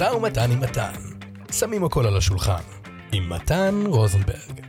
משא 0.00 0.14
ומתן 0.14 0.50
עם 0.52 0.60
מתן. 0.60 0.92
שמים 1.52 1.84
הכל 1.84 2.06
על 2.06 2.16
השולחן. 2.16 2.62
עם 3.12 3.32
מתן 3.32 3.74
רוזנברג. 3.86 4.60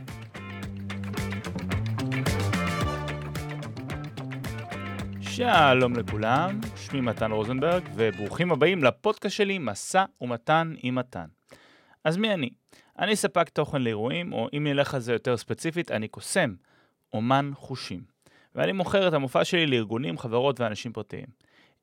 שלום 5.20 5.96
לכולם, 5.96 6.60
שמי 6.76 7.00
מתן 7.00 7.32
רוזנברג, 7.32 7.88
וברוכים 7.94 8.52
הבאים 8.52 8.84
לפודקאסט 8.84 9.36
שלי, 9.36 9.58
משא 9.60 10.04
ומתן 10.20 10.74
עם 10.82 10.94
מתן. 10.94 11.26
אז 12.04 12.16
מי 12.16 12.34
אני? 12.34 12.50
אני 12.98 13.16
ספק 13.16 13.48
תוכן 13.48 13.82
לאירועים, 13.82 14.32
או 14.32 14.48
אם 14.56 14.66
נלך 14.66 14.94
על 14.94 15.00
זה 15.00 15.12
יותר 15.12 15.36
ספציפית, 15.36 15.90
אני 15.90 16.08
קוסם, 16.08 16.54
אומן 17.12 17.50
חושים. 17.54 18.00
ואני 18.54 18.72
מוכר 18.72 19.08
את 19.08 19.12
המופע 19.12 19.44
שלי 19.44 19.66
לארגונים, 19.66 20.18
חברות 20.18 20.60
ואנשים 20.60 20.92
פרטיים. 20.92 21.26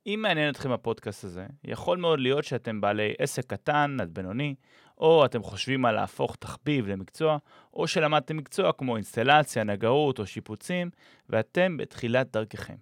אם 0.08 0.20
מעניין 0.22 0.50
אתכם 0.50 0.72
הפודקאסט 0.72 1.24
הזה, 1.24 1.46
יכול 1.64 1.98
מאוד 1.98 2.20
להיות 2.20 2.44
שאתם 2.44 2.82
בעלי 2.82 3.14
עסק 3.20 3.46
קטן 3.46 3.98
עד 4.02 4.14
בינוני, 4.14 4.56
או 4.98 5.26
אתם 5.26 5.44
חושבים 5.44 5.86
על 5.86 5.96
להפוך 5.96 6.36
תחביב 6.36 6.88
למקצוע, 6.88 7.38
או 7.74 7.88
שלמדתם 7.88 8.38
מקצוע 8.38 8.72
כמו 8.74 8.96
אינסטלציה, 8.96 9.64
נגרות 9.64 10.20
או 10.20 10.26
שיפוצים, 10.26 10.90
ואתם 11.30 11.78
בתחילת 11.78 12.32
דרככם. 12.32 12.76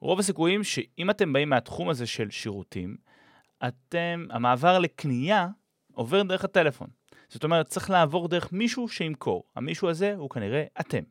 רוב 0.00 0.18
הסיכויים 0.18 0.64
שאם 0.64 1.10
אתם 1.10 1.32
באים 1.32 1.48
מהתחום 1.48 1.88
הזה 1.88 2.06
של 2.06 2.30
שירותים, 2.30 2.96
אתם, 3.68 4.26
המעבר 4.30 4.78
לקנייה 4.78 5.48
עובר 5.94 6.22
דרך 6.22 6.44
הטלפון. 6.44 6.88
זאת 7.28 7.44
אומרת, 7.44 7.66
צריך 7.66 7.90
לעבור 7.90 8.28
דרך 8.28 8.52
מישהו 8.52 8.88
שימכור. 8.88 9.44
המישהו 9.56 9.88
הזה 9.88 10.14
הוא 10.14 10.30
כנראה 10.30 10.64
אתם. 10.80 11.02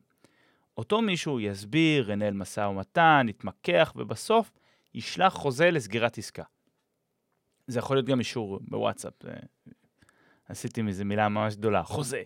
אותו 0.76 1.02
מישהו 1.02 1.40
יסביר, 1.40 2.10
ינהל 2.10 2.34
משא 2.34 2.60
ומתן, 2.60 3.26
יתמקח, 3.28 3.92
ובסוף 3.96 4.50
ישלח 4.94 5.32
חוזה 5.32 5.70
לסגירת 5.70 6.18
עסקה. 6.18 6.42
זה 7.66 7.78
יכול 7.78 7.96
להיות 7.96 8.06
גם 8.06 8.18
אישור 8.18 8.58
בוואטסאפ, 8.62 9.12
עשיתי 10.48 10.82
מזה 10.82 11.04
מילה 11.04 11.28
ממש 11.28 11.56
גדולה, 11.56 11.82
חוזה. 11.82 12.22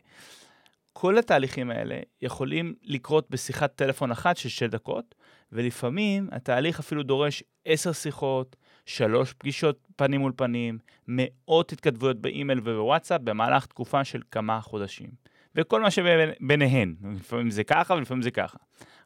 כל 0.92 1.18
התהליכים 1.18 1.70
האלה 1.70 2.00
יכולים 2.22 2.74
לקרות 2.82 3.30
בשיחת 3.30 3.74
טלפון 3.74 4.10
אחת 4.10 4.36
של 4.36 4.48
שתי 4.48 4.68
דקות, 4.68 5.14
ולפעמים 5.52 6.28
התהליך 6.32 6.78
אפילו 6.78 7.02
דורש 7.02 7.42
עשר 7.64 7.92
שיחות, 7.92 8.56
שלוש 8.86 9.32
פגישות 9.32 9.88
פנים 9.96 10.20
מול 10.20 10.32
פנים, 10.36 10.78
מאות 11.08 11.72
התכתבויות 11.72 12.20
באימייל 12.20 12.58
ובוואטסאפ 12.58 13.20
במהלך 13.20 13.66
תקופה 13.66 14.04
של 14.04 14.22
כמה 14.30 14.60
חודשים. 14.60 15.10
וכל 15.54 15.82
מה 15.82 15.90
שביניהן, 15.90 16.94
לפעמים 17.16 17.50
זה 17.50 17.64
ככה 17.64 17.94
ולפעמים 17.94 18.22
זה 18.22 18.30
ככה. 18.30 18.58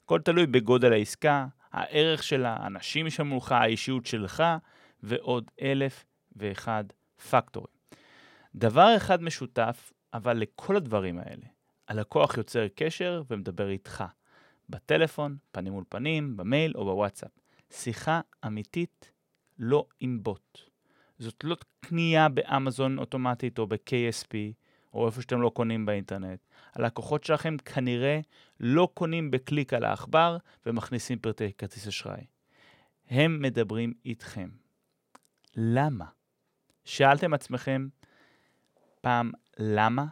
הכל 0.05 0.21
תלוי 0.21 0.47
בגודל 0.47 0.93
העסקה, 0.93 1.47
הערך 1.77 2.23
של 2.23 2.45
האנשים 2.45 3.11
שמולך, 3.11 3.53
האישיות 3.53 4.07
שלך, 4.07 4.43
ועוד 5.03 5.51
אלף 5.63 6.05
ואחד 6.37 6.85
פקטורים. 7.31 7.77
דבר 8.55 8.97
אחד 8.97 9.23
משותף, 9.23 9.93
אבל 10.15 10.37
לכל 10.37 10.77
הדברים 10.77 11.19
האלה, 11.19 11.47
הלקוח 11.89 12.37
יוצר 12.37 12.69
קשר 12.75 13.23
ומדבר 13.31 13.69
איתך. 13.69 14.05
בטלפון, 14.69 15.37
פנים 15.53 15.73
מול 15.73 15.85
פנים, 15.89 16.37
במייל 16.37 16.73
או 16.75 16.85
בוואטסאפ. 16.85 17.31
שיחה 17.71 18.21
אמיתית, 18.47 19.13
לא 19.59 19.87
עם 20.01 20.23
בוט. 20.23 20.59
זאת 21.19 21.45
לא 21.45 21.57
קנייה 21.81 22.29
באמזון 22.29 22.99
אוטומטית 22.99 23.59
או 23.59 23.67
ב-KSP, 23.67 24.35
או 24.97 25.07
איפה 25.07 25.23
שאתם 25.23 25.41
לא 25.41 25.51
קונים 25.55 25.87
באינטרנט. 25.87 26.39
הלקוחות 26.75 27.25
שלכם 27.25 27.57
כנראה 27.57 28.21
לא 28.61 28.89
קונים 28.95 29.31
בקליק 29.31 29.73
על 29.73 29.85
העכבר 29.85 30.37
ומכניסים 30.67 31.19
פרטי 31.19 31.53
כרטיס 31.59 31.89
אשראי. 31.89 32.25
הם 33.11 33.43
מדברים 33.43 33.93
איתכם. 34.05 34.49
למה? 35.57 36.05
שאלתם 36.85 37.35
עצמכם 37.35 37.89
פעם 39.01 39.33
למה? 39.59 40.05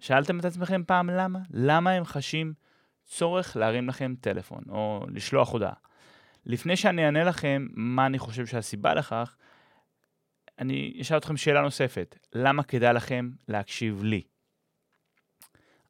שאלתם 0.00 0.40
את 0.40 0.44
עצמכם 0.44 0.82
פעם 0.86 1.10
למה? 1.10 1.38
למה 1.50 1.90
הם 1.90 2.04
חשים 2.04 2.54
צורך 3.04 3.56
להרים 3.56 3.88
לכם 3.88 4.14
טלפון 4.20 4.62
או 4.68 5.06
לשלוח 5.08 5.52
הודעה? 5.52 5.74
לפני 6.46 6.76
שאני 6.76 7.06
אענה 7.06 7.24
לכם 7.24 7.66
מה 7.72 8.06
אני 8.06 8.18
חושב 8.18 8.46
שהסיבה 8.46 8.94
לכך, 8.94 9.36
אני 10.60 10.98
אשאל 11.00 11.16
אתכם 11.16 11.36
שאלה 11.36 11.60
נוספת. 11.60 12.18
למה 12.32 12.62
כדאי 12.62 12.94
לכם 12.94 13.30
להקשיב 13.48 14.04
לי? 14.04 14.22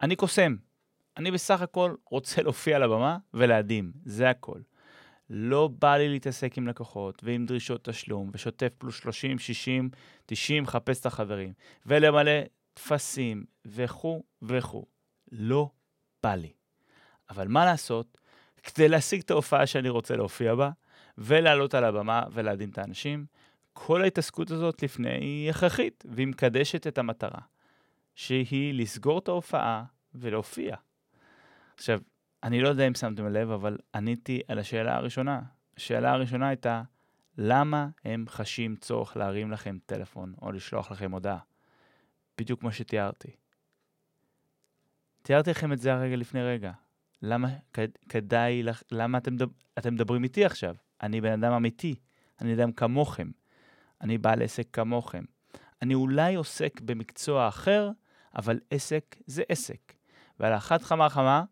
אני 0.02 0.16
קוסם. 0.16 0.56
אני 1.16 1.30
בסך 1.30 1.62
הכל 1.62 1.94
רוצה 2.10 2.42
להופיע 2.42 2.76
על 2.76 2.82
הבמה 2.82 3.18
ולהדהים, 3.34 3.92
זה 4.04 4.30
הכל. 4.30 4.60
לא 5.30 5.68
בא 5.78 5.96
לי 5.96 6.08
להתעסק 6.08 6.58
עם 6.58 6.68
לקוחות 6.68 7.24
ועם 7.24 7.46
דרישות 7.46 7.84
תשלום 7.84 8.30
ושוטף 8.32 8.68
פלוס 8.78 8.96
30, 8.96 9.38
60, 9.38 9.90
90, 10.26 10.66
חפש 10.66 11.00
את 11.00 11.06
החברים 11.06 11.52
ולמלא 11.86 12.40
טפסים 12.74 13.44
וכו' 13.64 14.22
וכו'. 14.42 14.86
לא 15.32 15.70
בא 16.22 16.34
לי. 16.34 16.52
אבל 17.30 17.48
מה 17.48 17.64
לעשות, 17.64 18.18
כדי 18.62 18.88
להשיג 18.88 19.20
את 19.20 19.30
ההופעה 19.30 19.66
שאני 19.66 19.88
רוצה 19.88 20.16
להופיע 20.16 20.54
בה 20.54 20.70
ולעלות 21.18 21.74
על 21.74 21.84
הבמה 21.84 22.22
ולהדהים 22.32 22.70
את 22.70 22.78
האנשים, 22.78 23.26
כל 23.86 24.02
ההתעסקות 24.02 24.50
הזאת 24.50 24.82
לפני 24.82 25.08
היא 25.10 25.50
הכרחית 25.50 26.04
והיא 26.08 26.26
מקדשת 26.26 26.86
את 26.86 26.98
המטרה, 26.98 27.40
שהיא 28.14 28.74
לסגור 28.74 29.18
את 29.18 29.28
ההופעה 29.28 29.84
ולהופיע. 30.14 30.76
עכשיו, 31.76 32.00
אני 32.42 32.60
לא 32.60 32.68
יודע 32.68 32.86
אם 32.86 32.94
שמתם 32.94 33.26
לב, 33.26 33.50
אבל 33.50 33.78
עניתי 33.94 34.40
על 34.48 34.58
השאלה 34.58 34.96
הראשונה. 34.96 35.40
השאלה 35.76 36.12
הראשונה 36.12 36.48
הייתה, 36.48 36.82
למה 37.38 37.88
הם 38.04 38.24
חשים 38.28 38.76
צורך 38.76 39.16
להרים 39.16 39.50
לכם 39.50 39.78
טלפון 39.86 40.34
או 40.42 40.52
לשלוח 40.52 40.90
לכם 40.90 41.12
הודעה? 41.12 41.38
בדיוק 42.38 42.60
כמו 42.60 42.72
שתיארתי. 42.72 43.30
תיארתי 45.22 45.50
לכם 45.50 45.72
את 45.72 45.78
זה 45.78 45.92
הרגע 45.92 46.16
לפני 46.16 46.42
רגע. 46.42 46.72
למה 47.22 47.48
כדאי, 48.08 48.62
למה 48.90 49.18
אתם, 49.18 49.36
אתם 49.78 49.94
מדברים 49.94 50.24
איתי 50.24 50.44
עכשיו? 50.44 50.74
אני 51.02 51.20
בן 51.20 51.44
אדם 51.44 51.52
אמיתי, 51.52 51.94
אני 52.40 52.54
אדם 52.54 52.72
כמוכם, 52.72 53.30
אני 54.00 54.18
בעל 54.18 54.42
עסק 54.42 54.66
כמוכם. 54.72 55.24
אני 55.82 55.94
אולי 55.94 56.34
עוסק 56.34 56.80
במקצוע 56.80 57.48
אחר, 57.48 57.90
אבל 58.36 58.60
עסק 58.70 59.16
זה 59.26 59.42
עסק. 59.48 59.92
ועל 60.40 60.56
אחת 60.56 60.82
כמה 60.82 61.06
וכמה, 61.06 61.44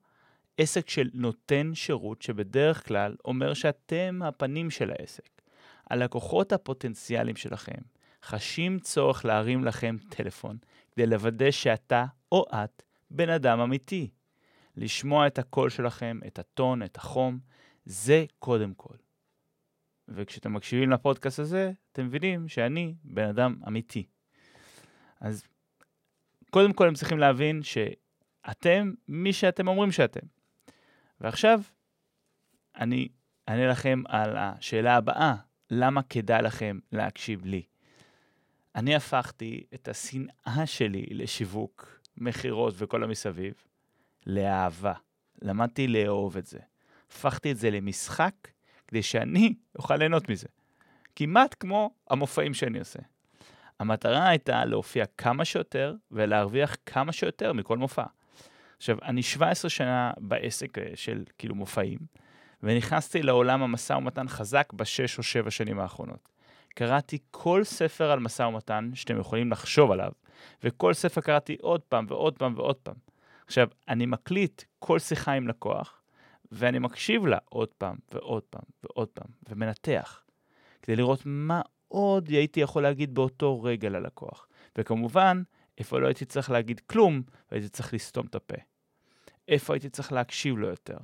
עסק 0.58 0.88
של 0.88 1.10
נותן 1.14 1.70
שירות 1.74 2.22
שבדרך 2.22 2.88
כלל 2.88 3.16
אומר 3.24 3.54
שאתם 3.54 4.20
הפנים 4.24 4.70
של 4.70 4.90
העסק. 4.90 5.42
הלקוחות 5.90 6.52
הפוטנציאליים 6.52 7.36
שלכם 7.36 7.80
חשים 8.24 8.78
צורך 8.78 9.24
להרים 9.24 9.64
לכם 9.64 9.96
טלפון 10.08 10.56
כדי 10.90 11.06
לוודא 11.06 11.50
שאתה 11.50 12.04
או 12.32 12.44
את 12.54 12.82
בן 13.10 13.28
אדם 13.28 13.60
אמיתי. 13.60 14.10
לשמוע 14.76 15.26
את 15.26 15.38
הקול 15.38 15.70
שלכם, 15.70 16.20
את 16.26 16.38
הטון, 16.38 16.82
את 16.82 16.96
החום, 16.96 17.38
זה 17.84 18.24
קודם 18.38 18.74
כל. 18.74 18.94
וכשאתם 20.08 20.54
מקשיבים 20.54 20.90
לפודקאסט 20.90 21.38
הזה, 21.38 21.72
אתם 21.92 22.06
מבינים 22.06 22.48
שאני 22.48 22.94
בן 23.04 23.28
אדם 23.28 23.56
אמיתי. 23.68 24.06
אז 25.20 25.46
קודם 26.50 26.72
כל 26.72 26.88
הם 26.88 26.94
צריכים 26.94 27.18
להבין 27.18 27.62
שאתם 27.62 28.92
מי 29.08 29.32
שאתם 29.32 29.68
אומרים 29.68 29.92
שאתם. 29.92 30.26
ועכשיו, 31.20 31.60
אני 32.76 33.08
אענה 33.48 33.68
לכם 33.68 34.02
על 34.08 34.36
השאלה 34.36 34.96
הבאה, 34.96 35.34
למה 35.70 36.02
כדאי 36.02 36.42
לכם 36.42 36.78
להקשיב 36.92 37.44
לי? 37.44 37.62
אני 38.74 38.94
הפכתי 38.94 39.64
את 39.74 39.88
השנאה 39.88 40.66
שלי 40.66 41.06
לשיווק, 41.10 42.00
מכירות 42.16 42.74
וכל 42.76 43.04
המסביב, 43.04 43.54
לאהבה. 44.26 44.92
למדתי 45.42 45.88
לאהוב 45.88 46.36
את 46.36 46.46
זה. 46.46 46.58
הפכתי 47.10 47.52
את 47.52 47.56
זה 47.56 47.70
למשחק 47.70 48.34
כדי 48.88 49.02
שאני 49.02 49.54
אוכל 49.78 49.96
ליהנות 49.96 50.28
מזה. 50.28 50.48
כמעט 51.16 51.54
כמו 51.60 51.90
המופעים 52.10 52.54
שאני 52.54 52.78
עושה. 52.78 52.98
המטרה 53.80 54.28
הייתה 54.28 54.64
להופיע 54.64 55.04
כמה 55.18 55.44
שיותר 55.44 55.94
ולהרוויח 56.10 56.76
כמה 56.86 57.12
שיותר 57.12 57.52
מכל 57.52 57.78
מופע. 57.78 58.04
עכשיו, 58.76 58.98
אני 59.02 59.22
17 59.22 59.70
שנה 59.70 60.12
בעסק 60.18 60.78
אה, 60.78 60.90
של 60.94 61.24
כאילו 61.38 61.54
מופעים, 61.54 61.98
ונכנסתי 62.62 63.22
לעולם 63.22 63.62
המשא 63.62 63.92
ומתן 63.92 64.28
חזק 64.28 64.72
בשש 64.72 65.18
או 65.18 65.22
שבע 65.22 65.50
שנים 65.50 65.80
האחרונות. 65.80 66.28
קראתי 66.74 67.18
כל 67.30 67.64
ספר 67.64 68.10
על 68.10 68.18
משא 68.18 68.42
ומתן 68.42 68.90
שאתם 68.94 69.20
יכולים 69.20 69.50
לחשוב 69.50 69.90
עליו, 69.90 70.12
וכל 70.64 70.94
ספר 70.94 71.20
קראתי 71.20 71.56
עוד 71.60 71.80
פעם 71.80 72.06
ועוד 72.08 72.38
פעם 72.38 72.54
ועוד 72.56 72.76
פעם. 72.76 72.94
עכשיו, 73.46 73.68
אני 73.88 74.06
מקליט 74.06 74.62
כל 74.78 74.98
שיחה 74.98 75.32
עם 75.32 75.48
לקוח, 75.48 75.97
ואני 76.52 76.78
מקשיב 76.78 77.26
לה 77.26 77.38
עוד 77.44 77.68
פעם 77.68 77.96
ועוד 78.12 78.42
פעם 78.42 78.62
ועוד 78.82 79.08
פעם, 79.08 79.30
ומנתח, 79.48 80.24
כדי 80.82 80.96
לראות 80.96 81.22
מה 81.24 81.60
עוד 81.88 82.28
הייתי 82.28 82.60
יכול 82.60 82.82
להגיד 82.82 83.14
באותו 83.14 83.62
רגע 83.62 83.88
ללקוח. 83.88 84.48
וכמובן, 84.78 85.42
איפה 85.78 85.98
לא 85.98 86.06
הייתי 86.06 86.24
צריך 86.24 86.50
להגיד 86.50 86.80
כלום, 86.80 87.22
והייתי 87.50 87.68
צריך 87.68 87.94
לסתום 87.94 88.26
את 88.26 88.34
הפה. 88.34 88.56
איפה 89.48 89.74
הייתי 89.74 89.88
צריך 89.88 90.12
להקשיב 90.12 90.56
לו 90.56 90.68
יותר. 90.68 90.98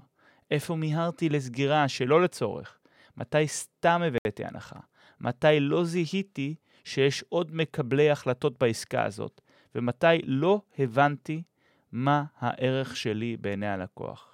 איפה 0.51 0.75
מיהרתי 0.75 1.29
לסגירה 1.29 1.89
שלא 1.89 2.23
לצורך. 2.23 2.79
מתי 3.17 3.49
סתם 3.49 4.03
הבאתי 4.03 4.45
הנחה. 4.45 4.79
מתי 5.21 5.61
לא 5.61 5.85
זיהיתי 5.85 6.55
שיש 6.85 7.25
עוד 7.29 7.55
מקבלי 7.55 8.11
החלטות 8.11 8.59
בעסקה 8.59 9.05
הזאת, 9.05 9.41
ומתי 9.75 10.23
לא 10.25 10.61
הבנתי 10.79 11.43
מה 11.93 12.25
הערך 12.39 12.97
שלי 12.97 13.37
בעיני 13.37 13.67
הלקוח. 13.69 14.34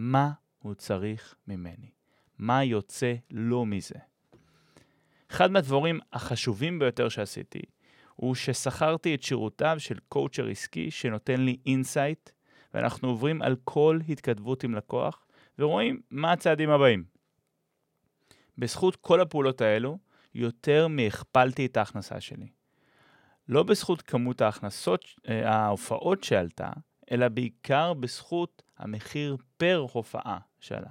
מה 0.00 0.30
הוא 0.58 0.74
צריך 0.74 1.34
ממני? 1.46 1.90
מה 2.38 2.64
יוצא 2.64 3.14
לו 3.30 3.64
מזה? 3.64 3.94
אחד 5.30 5.50
מהדברים 5.50 6.00
החשובים 6.12 6.78
ביותר 6.78 7.08
שעשיתי, 7.08 7.62
הוא 8.14 8.34
ששכרתי 8.34 9.14
את 9.14 9.22
שירותיו 9.22 9.76
של 9.78 9.98
קואוצ'ר 10.08 10.46
עסקי 10.46 10.90
שנותן 10.90 11.40
לי 11.40 11.56
insight, 11.66 12.30
ואנחנו 12.74 13.08
עוברים 13.08 13.42
על 13.42 13.56
כל 13.64 13.98
התכתבות 14.08 14.64
עם 14.64 14.74
לקוח, 14.74 15.26
ורואים 15.58 16.00
מה 16.10 16.32
הצעדים 16.32 16.70
הבאים. 16.70 17.04
בזכות 18.58 18.96
כל 18.96 19.20
הפעולות 19.20 19.60
האלו, 19.60 19.98
יותר 20.34 20.88
מהכפלתי 20.88 21.66
את 21.66 21.76
ההכנסה 21.76 22.20
שלי. 22.20 22.48
לא 23.48 23.62
בזכות 23.62 24.02
כמות 24.02 24.40
ההכנסות, 24.40 25.04
אה, 25.28 25.50
ההופעות 25.50 26.24
שעלתה, 26.24 26.70
אלא 27.10 27.28
בעיקר 27.28 27.94
בזכות 27.94 28.62
המחיר 28.78 29.36
פר 29.56 29.86
הופעה 29.92 30.38
שעלה. 30.60 30.90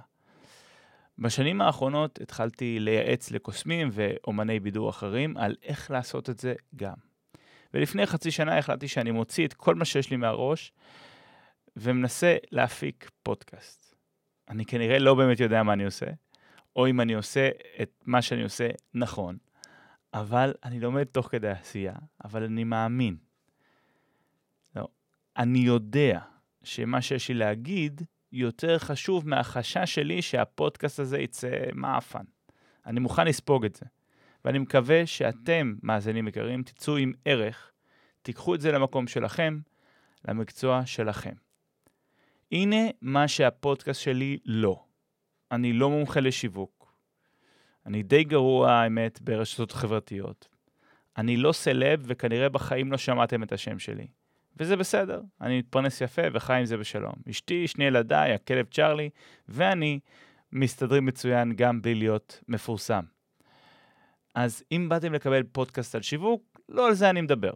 בשנים 1.18 1.60
האחרונות 1.60 2.20
התחלתי 2.20 2.80
לייעץ 2.80 3.30
לקוסמים 3.30 3.88
ואומני 3.92 4.60
בידור 4.60 4.90
אחרים 4.90 5.36
על 5.36 5.56
איך 5.62 5.90
לעשות 5.90 6.30
את 6.30 6.38
זה 6.38 6.54
גם. 6.76 6.94
ולפני 7.74 8.06
חצי 8.06 8.30
שנה 8.30 8.58
החלטתי 8.58 8.88
שאני 8.88 9.10
מוציא 9.10 9.46
את 9.46 9.54
כל 9.54 9.74
מה 9.74 9.84
שיש 9.84 10.10
לי 10.10 10.16
מהראש 10.16 10.72
ומנסה 11.76 12.36
להפיק 12.50 13.10
פודקאסט. 13.22 13.94
אני 14.48 14.64
כנראה 14.64 14.98
לא 14.98 15.14
באמת 15.14 15.40
יודע 15.40 15.62
מה 15.62 15.72
אני 15.72 15.84
עושה, 15.84 16.06
או 16.76 16.86
אם 16.86 17.00
אני 17.00 17.14
עושה 17.14 17.48
את 17.82 17.90
מה 18.06 18.22
שאני 18.22 18.42
עושה 18.42 18.68
נכון, 18.94 19.36
אבל 20.14 20.54
אני 20.64 20.80
לומד 20.80 21.04
תוך 21.04 21.28
כדי 21.30 21.48
עשייה, 21.48 21.94
אבל 22.24 22.42
אני 22.42 22.64
מאמין. 22.64 23.16
לא, 24.76 24.88
אני 25.36 25.58
יודע 25.58 26.20
שמה 26.64 27.02
שיש 27.02 27.28
לי 27.28 27.34
להגיד 27.34 28.02
יותר 28.32 28.78
חשוב 28.78 29.28
מהחשש 29.28 29.94
שלי 29.94 30.22
שהפודקאסט 30.22 30.98
הזה 31.00 31.18
יצא 31.18 31.50
מעפן. 31.74 32.24
אני 32.86 33.00
מוכן 33.00 33.26
לספוג 33.26 33.64
את 33.64 33.74
זה. 33.74 33.86
ואני 34.44 34.58
מקווה 34.58 35.06
שאתם, 35.06 35.74
מאזינים 35.82 36.28
יקרים, 36.28 36.62
תצאו 36.62 36.96
עם 36.96 37.12
ערך, 37.24 37.72
תיקחו 38.22 38.54
את 38.54 38.60
זה 38.60 38.72
למקום 38.72 39.06
שלכם, 39.06 39.58
למקצוע 40.28 40.86
שלכם. 40.86 41.34
הנה 42.52 42.76
מה 43.02 43.28
שהפודקאסט 43.28 44.00
שלי 44.00 44.38
לא. 44.44 44.84
אני 45.52 45.72
לא 45.72 45.90
מומחה 45.90 46.20
לשיווק. 46.20 46.92
אני 47.86 48.02
די 48.02 48.24
גרוע, 48.24 48.72
האמת, 48.72 49.20
ברשתות 49.20 49.72
חברתיות. 49.72 50.48
אני 51.16 51.36
לא 51.36 51.52
סלב, 51.52 52.02
וכנראה 52.06 52.48
בחיים 52.48 52.92
לא 52.92 52.98
שמעתם 52.98 53.42
את 53.42 53.52
השם 53.52 53.78
שלי. 53.78 54.06
וזה 54.58 54.76
בסדר, 54.76 55.20
אני 55.40 55.58
מתפרנס 55.58 56.00
יפה 56.00 56.22
וחי 56.32 56.54
עם 56.54 56.64
זה 56.64 56.76
בשלום. 56.76 57.14
אשתי, 57.30 57.68
שני 57.68 57.84
ילדיי, 57.84 58.32
הכלב 58.32 58.66
צ'רלי, 58.70 59.10
ואני 59.48 60.00
מסתדרים 60.52 61.06
מצוין 61.06 61.52
גם 61.56 61.82
בלי 61.82 61.94
להיות 61.94 62.40
מפורסם. 62.48 63.04
אז 64.34 64.64
אם 64.72 64.88
באתם 64.88 65.12
לקבל 65.12 65.42
פודקאסט 65.42 65.94
על 65.94 66.02
שיווק, 66.02 66.60
לא 66.68 66.88
על 66.88 66.94
זה 66.94 67.10
אני 67.10 67.20
מדבר. 67.20 67.52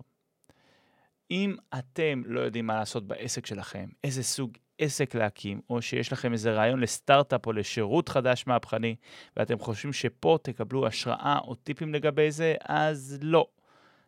אם 1.31 1.57
אתם 1.79 2.23
לא 2.27 2.41
יודעים 2.41 2.67
מה 2.67 2.77
לעשות 2.77 3.07
בעסק 3.07 3.47
שלכם, 3.47 3.89
איזה 4.05 4.23
סוג 4.23 4.53
עסק 4.79 5.15
להקים, 5.15 5.61
או 5.71 5.83
שיש 5.83 6.13
לכם 6.13 6.33
איזה 6.33 6.53
רעיון 6.53 6.81
לסטארט-אפ 6.81 7.47
או 7.47 7.53
לשירות 7.53 8.09
חדש 8.09 8.47
מהפכני, 8.47 8.97
ואתם 9.37 9.59
חושבים 9.59 9.93
שפה 9.93 10.39
תקבלו 10.43 10.87
השראה 10.87 11.39
או 11.39 11.55
טיפים 11.55 11.95
לגבי 11.95 12.31
זה, 12.31 12.55
אז 12.65 13.19
לא. 13.23 13.47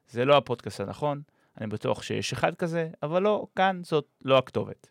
זה 0.09 0.25
לא 0.25 0.37
הפודקאסט 0.37 0.81
הנכון. 0.81 1.23
אני 1.61 1.67
בטוח 1.67 2.03
שיש 2.03 2.33
אחד 2.33 2.55
כזה, 2.55 2.91
אבל 3.03 3.23
לא, 3.23 3.47
כאן 3.57 3.81
זאת 3.85 4.07
לא 4.25 4.39
הכתובת. 4.39 4.91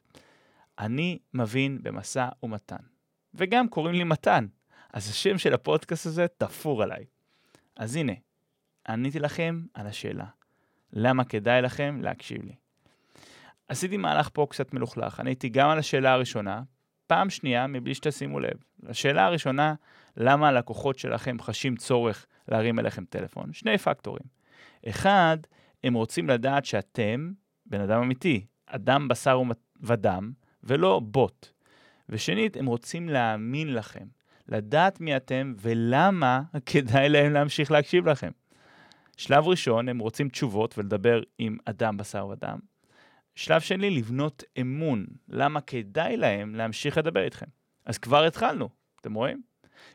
אני 0.79 1.19
מבין 1.33 1.79
במשא 1.81 2.27
ומתן. 2.43 2.83
וגם 3.33 3.67
קוראים 3.67 3.95
לי 3.95 4.03
מתן, 4.03 4.45
אז 4.93 5.09
השם 5.09 5.37
של 5.37 5.53
הפודקאסט 5.53 6.05
הזה 6.05 6.25
תפור 6.37 6.83
עליי. 6.83 7.05
אז 7.77 7.95
הנה, 7.95 8.13
עניתי 8.87 9.19
לכם 9.19 9.63
על 9.73 9.87
השאלה. 9.87 10.25
למה 10.93 11.23
כדאי 11.23 11.61
לכם 11.61 11.99
להקשיב 12.01 12.43
לי? 12.43 12.55
עשיתי 13.67 13.97
מהלך 13.97 14.29
פה 14.33 14.47
קצת 14.49 14.73
מלוכלך. 14.73 15.19
עניתי 15.19 15.49
גם 15.49 15.69
על 15.69 15.79
השאלה 15.79 16.13
הראשונה, 16.13 16.61
פעם 17.07 17.29
שנייה, 17.29 17.67
מבלי 17.67 17.95
שתשימו 17.95 18.39
לב. 18.39 18.57
לשאלה 18.83 19.25
הראשונה, 19.25 19.73
למה 20.17 20.47
הלקוחות 20.47 20.99
שלכם 20.99 21.37
חשים 21.39 21.75
צורך 21.75 22.25
להרים 22.47 22.79
אליכם 22.79 23.05
טלפון? 23.05 23.53
שני 23.53 23.77
פקטורים. 23.77 24.25
אחד, 24.89 25.37
הם 25.83 25.93
רוצים 25.93 26.29
לדעת 26.29 26.65
שאתם 26.65 27.31
בן 27.65 27.81
אדם 27.81 28.01
אמיתי, 28.01 28.45
אדם 28.65 29.07
בשר 29.07 29.41
ודם, 29.81 30.31
ולא 30.63 31.01
בוט. 31.03 31.47
ושנית, 32.09 32.57
הם 32.57 32.65
רוצים 32.65 33.09
להאמין 33.09 33.73
לכם, 33.73 34.07
לדעת 34.47 35.01
מי 35.01 35.17
אתם 35.17 35.53
ולמה 35.61 36.41
כדאי 36.65 37.09
להם 37.09 37.33
להמשיך 37.33 37.71
להקשיב 37.71 38.07
לכם. 38.09 38.31
שלב 39.17 39.47
ראשון, 39.47 39.89
הם 39.89 39.99
רוצים 39.99 40.29
תשובות 40.29 40.77
ולדבר 40.77 41.21
עם 41.37 41.57
אדם 41.65 41.97
בשר 41.97 42.27
ודם. 42.27 42.59
שלב 43.35 43.61
שני, 43.61 43.89
לבנות 43.89 44.43
אמון, 44.61 45.05
למה 45.29 45.61
כדאי 45.61 46.17
להם 46.17 46.55
להמשיך 46.55 46.97
לדבר 46.97 47.23
איתכם. 47.23 47.45
אז 47.85 47.97
כבר 47.97 48.23
התחלנו, 48.23 48.69
אתם 49.01 49.13
רואים? 49.13 49.41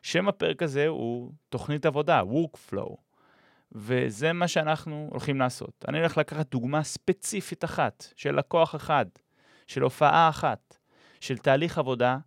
שם 0.03 0.27
הפרק 0.27 0.63
הזה 0.63 0.87
הוא 0.87 1.31
תוכנית 1.49 1.85
עבודה, 1.85 2.21
Workflow. 2.21 3.08
וזה 3.71 4.33
מה 4.33 4.47
שאנחנו 4.47 5.07
הולכים 5.11 5.39
לעשות. 5.39 5.85
אני 5.87 5.97
הולך 5.97 6.17
לקחת 6.17 6.51
דוגמה 6.51 6.83
ספציפית 6.83 7.63
אחת, 7.63 8.07
של 8.15 8.35
לקוח 8.35 8.75
אחד, 8.75 9.05
של 9.67 9.81
הופעה 9.81 10.29
אחת, 10.29 10.77
של 11.19 11.37
תהליך 11.37 11.77
עבודה 11.77 12.17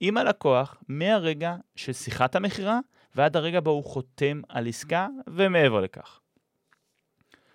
עם 0.00 0.16
הלקוח 0.16 0.76
מהרגע 0.88 1.56
של 1.76 1.92
שיחת 1.92 2.34
המכירה 2.34 2.78
ועד 3.14 3.36
הרגע 3.36 3.60
בו 3.60 3.70
הוא 3.70 3.84
חותם 3.84 4.40
על 4.48 4.68
עסקה 4.68 5.08
ומעבר 5.26 5.80
לכך. 5.80 6.20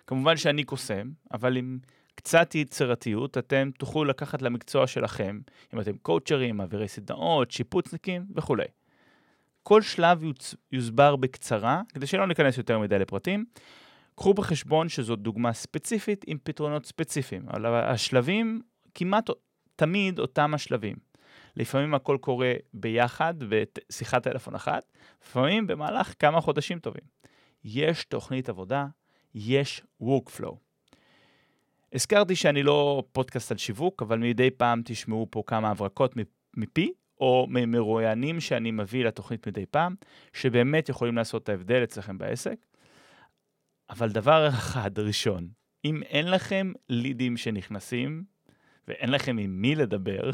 כמובן 0.06 0.36
שאני 0.36 0.64
קוסם, 0.64 1.10
אבל 1.32 1.56
עם 1.56 1.78
קצת 2.14 2.54
יצירתיות 2.54 3.38
אתם 3.38 3.70
תוכלו 3.78 4.04
לקחת 4.04 4.42
למקצוע 4.42 4.86
שלכם, 4.86 5.40
אם 5.74 5.80
אתם 5.80 5.96
קואוצ'רים, 5.96 6.56
מעבירי 6.56 6.88
סדנאות, 6.88 7.50
שיפוצניקים 7.50 8.26
וכולי. 8.34 8.64
כל 9.62 9.82
שלב 9.82 10.22
יוסבר 10.72 11.16
בקצרה, 11.16 11.82
כדי 11.88 12.06
שלא 12.06 12.26
ניכנס 12.26 12.58
יותר 12.58 12.78
מדי 12.78 12.98
לפרטים. 12.98 13.44
קחו 14.14 14.34
בחשבון 14.34 14.88
שזאת 14.88 15.18
דוגמה 15.18 15.52
ספציפית 15.52 16.24
עם 16.26 16.38
פתרונות 16.42 16.86
ספציפיים, 16.86 17.48
אבל 17.48 17.66
השלבים 17.66 18.62
כמעט 18.94 19.30
תמיד 19.76 20.18
אותם 20.18 20.54
השלבים. 20.54 20.96
לפעמים 21.56 21.94
הכל 21.94 22.18
קורה 22.20 22.52
ביחד 22.74 23.34
בשיחת 23.48 24.22
טלפון 24.22 24.54
אחת, 24.54 24.92
לפעמים 25.22 25.66
במהלך 25.66 26.14
כמה 26.18 26.40
חודשים 26.40 26.78
טובים. 26.78 27.02
יש 27.64 28.04
תוכנית 28.04 28.48
עבודה, 28.48 28.86
יש 29.34 29.82
workflow. 30.02 30.54
הזכרתי 31.92 32.36
שאני 32.36 32.62
לא 32.62 33.02
פודקאסט 33.12 33.52
על 33.52 33.58
שיווק, 33.58 34.02
אבל 34.02 34.18
מדי 34.18 34.50
פעם 34.50 34.82
תשמעו 34.84 35.26
פה 35.30 35.42
כמה 35.46 35.70
הברקות 35.70 36.14
מפי, 36.56 36.92
או 37.22 37.46
ממרואיינים 37.50 38.40
שאני 38.40 38.70
מביא 38.70 39.04
לתוכנית 39.04 39.46
מדי 39.46 39.66
פעם, 39.66 39.94
שבאמת 40.32 40.88
יכולים 40.88 41.16
לעשות 41.16 41.42
את 41.42 41.48
ההבדל 41.48 41.84
אצלכם 41.84 42.18
בעסק. 42.18 42.56
אבל 43.90 44.08
דבר 44.08 44.48
אחד 44.48 44.98
ראשון, 44.98 45.48
אם 45.84 46.02
אין 46.02 46.30
לכם 46.30 46.72
לידים 46.88 47.36
שנכנסים, 47.36 48.24
ואין 48.88 49.10
לכם 49.10 49.38
עם 49.38 49.62
מי 49.62 49.74
לדבר, 49.74 50.30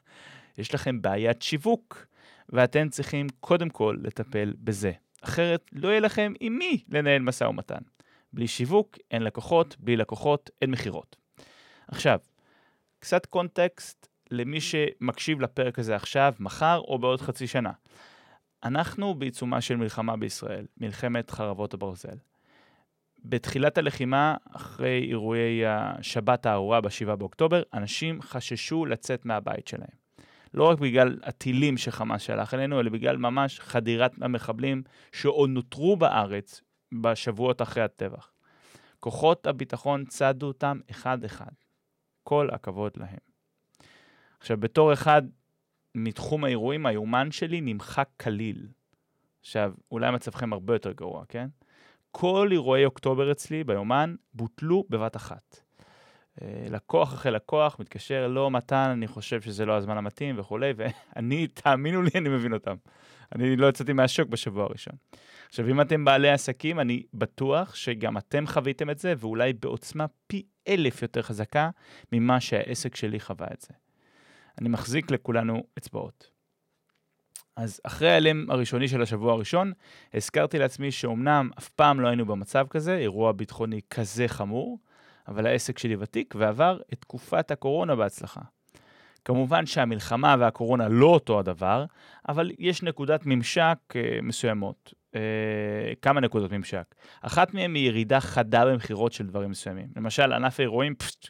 יש 0.58 0.74
לכם 0.74 1.02
בעיית 1.02 1.42
שיווק, 1.42 2.06
ואתם 2.48 2.88
צריכים 2.88 3.26
קודם 3.40 3.68
כל 3.68 3.96
לטפל 4.02 4.54
בזה. 4.58 4.92
אחרת 5.20 5.70
לא 5.72 5.88
יהיה 5.88 6.00
לכם 6.00 6.32
עם 6.40 6.58
מי 6.58 6.84
לנהל 6.88 7.22
משא 7.22 7.44
ומתן. 7.44 7.82
בלי 8.32 8.48
שיווק, 8.48 8.98
אין 9.10 9.22
לקוחות, 9.22 9.76
בלי 9.78 9.96
לקוחות, 9.96 10.50
אין 10.62 10.70
מכירות. 10.70 11.16
עכשיו, 11.88 12.18
קצת 12.98 13.26
קונטקסט 13.26 14.08
למי 14.30 14.60
שמקשיב 14.60 15.40
לפרק 15.40 15.78
הזה 15.78 15.96
עכשיו, 15.96 16.34
מחר 16.38 16.78
או 16.78 16.98
בעוד 16.98 17.20
חצי 17.20 17.46
שנה. 17.46 17.72
אנחנו 18.64 19.14
בעיצומה 19.14 19.60
של 19.60 19.76
מלחמה 19.76 20.16
בישראל, 20.16 20.66
מלחמת 20.76 21.30
חרבות 21.30 21.74
הברזל. 21.74 22.16
בתחילת 23.24 23.78
הלחימה, 23.78 24.36
אחרי 24.56 25.06
אירועי 25.08 25.66
השבת 25.66 26.46
הארורה 26.46 26.80
ב-7 26.80 27.14
באוקטובר, 27.16 27.62
אנשים 27.74 28.22
חששו 28.22 28.86
לצאת 28.86 29.26
מהבית 29.26 29.68
שלהם. 29.68 30.06
לא 30.54 30.64
רק 30.64 30.78
בגלל 30.78 31.18
הטילים 31.22 31.76
שחמאס 31.76 32.22
שלח 32.22 32.54
אלינו, 32.54 32.80
אלא 32.80 32.90
בגלל 32.90 33.16
ממש 33.16 33.60
חדירת 33.60 34.12
המחבלים 34.20 34.82
שעוד 35.12 35.50
נותרו 35.50 35.96
בארץ 35.96 36.60
בשבועות 37.02 37.62
אחרי 37.62 37.82
הטבח. 37.82 38.32
כוחות 39.00 39.46
הביטחון 39.46 40.04
צדו 40.04 40.46
אותם 40.46 40.80
אחד-אחד. 40.90 41.52
כל 42.22 42.48
הכבוד 42.52 42.92
להם. 42.96 43.35
עכשיו, 44.40 44.56
בתור 44.56 44.92
אחד 44.92 45.22
מתחום 45.94 46.44
האירועים, 46.44 46.86
היומן 46.86 47.30
שלי 47.30 47.60
נמחק 47.60 48.08
כליל. 48.20 48.68
עכשיו, 49.40 49.72
אולי 49.90 50.10
מצבכם 50.10 50.52
הרבה 50.52 50.74
יותר 50.74 50.92
גרוע, 50.92 51.24
כן? 51.28 51.48
כל 52.10 52.48
אירועי 52.52 52.84
אוקטובר 52.84 53.32
אצלי 53.32 53.64
ביומן 53.64 54.14
בוטלו 54.34 54.84
בבת 54.90 55.16
אחת. 55.16 55.60
אה, 56.42 56.66
לקוח 56.70 57.14
אחרי 57.14 57.32
לקוח 57.32 57.76
מתקשר, 57.80 58.28
לא, 58.28 58.50
מתן, 58.50 58.88
אני 58.92 59.06
חושב 59.06 59.40
שזה 59.40 59.66
לא 59.66 59.76
הזמן 59.76 59.96
המתאים 59.96 60.38
וכולי, 60.38 60.72
ואני, 60.76 61.46
תאמינו 61.62 62.02
לי, 62.02 62.10
אני 62.14 62.28
מבין 62.28 62.52
אותם. 62.52 62.74
אני 63.34 63.56
לא 63.56 63.68
יצאתי 63.68 63.92
מהשוק 63.92 64.28
בשבוע 64.28 64.64
הראשון. 64.64 64.94
עכשיו, 65.48 65.68
אם 65.68 65.80
אתם 65.80 66.04
בעלי 66.04 66.30
עסקים, 66.30 66.80
אני 66.80 67.02
בטוח 67.14 67.74
שגם 67.74 68.18
אתם 68.18 68.46
חוויתם 68.46 68.90
את 68.90 68.98
זה, 68.98 69.14
ואולי 69.18 69.52
בעוצמה 69.52 70.06
פי 70.26 70.42
אלף 70.68 71.02
יותר 71.02 71.22
חזקה 71.22 71.70
ממה 72.12 72.40
שהעסק 72.40 72.96
שלי 72.96 73.20
חווה 73.20 73.46
את 73.52 73.60
זה. 73.60 73.85
אני 74.58 74.68
מחזיק 74.68 75.10
לכולנו 75.10 75.62
אצבעות. 75.78 76.30
אז 77.56 77.80
אחרי 77.84 78.10
ההלם 78.10 78.50
הראשוני 78.50 78.88
של 78.88 79.02
השבוע 79.02 79.32
הראשון, 79.32 79.72
הזכרתי 80.14 80.58
לעצמי 80.58 80.90
שאומנם 80.90 81.50
אף 81.58 81.68
פעם 81.68 82.00
לא 82.00 82.08
היינו 82.08 82.26
במצב 82.26 82.66
כזה, 82.70 82.96
אירוע 82.96 83.32
ביטחוני 83.32 83.80
כזה 83.90 84.28
חמור, 84.28 84.78
אבל 85.28 85.46
העסק 85.46 85.78
שלי 85.78 85.96
ותיק 85.98 86.34
ועבר 86.38 86.78
את 86.92 87.00
תקופת 87.00 87.50
הקורונה 87.50 87.96
בהצלחה. 87.96 88.40
כמובן 89.24 89.66
שהמלחמה 89.66 90.36
והקורונה 90.38 90.88
לא 90.88 91.06
אותו 91.06 91.38
הדבר, 91.38 91.84
אבל 92.28 92.50
יש 92.58 92.82
נקודת 92.82 93.26
ממשק 93.26 93.78
uh, 93.90 94.22
מסוימות. 94.22 94.94
Uh, 95.14 95.18
כמה 96.02 96.20
נקודות 96.20 96.52
ממשק. 96.52 96.94
אחת 97.20 97.54
מהן 97.54 97.74
היא 97.74 97.88
ירידה 97.88 98.20
חדה 98.20 98.66
במכירות 98.66 99.12
של 99.12 99.26
דברים 99.26 99.50
מסוימים. 99.50 99.88
למשל, 99.96 100.32
ענף 100.32 100.60
האירועים, 100.60 100.94
פשט, 100.94 101.28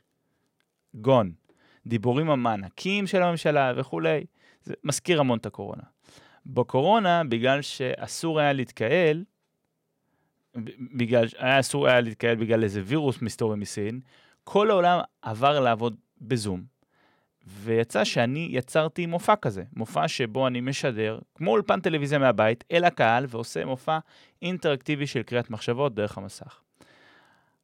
גון. 0.95 1.33
דיבורים 1.87 2.31
המענקים 2.31 3.07
של 3.07 3.23
הממשלה 3.23 3.73
וכולי. 3.77 4.25
זה 4.63 4.75
מזכיר 4.85 5.21
המון 5.21 5.39
את 5.39 5.47
הקורונה. 5.47 5.83
בקורונה, 6.47 7.23
בגלל 7.25 7.63
שאסור 7.63 8.41
היה 8.41 8.53
להתקהל, 8.53 9.25
בגלל, 10.97 11.27
היה 11.39 11.61
אסור 11.61 11.89
היה 11.89 12.01
להתקהל 12.01 12.37
בגלל 12.37 12.63
איזה 12.63 12.83
וירוס 12.85 13.23
מסתורי 13.23 13.57
מסין, 13.57 14.01
כל 14.45 14.71
העולם 14.71 15.01
עבר 15.23 15.61
לעבוד 15.61 15.97
בזום. 16.21 16.63
ויצא 17.47 18.05
שאני 18.05 18.49
יצרתי 18.51 19.07
מופע 19.07 19.37
כזה, 19.37 19.63
מופע 19.77 20.09
שבו 20.09 20.47
אני 20.47 20.61
משדר, 20.61 21.19
כמו 21.35 21.51
אולפן 21.51 21.81
טלוויזיה 21.81 22.19
מהבית, 22.19 22.65
אל 22.73 22.85
הקהל, 22.85 23.27
ועושה 23.29 23.65
מופע 23.65 23.99
אינטראקטיבי 24.43 25.07
של 25.07 25.23
קריאת 25.23 25.51
מחשבות 25.51 25.95
דרך 25.95 26.19
המסך. 26.19 26.61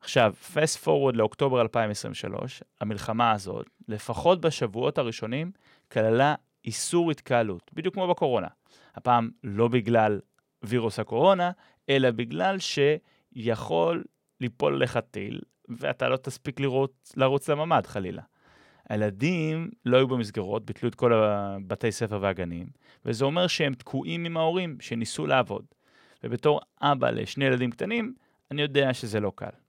עכשיו, 0.03 0.35
fast 0.55 0.85
forward 0.85 1.15
לאוקטובר 1.15 1.61
2023, 1.61 2.63
המלחמה 2.81 3.33
הזאת, 3.33 3.67
לפחות 3.89 4.41
בשבועות 4.41 4.99
הראשונים, 4.99 5.51
כללה 5.93 6.35
איסור 6.65 7.11
התקהלות, 7.11 7.71
בדיוק 7.73 7.95
כמו 7.95 8.09
בקורונה. 8.09 8.47
הפעם 8.95 9.31
לא 9.45 9.69
בגלל 9.69 10.21
וירוס 10.63 10.99
הקורונה, 10.99 11.51
אלא 11.89 12.11
בגלל 12.11 12.57
שיכול 12.59 14.05
ליפול 14.41 14.83
לך 14.83 14.99
טיל, 15.11 15.41
ואתה 15.69 16.09
לא 16.09 16.17
תספיק 16.17 16.61
לרוץ, 16.61 17.13
לרוץ 17.17 17.49
לממ"ד 17.49 17.87
חלילה. 17.87 18.23
הילדים 18.89 19.71
לא 19.85 19.97
היו 19.97 20.09
במסגרות, 20.09 20.65
ביטלו 20.65 20.89
את 20.89 20.95
כל 20.95 21.13
הבתי 21.13 21.93
ספר 21.93 22.19
והגנים, 22.23 22.67
וזה 23.05 23.25
אומר 23.25 23.47
שהם 23.47 23.75
תקועים 23.75 24.25
עם 24.25 24.37
ההורים 24.37 24.77
שניסו 24.81 25.27
לעבוד. 25.27 25.65
ובתור 26.25 26.61
אבא 26.81 27.11
לשני 27.11 27.45
ילדים 27.45 27.71
קטנים, 27.71 28.15
אני 28.51 28.63
יודע 28.63 28.95
שזה 28.95 29.21
לא 29.21 29.33
קל. 29.35 29.62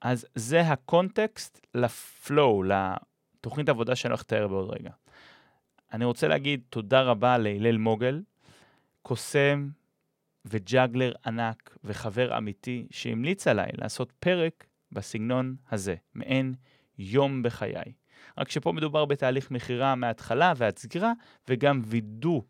אז 0.00 0.26
זה 0.34 0.60
הקונטקסט 0.60 1.66
לפלואו, 1.74 2.62
לתוכנית 2.62 3.68
עבודה 3.68 3.96
שאני 3.96 4.10
הולך 4.10 4.20
לתאר 4.20 4.48
בעוד 4.48 4.70
רגע. 4.70 4.90
אני 5.92 6.04
רוצה 6.04 6.28
להגיד 6.28 6.60
תודה 6.70 7.02
רבה 7.02 7.38
להלל 7.38 7.76
מוגל, 7.76 8.22
קוסם 9.02 9.68
וג'אגלר 10.44 11.12
ענק 11.26 11.76
וחבר 11.84 12.38
אמיתי 12.38 12.86
שהמליץ 12.90 13.46
עליי 13.46 13.70
לעשות 13.74 14.12
פרק 14.12 14.66
בסגנון 14.92 15.56
הזה, 15.70 15.94
מעין 16.14 16.54
יום 16.98 17.42
בחיי. 17.42 17.92
רק 18.38 18.50
שפה 18.50 18.72
מדובר 18.72 19.04
בתהליך 19.04 19.50
מכירה 19.50 19.94
מההתחלה 19.94 20.52
ועד 20.56 20.78
סגירה, 20.78 21.12
וגם 21.48 21.82
וידוא 21.84 22.42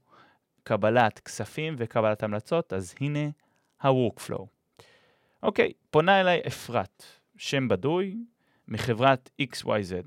קבלת 0.63 1.19
כספים 1.19 1.75
וקבלת 1.79 2.23
המלצות, 2.23 2.73
אז 2.73 2.95
הנה 3.01 3.29
ה-workflow. 3.81 4.47
אוקיי, 5.43 5.73
פונה 5.91 6.21
אליי 6.21 6.41
אפרת, 6.47 7.05
שם 7.39 7.69
בדוי, 7.69 8.17
מחברת 8.69 9.31
XYZ. 9.43 10.07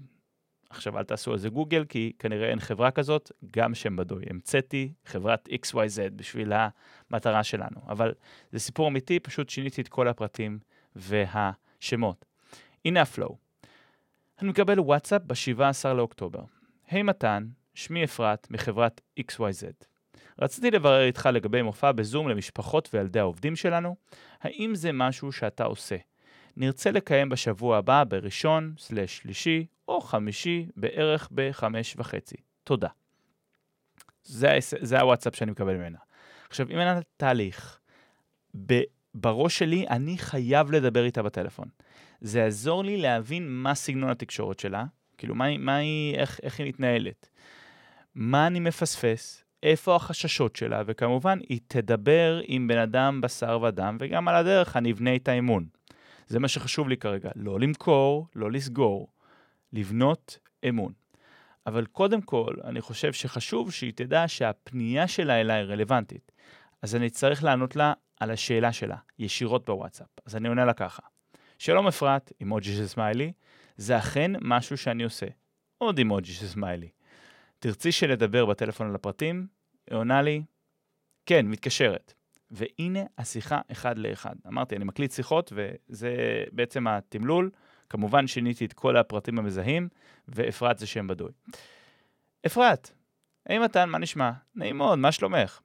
עכשיו, 0.69 0.97
אל 0.97 1.03
תעשו 1.03 1.31
על 1.31 1.37
זה 1.37 1.49
גוגל, 1.49 1.85
כי 1.89 2.11
כנראה 2.19 2.49
אין 2.49 2.59
חברה 2.59 2.91
כזאת, 2.91 3.31
גם 3.51 3.75
שם 3.75 3.95
בדוי. 3.95 4.23
המצאתי 4.29 4.93
חברת 5.05 5.49
XYZ 5.49 6.09
בשביל 6.15 6.53
המטרה 6.53 7.43
שלנו. 7.43 7.81
אבל 7.87 8.13
זה 8.51 8.59
סיפור 8.59 8.87
אמיתי, 8.87 9.19
פשוט 9.19 9.49
שיניתי 9.49 9.81
את 9.81 9.87
כל 9.87 10.07
הפרטים 10.07 10.59
והשמות. 10.95 12.25
הנה 12.85 13.01
הפלואו. 13.01 13.37
אני 14.41 14.49
מקבל 14.49 14.79
וואטסאפ 14.79 15.21
ב-17 15.25 15.93
לאוקטובר. 15.93 16.43
היי 16.87 17.01
hey, 17.01 17.03
מתן, 17.03 17.47
שמי 17.73 18.03
אפרת 18.03 18.47
מחברת 18.51 19.01
XYZ. 19.19 19.85
רציתי 20.39 20.71
לברר 20.71 21.05
איתך 21.05 21.29
לגבי 21.33 21.61
מופע 21.61 21.91
בזום 21.91 22.29
למשפחות 22.29 22.89
וילדי 22.93 23.19
העובדים 23.19 23.55
שלנו, 23.55 23.95
האם 24.41 24.75
זה 24.75 24.91
משהו 24.91 25.31
שאתה 25.31 25.63
עושה? 25.63 25.95
נרצה 26.57 26.91
לקיים 26.91 27.29
בשבוע 27.29 27.77
הבא 27.77 28.03
בראשון, 28.03 28.73
סלש 28.77 29.17
שלישי, 29.17 29.65
או 29.87 30.01
חמישי, 30.01 30.65
בערך 30.75 31.29
בחמש 31.31 31.95
וחצי. 31.97 32.35
תודה. 32.63 32.87
זה, 34.23 34.57
זה 34.81 34.99
הוואטסאפ 34.99 35.35
שאני 35.35 35.51
מקבל 35.51 35.75
ממנה. 35.75 35.97
עכשיו, 36.49 36.67
אם 36.69 36.79
אין 36.79 36.97
תהליך, 37.17 37.79
בראש 39.13 39.59
שלי 39.59 39.87
אני 39.89 40.17
חייב 40.17 40.71
לדבר 40.71 41.05
איתה 41.05 41.23
בטלפון. 41.23 41.67
זה 42.21 42.39
יעזור 42.39 42.83
לי 42.83 42.97
להבין 42.97 43.49
מה 43.49 43.75
סגנון 43.75 44.09
התקשורת 44.09 44.59
שלה, 44.59 44.85
כאילו, 45.17 45.35
מה, 45.35 45.57
מה 45.57 45.75
היא, 45.75 46.15
איך, 46.15 46.39
איך 46.43 46.59
היא 46.59 46.67
מתנהלת. 46.67 47.29
מה 48.15 48.47
אני 48.47 48.59
מפספס, 48.59 49.43
איפה 49.63 49.95
החששות 49.95 50.55
שלה, 50.55 50.83
וכמובן, 50.85 51.39
היא 51.49 51.59
תדבר 51.67 52.41
עם 52.43 52.67
בן 52.67 52.77
אדם 52.77 53.21
בשר 53.21 53.59
ודם, 53.61 53.97
וגם 53.99 54.27
על 54.27 54.35
הדרך 54.35 54.77
אני 54.77 54.91
אבנה 54.91 55.15
את 55.15 55.27
האמון. 55.27 55.65
זה 56.31 56.39
מה 56.39 56.47
שחשוב 56.47 56.89
לי 56.89 56.97
כרגע, 56.97 57.29
לא 57.35 57.59
למכור, 57.59 58.27
לא 58.35 58.51
לסגור, 58.51 59.07
לבנות 59.73 60.39
אמון. 60.69 60.93
אבל 61.67 61.85
קודם 61.85 62.21
כל, 62.21 62.55
אני 62.63 62.81
חושב 62.81 63.13
שחשוב 63.13 63.71
שהיא 63.71 63.93
תדע 63.95 64.27
שהפנייה 64.27 65.07
שלה 65.07 65.41
אליי 65.41 65.63
רלוונטית. 65.63 66.31
אז 66.81 66.95
אני 66.95 67.09
צריך 67.09 67.43
לענות 67.43 67.75
לה 67.75 67.93
על 68.19 68.31
השאלה 68.31 68.73
שלה, 68.73 68.95
ישירות 69.19 69.65
בוואטסאפ. 69.65 70.07
אז 70.25 70.35
אני 70.35 70.47
עונה 70.47 70.65
לה 70.65 70.73
ככה: 70.73 71.01
שלום 71.57 71.87
אפרת, 71.87 72.31
אימוג'י 72.39 72.75
של 72.75 72.87
סמיילי, 72.87 73.31
זה 73.77 73.97
אכן 73.97 74.31
משהו 74.41 74.77
שאני 74.77 75.03
עושה. 75.03 75.27
עוד 75.77 75.97
אימוג'י 75.97 76.33
של 76.33 76.47
סמיילי. 76.47 76.89
תרצי 77.59 77.91
שנדבר 77.91 78.45
בטלפון 78.45 78.89
על 78.89 78.95
הפרטים? 78.95 79.47
היא 79.89 79.97
עונה 79.97 80.21
לי, 80.21 80.43
כן, 81.25 81.45
מתקשרת. 81.45 82.13
והנה 82.51 82.99
השיחה 83.17 83.61
אחד 83.71 83.97
לאחד. 83.97 84.35
אמרתי, 84.47 84.75
אני 84.75 84.85
מקליט 84.85 85.11
שיחות, 85.11 85.53
וזה 85.55 86.43
בעצם 86.51 86.87
התמלול. 86.87 87.49
כמובן 87.89 88.27
שיניתי 88.27 88.65
את 88.65 88.73
כל 88.73 88.97
הפרטים 88.97 89.39
המזהים, 89.39 89.87
ואפרת 90.27 90.77
זה 90.77 90.87
שם 90.87 91.07
בדוי. 91.07 91.31
אפרת, 92.45 92.91
היי 93.45 93.59
מתן, 93.59 93.89
מה 93.89 93.97
נשמע? 93.97 94.31
נעים 94.55 94.77
מאוד, 94.77 94.99
מה 94.99 95.11
שלומך? 95.11 95.59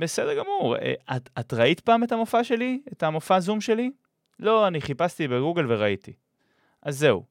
בסדר 0.00 0.38
גמור. 0.38 0.76
אה, 0.76 1.16
את, 1.16 1.30
את 1.40 1.54
ראית 1.54 1.80
פעם 1.80 2.04
את 2.04 2.12
המופע 2.12 2.44
שלי? 2.44 2.80
את 2.92 3.02
המופע 3.02 3.40
זום 3.40 3.60
שלי? 3.60 3.90
לא, 4.40 4.66
אני 4.66 4.80
חיפשתי 4.80 5.28
בגוגל 5.28 5.72
וראיתי. 5.72 6.12
אז 6.82 6.98
זהו. 6.98 7.24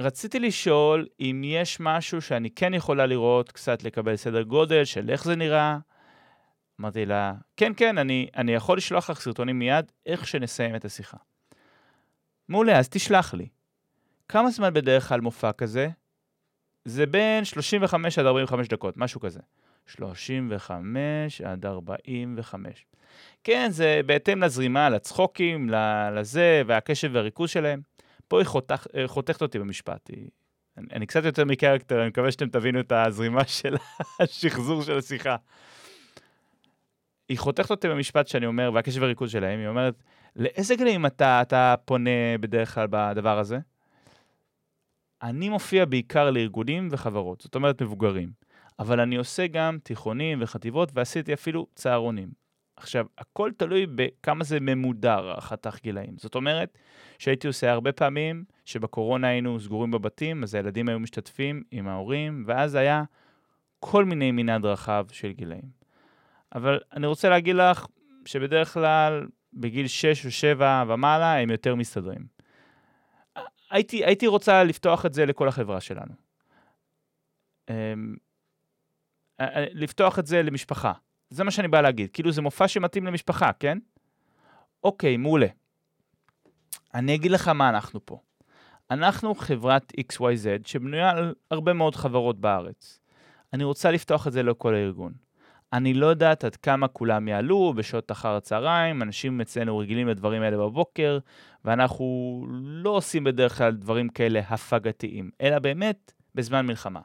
רציתי 0.00 0.38
לשאול 0.40 1.06
אם 1.20 1.42
יש 1.44 1.80
משהו 1.80 2.22
שאני 2.22 2.50
כן 2.50 2.74
יכולה 2.74 3.06
לראות, 3.06 3.52
קצת 3.52 3.82
לקבל 3.82 4.16
סדר 4.16 4.42
גודל 4.42 4.84
של 4.84 5.10
איך 5.10 5.24
זה 5.24 5.36
נראה. 5.36 5.78
אמרתי 6.80 7.06
לה, 7.06 7.32
כן, 7.56 7.72
כן, 7.76 7.98
אני, 7.98 8.28
אני 8.36 8.52
יכול 8.52 8.76
לשלוח 8.76 9.10
לך 9.10 9.20
סרטונים 9.20 9.58
מיד, 9.58 9.92
איך 10.06 10.26
שנסיים 10.26 10.76
את 10.76 10.84
השיחה. 10.84 11.16
מעולה, 12.48 12.78
אז 12.78 12.88
תשלח 12.88 13.34
לי. 13.34 13.48
כמה 14.28 14.50
זמן 14.50 14.74
בדרך 14.74 15.08
כלל 15.08 15.20
מופע 15.20 15.52
כזה? 15.52 15.88
זה 16.84 17.06
בין 17.06 17.44
35 17.44 18.18
עד 18.18 18.26
45 18.26 18.68
דקות, 18.68 18.96
משהו 18.96 19.20
כזה. 19.20 19.40
35 19.86 21.40
עד 21.40 21.66
45. 21.66 22.86
כן, 23.44 23.68
זה 23.70 24.00
בהתאם 24.06 24.42
לזרימה, 24.42 24.88
לצחוקים, 24.88 25.70
לזה, 26.14 26.62
והקשב 26.66 27.10
והריכוז 27.12 27.50
שלהם. 27.50 27.80
פה 28.28 28.38
היא 28.38 28.46
חותך, 28.46 28.86
אה, 28.96 29.08
חותכת 29.08 29.42
אותי 29.42 29.58
במשפט. 29.58 30.08
היא... 30.08 30.28
אני, 30.78 30.86
אני 30.92 31.06
קצת 31.06 31.24
יותר 31.24 31.44
מקרקטר, 31.44 32.00
אני 32.00 32.08
מקווה 32.08 32.32
שאתם 32.32 32.48
תבינו 32.48 32.80
את 32.80 32.92
הזרימה 32.92 33.44
של 33.44 33.76
השחזור 34.20 34.82
של 34.82 34.98
השיחה. 34.98 35.36
היא 37.28 37.38
חותכת 37.38 37.70
אותי 37.70 37.88
במשפט 37.88 38.28
שאני 38.28 38.46
אומר, 38.46 38.70
והקשב 38.74 39.02
והריכוז 39.02 39.30
שלהם, 39.30 39.60
היא 39.60 39.68
אומרת, 39.68 40.02
לאיזה 40.36 40.76
גלים 40.76 41.06
אתה, 41.06 41.42
אתה 41.42 41.74
פונה 41.84 42.38
בדרך 42.40 42.74
כלל 42.74 42.86
בדבר 42.90 43.38
הזה? 43.38 43.58
אני 45.22 45.48
מופיע 45.48 45.84
בעיקר 45.84 46.30
לארגונים 46.30 46.88
וחברות, 46.90 47.40
זאת 47.40 47.54
אומרת 47.54 47.82
מבוגרים, 47.82 48.30
אבל 48.78 49.00
אני 49.00 49.16
עושה 49.16 49.46
גם 49.46 49.78
תיכונים 49.82 50.38
וחטיבות, 50.42 50.90
ועשיתי 50.94 51.32
אפילו 51.34 51.66
צהרונים. 51.74 52.28
עכשיו, 52.76 53.06
הכל 53.18 53.50
תלוי 53.56 53.86
בכמה 53.94 54.44
זה 54.44 54.60
ממודר, 54.60 55.30
החתך 55.30 55.78
גילאים. 55.82 56.14
זאת 56.18 56.34
אומרת, 56.34 56.78
שהייתי 57.18 57.46
עושה 57.46 57.72
הרבה 57.72 57.92
פעמים, 57.92 58.44
שבקורונה 58.64 59.28
היינו 59.28 59.60
סגורים 59.60 59.90
בבתים, 59.90 60.42
אז 60.42 60.54
הילדים 60.54 60.88
היו 60.88 61.00
משתתפים 61.00 61.62
עם 61.70 61.88
ההורים, 61.88 62.44
ואז 62.46 62.74
היה 62.74 63.02
כל 63.80 64.04
מיני 64.04 64.32
מנעד 64.32 64.64
רחב 64.64 65.06
של 65.12 65.32
גילאים. 65.32 65.77
אבל 66.54 66.80
אני 66.92 67.06
רוצה 67.06 67.28
להגיד 67.28 67.56
לך 67.56 67.86
שבדרך 68.24 68.74
כלל 68.74 69.26
בגיל 69.52 69.86
6 69.86 70.26
או 70.26 70.30
7 70.30 70.84
ומעלה 70.88 71.38
הם 71.38 71.50
יותר 71.50 71.74
מסתדרים. 71.74 72.26
הייתי, 73.70 74.04
הייתי 74.04 74.26
רוצה 74.26 74.64
לפתוח 74.64 75.06
את 75.06 75.14
זה 75.14 75.26
לכל 75.26 75.48
החברה 75.48 75.80
שלנו. 75.80 76.12
אמ, 77.70 78.16
לפתוח 79.72 80.18
את 80.18 80.26
זה 80.26 80.42
למשפחה. 80.42 80.92
זה 81.30 81.44
מה 81.44 81.50
שאני 81.50 81.68
בא 81.68 81.80
להגיד. 81.80 82.10
כאילו 82.12 82.32
זה 82.32 82.42
מופע 82.42 82.68
שמתאים 82.68 83.06
למשפחה, 83.06 83.52
כן? 83.52 83.78
אוקיי, 84.84 85.16
מעולה. 85.16 85.46
אני 86.94 87.14
אגיד 87.14 87.30
לך 87.30 87.48
מה 87.48 87.68
אנחנו 87.68 88.06
פה. 88.06 88.20
אנחנו 88.90 89.34
חברת 89.34 89.92
XYZ 90.00 90.68
שבנויה 90.68 91.10
על 91.10 91.34
הרבה 91.50 91.72
מאוד 91.72 91.96
חברות 91.96 92.40
בארץ. 92.40 93.00
אני 93.52 93.64
רוצה 93.64 93.90
לפתוח 93.90 94.26
את 94.26 94.32
זה 94.32 94.42
לכל 94.42 94.74
הארגון. 94.74 95.12
אני 95.72 95.94
לא 95.94 96.06
יודעת 96.06 96.44
עד 96.44 96.56
כמה 96.56 96.88
כולם 96.88 97.28
יעלו 97.28 97.72
בשעות 97.76 98.12
אחר 98.12 98.36
הצהריים, 98.36 99.02
אנשים 99.02 99.40
אצלנו 99.40 99.78
רגילים 99.78 100.08
לדברים 100.08 100.42
האלה 100.42 100.56
בבוקר, 100.56 101.18
ואנחנו 101.64 102.46
לא 102.60 102.90
עושים 102.90 103.24
בדרך 103.24 103.58
כלל 103.58 103.72
דברים 103.72 104.08
כאלה 104.08 104.40
הפגתיים, 104.48 105.30
אלא 105.40 105.58
באמת 105.58 106.12
בזמן 106.34 106.66
מלחמה. 106.66 107.00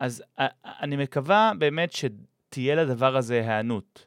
אז 0.00 0.22
אני 0.64 0.96
מקווה 0.96 1.52
באמת 1.58 1.92
שתהיה 1.92 2.74
לדבר 2.74 3.16
הזה 3.16 3.34
היענות. 3.34 4.06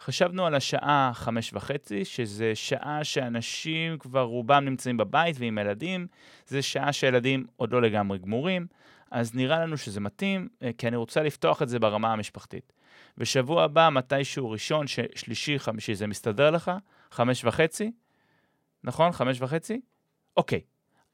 חשבנו 0.00 0.46
על 0.46 0.54
השעה 0.54 1.10
חמש 1.14 1.52
וחצי, 1.54 2.04
שזה 2.04 2.54
שעה 2.54 3.04
שאנשים 3.04 3.98
כבר 3.98 4.22
רובם 4.22 4.64
נמצאים 4.64 4.96
בבית 4.96 5.36
ועם 5.38 5.58
ילדים, 5.58 6.06
זה 6.46 6.62
שעה 6.62 6.92
שילדים 6.92 7.46
עוד 7.56 7.72
לא 7.72 7.82
לגמרי 7.82 8.18
גמורים, 8.18 8.66
אז 9.10 9.34
נראה 9.34 9.60
לנו 9.60 9.76
שזה 9.76 10.00
מתאים, 10.00 10.48
אה, 10.62 10.70
כי 10.78 10.88
אני 10.88 10.96
רוצה 10.96 11.22
לפתוח 11.22 11.62
את 11.62 11.68
זה 11.68 11.78
ברמה 11.78 12.12
המשפחתית. 12.12 12.72
ושבוע 13.18 13.64
הבא, 13.64 13.88
מתישהו 13.92 14.50
ראשון, 14.50 14.86
ש... 14.86 14.98
שלישי, 15.14 15.58
חמישי, 15.58 15.94
זה 15.94 16.06
מסתדר 16.06 16.50
לך? 16.50 16.70
חמש 17.10 17.44
וחצי? 17.44 17.92
נכון? 18.84 19.12
חמש 19.12 19.40
וחצי? 19.40 19.80
אוקיי, 20.36 20.60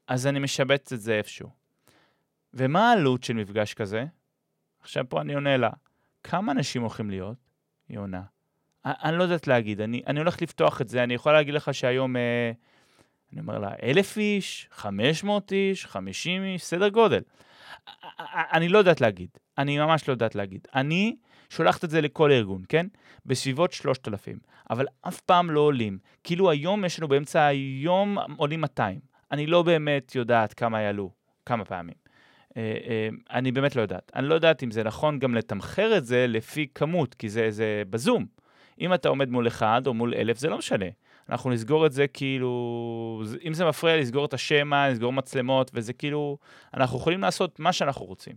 אז 0.07 0.27
אני 0.27 0.39
משבץ 0.39 0.93
את 0.93 1.01
זה 1.01 1.13
איפשהו. 1.13 1.49
ומה 2.53 2.89
העלות 2.89 3.23
של 3.23 3.33
מפגש 3.33 3.73
כזה? 3.73 4.05
עכשיו 4.81 5.09
פה 5.09 5.21
אני 5.21 5.33
עונה 5.33 5.57
לה, 5.57 5.69
כמה 6.23 6.51
אנשים 6.51 6.81
הולכים 6.81 7.09
להיות? 7.09 7.37
היא 7.89 7.99
עונה. 7.99 8.21
אני 8.85 9.17
לא 9.17 9.23
יודעת 9.23 9.47
להגיד, 9.47 9.81
אני, 9.81 10.01
אני 10.07 10.19
הולך 10.19 10.41
לפתוח 10.41 10.81
את 10.81 10.89
זה, 10.89 11.03
אני 11.03 11.13
יכול 11.13 11.33
להגיד 11.33 11.53
לך 11.53 11.73
שהיום, 11.73 12.15
אה, 12.15 12.51
אני 13.33 13.41
אומר 13.41 13.59
לה, 13.59 13.71
אלף 13.83 14.17
איש, 14.17 14.67
חמש 14.71 15.23
מאות 15.23 15.51
איש, 15.51 15.85
חמישים 15.85 16.43
איש, 16.43 16.63
סדר 16.63 16.89
גודל. 16.89 17.21
אני 18.53 18.69
לא 18.69 18.77
יודעת 18.77 19.01
להגיד, 19.01 19.29
אני 19.57 19.77
ממש 19.77 20.07
לא 20.07 20.13
יודעת 20.13 20.35
להגיד. 20.35 20.67
אני 20.75 21.15
שולחת 21.49 21.83
את 21.83 21.89
זה 21.89 22.01
לכל 22.01 22.31
ארגון, 22.31 22.61
כן? 22.69 22.85
בסביבות 23.25 23.73
3,000, 23.73 24.39
אבל 24.69 24.85
אף 25.01 25.19
פעם 25.19 25.51
לא 25.51 25.59
עולים. 25.59 25.97
כאילו 26.23 26.51
היום 26.51 26.85
יש 26.85 26.99
לנו 26.99 27.07
באמצע 27.07 27.45
היום 27.45 28.17
עולים 28.37 28.61
200. 28.61 28.99
אני 29.31 29.47
לא 29.47 29.63
באמת 29.63 30.15
יודעת 30.15 30.53
כמה 30.53 30.81
יעלו, 30.81 31.11
כמה 31.45 31.65
פעמים. 31.65 31.95
אה, 32.57 32.61
אה, 32.61 33.09
אני 33.31 33.51
באמת 33.51 33.75
לא 33.75 33.81
יודעת. 33.81 34.11
אני 34.15 34.27
לא 34.27 34.33
יודעת 34.33 34.63
אם 34.63 34.71
זה 34.71 34.83
נכון 34.83 35.19
גם 35.19 35.35
לתמחר 35.35 35.97
את 35.97 36.05
זה 36.05 36.25
לפי 36.27 36.67
כמות, 36.75 37.13
כי 37.13 37.29
זה, 37.29 37.51
זה 37.51 37.83
בזום. 37.89 38.25
אם 38.81 38.93
אתה 38.93 39.09
עומד 39.09 39.29
מול 39.29 39.47
אחד 39.47 39.81
או 39.85 39.93
מול 39.93 40.13
אלף, 40.13 40.37
זה 40.37 40.49
לא 40.49 40.57
משנה. 40.57 40.85
אנחנו 41.29 41.49
נסגור 41.49 41.85
את 41.85 41.91
זה 41.91 42.07
כאילו, 42.07 43.23
אם 43.47 43.53
זה 43.53 43.65
מפריע, 43.65 43.97
לסגור 43.97 44.25
את 44.25 44.33
השמע, 44.33 44.89
לסגור 44.89 45.13
מצלמות, 45.13 45.71
וזה 45.73 45.93
כאילו, 45.93 46.37
אנחנו 46.73 46.97
יכולים 46.97 47.21
לעשות 47.21 47.59
מה 47.59 47.73
שאנחנו 47.73 48.05
רוצים. 48.05 48.35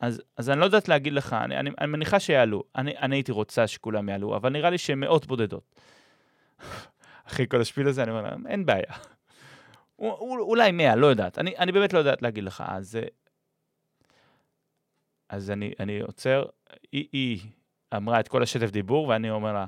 אז, 0.00 0.22
אז 0.36 0.50
אני 0.50 0.60
לא 0.60 0.64
יודעת 0.64 0.88
להגיד 0.88 1.12
לך, 1.12 1.32
אני, 1.32 1.56
אני, 1.58 1.70
אני 1.80 1.86
מניחה 1.86 2.20
שיעלו, 2.20 2.62
אני, 2.76 2.98
אני 2.98 3.16
הייתי 3.16 3.32
רוצה 3.32 3.66
שכולם 3.66 4.08
יעלו, 4.08 4.36
אבל 4.36 4.50
נראה 4.50 4.70
לי 4.70 4.78
שהן 4.78 5.00
מאות 5.00 5.26
בודדות. 5.26 5.74
אחרי 7.24 7.46
כל 7.48 7.60
השפיל 7.60 7.88
הזה, 7.88 8.02
אני 8.02 8.10
אומר 8.10 8.22
להם, 8.22 8.46
אין 8.46 8.66
בעיה. 8.66 8.92
אולי 9.98 10.72
מאה, 10.72 10.96
לא 10.96 11.06
יודעת. 11.06 11.38
אני, 11.38 11.56
אני 11.58 11.72
באמת 11.72 11.92
לא 11.92 11.98
יודעת 11.98 12.22
להגיד 12.22 12.44
לך. 12.44 12.64
אז, 12.66 12.98
אז 15.28 15.50
אני, 15.50 15.72
אני 15.80 16.00
עוצר, 16.00 16.44
היא, 16.92 17.08
היא 17.12 17.40
אמרה 17.96 18.20
את 18.20 18.28
כל 18.28 18.42
השטף 18.42 18.70
דיבור, 18.70 19.08
ואני 19.08 19.30
אומר 19.30 19.52
לה, 19.52 19.66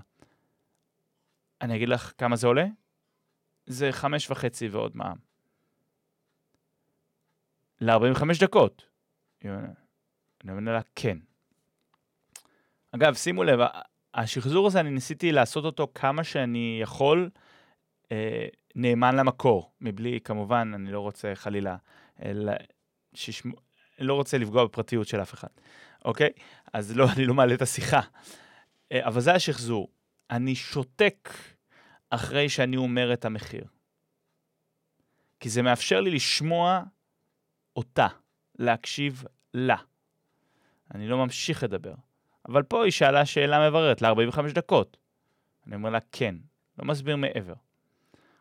אני 1.60 1.76
אגיד 1.76 1.88
לך 1.88 2.12
כמה 2.18 2.36
זה 2.36 2.46
עולה? 2.46 2.66
זה 3.66 3.92
חמש 3.92 4.30
וחצי 4.30 4.68
ועוד 4.68 4.96
מע"מ. 4.96 5.16
ל-45 7.80 8.40
דקות. 8.40 8.86
אני 10.44 10.52
אומר 10.52 10.72
לה, 10.72 10.80
כן. 10.94 11.18
אגב, 12.92 13.14
שימו 13.14 13.44
לב, 13.44 13.60
השחזור 14.14 14.66
הזה, 14.66 14.80
אני 14.80 14.90
ניסיתי 14.90 15.32
לעשות 15.32 15.64
אותו 15.64 15.88
כמה 15.94 16.24
שאני 16.24 16.78
יכול 16.82 17.30
אה, 18.12 18.46
נאמן 18.74 19.16
למקור, 19.16 19.72
מבלי, 19.80 20.20
כמובן, 20.20 20.72
אני 20.74 20.92
לא 20.92 21.00
רוצה 21.00 21.34
חלילה, 21.34 21.76
אלא, 22.22 22.52
שישמו, 23.14 23.54
לא 23.98 24.14
רוצה 24.14 24.38
לפגוע 24.38 24.64
בפרטיות 24.64 25.08
של 25.08 25.22
אף 25.22 25.34
אחד, 25.34 25.48
אוקיי? 26.04 26.30
אז 26.72 26.96
לא, 26.96 27.06
אני 27.16 27.24
לא 27.24 27.34
מעלה 27.34 27.54
את 27.54 27.62
השיחה. 27.62 28.00
אה, 28.92 29.06
אבל 29.06 29.20
זה 29.20 29.34
השחזור. 29.34 29.88
אני 30.30 30.54
שותק 30.54 31.28
אחרי 32.10 32.48
שאני 32.48 32.76
אומר 32.76 33.12
את 33.12 33.24
המחיר. 33.24 33.64
כי 35.40 35.48
זה 35.48 35.62
מאפשר 35.62 36.00
לי 36.00 36.10
לשמוע 36.10 36.82
אותה, 37.76 38.06
להקשיב 38.58 39.24
לה. 39.54 39.76
אני 40.94 41.08
לא 41.08 41.18
ממשיך 41.18 41.62
לדבר. 41.62 41.94
אבל 42.48 42.62
פה 42.62 42.84
היא 42.84 42.92
שאלה 42.92 43.26
שאלה 43.26 43.68
מבררת, 43.68 44.02
ל-45 44.02 44.52
דקות. 44.54 44.96
אני 45.66 45.74
אומר 45.74 45.90
לה, 45.90 45.98
כן, 46.12 46.34
לא 46.78 46.84
מסביר 46.84 47.16
מעבר. 47.16 47.54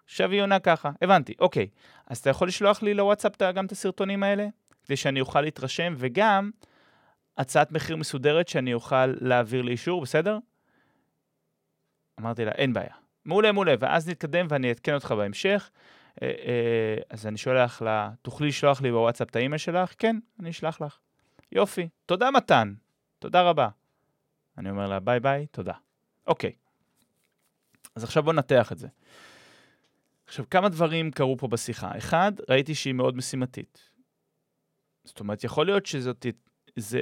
עכשיו 0.05 0.31
היא 0.31 0.41
עונה 0.41 0.59
ככה, 0.59 0.91
הבנתי, 1.01 1.33
אוקיי, 1.39 1.67
אז 2.07 2.17
אתה 2.17 2.29
יכול 2.29 2.47
לשלוח 2.47 2.83
לי 2.83 2.93
לוואטסאפ 2.93 3.41
גם 3.41 3.65
את 3.65 3.71
הסרטונים 3.71 4.23
האלה? 4.23 4.47
כדי 4.85 4.97
שאני 4.97 5.21
אוכל 5.21 5.41
להתרשם, 5.41 5.93
וגם 5.97 6.51
הצעת 7.37 7.71
מחיר 7.71 7.95
מסודרת 7.95 8.47
שאני 8.47 8.73
אוכל 8.73 9.05
להעביר 9.05 9.61
לאישור, 9.61 10.01
בסדר? 10.01 10.37
אמרתי 12.19 12.45
לה, 12.45 12.51
אין 12.51 12.73
בעיה. 12.73 12.93
מעולה, 13.25 13.51
מעולה, 13.51 13.73
ואז 13.79 14.09
נתקדם 14.09 14.45
ואני 14.49 14.69
אעדכן 14.69 14.93
אותך 14.93 15.11
בהמשך. 15.11 15.69
אה, 16.21 16.27
אה, 16.27 16.95
אז 17.09 17.27
אני 17.27 17.37
שולח 17.37 17.81
לה, 17.81 18.11
תוכלי 18.21 18.47
לשלוח 18.47 18.81
לי 18.81 18.91
בוואטסאפ 18.91 19.29
את 19.29 19.35
האימייל 19.35 19.57
שלך? 19.57 19.93
כן, 19.97 20.19
אני 20.39 20.49
אשלח 20.49 20.81
לך. 20.81 20.97
יופי, 21.51 21.89
תודה 22.05 22.31
מתן, 22.31 22.73
תודה 23.19 23.41
רבה. 23.41 23.69
אני 24.57 24.69
אומר 24.69 24.87
לה 24.87 24.99
ביי 24.99 25.19
ביי, 25.19 25.47
תודה. 25.47 25.73
אוקיי, 26.27 26.51
אז 27.95 28.03
עכשיו 28.03 28.23
בוא 28.23 28.33
ננתח 28.33 28.71
את 28.71 28.77
זה. 28.77 28.87
עכשיו, 30.25 30.45
כמה 30.49 30.69
דברים 30.69 31.11
קרו 31.11 31.37
פה 31.37 31.47
בשיחה. 31.47 31.97
אחד, 31.97 32.31
ראיתי 32.49 32.75
שהיא 32.75 32.93
מאוד 32.93 33.17
משימתית. 33.17 33.89
זאת 35.03 35.19
אומרת, 35.19 35.43
יכול 35.43 35.65
להיות 35.65 35.85
שזאת 35.85 36.25
זה 36.75 37.01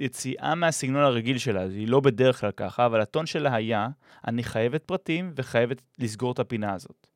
יציאה 0.00 0.54
מהסגנון 0.54 1.02
הרגיל 1.02 1.38
שלה, 1.38 1.62
היא 1.62 1.88
לא 1.88 2.00
בדרך 2.00 2.40
כלל 2.40 2.50
ככה, 2.50 2.86
אבל 2.86 3.00
הטון 3.00 3.26
שלה 3.26 3.54
היה, 3.54 3.88
אני 4.26 4.42
חייבת 4.42 4.84
פרטים 4.84 5.32
וחייבת 5.36 5.82
לסגור 5.98 6.32
את 6.32 6.38
הפינה 6.38 6.74
הזאת. 6.74 7.06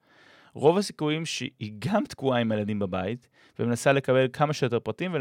רוב 0.54 0.78
הסיכויים 0.78 1.26
שהיא 1.26 1.72
גם 1.78 2.04
תקועה 2.04 2.40
עם 2.40 2.52
הילדים 2.52 2.78
בבית, 2.78 3.28
ומנסה 3.58 3.92
לקבל 3.92 4.26
כמה 4.32 4.52
שיותר 4.52 4.80
פרטים 4.80 5.14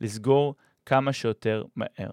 ולסגור 0.00 0.54
כמה 0.86 1.12
שיותר 1.12 1.64
מהר. 1.76 2.12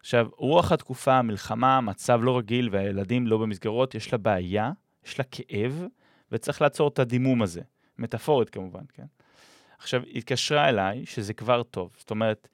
עכשיו, 0.00 0.28
רוח 0.36 0.72
התקופה, 0.72 1.14
המלחמה, 1.14 1.80
מצב 1.80 2.20
לא 2.22 2.38
רגיל 2.38 2.68
והילדים 2.72 3.26
לא 3.26 3.38
במסגרות, 3.38 3.94
יש 3.94 4.12
לה 4.12 4.18
בעיה, 4.18 4.72
יש 5.06 5.18
לה 5.18 5.24
כאב, 5.30 5.86
וצריך 6.32 6.62
לעצור 6.62 6.88
את 6.88 6.98
הדימום 6.98 7.42
הזה. 7.42 7.60
מטאפורית 7.98 8.50
כמובן, 8.50 8.82
כן? 8.92 9.04
עכשיו, 9.78 10.02
היא 10.02 10.18
התקשרה 10.18 10.68
אליי, 10.68 11.06
שזה 11.06 11.34
כבר 11.34 11.62
טוב. 11.62 11.94
זאת 11.98 12.10
אומרת, 12.10 12.48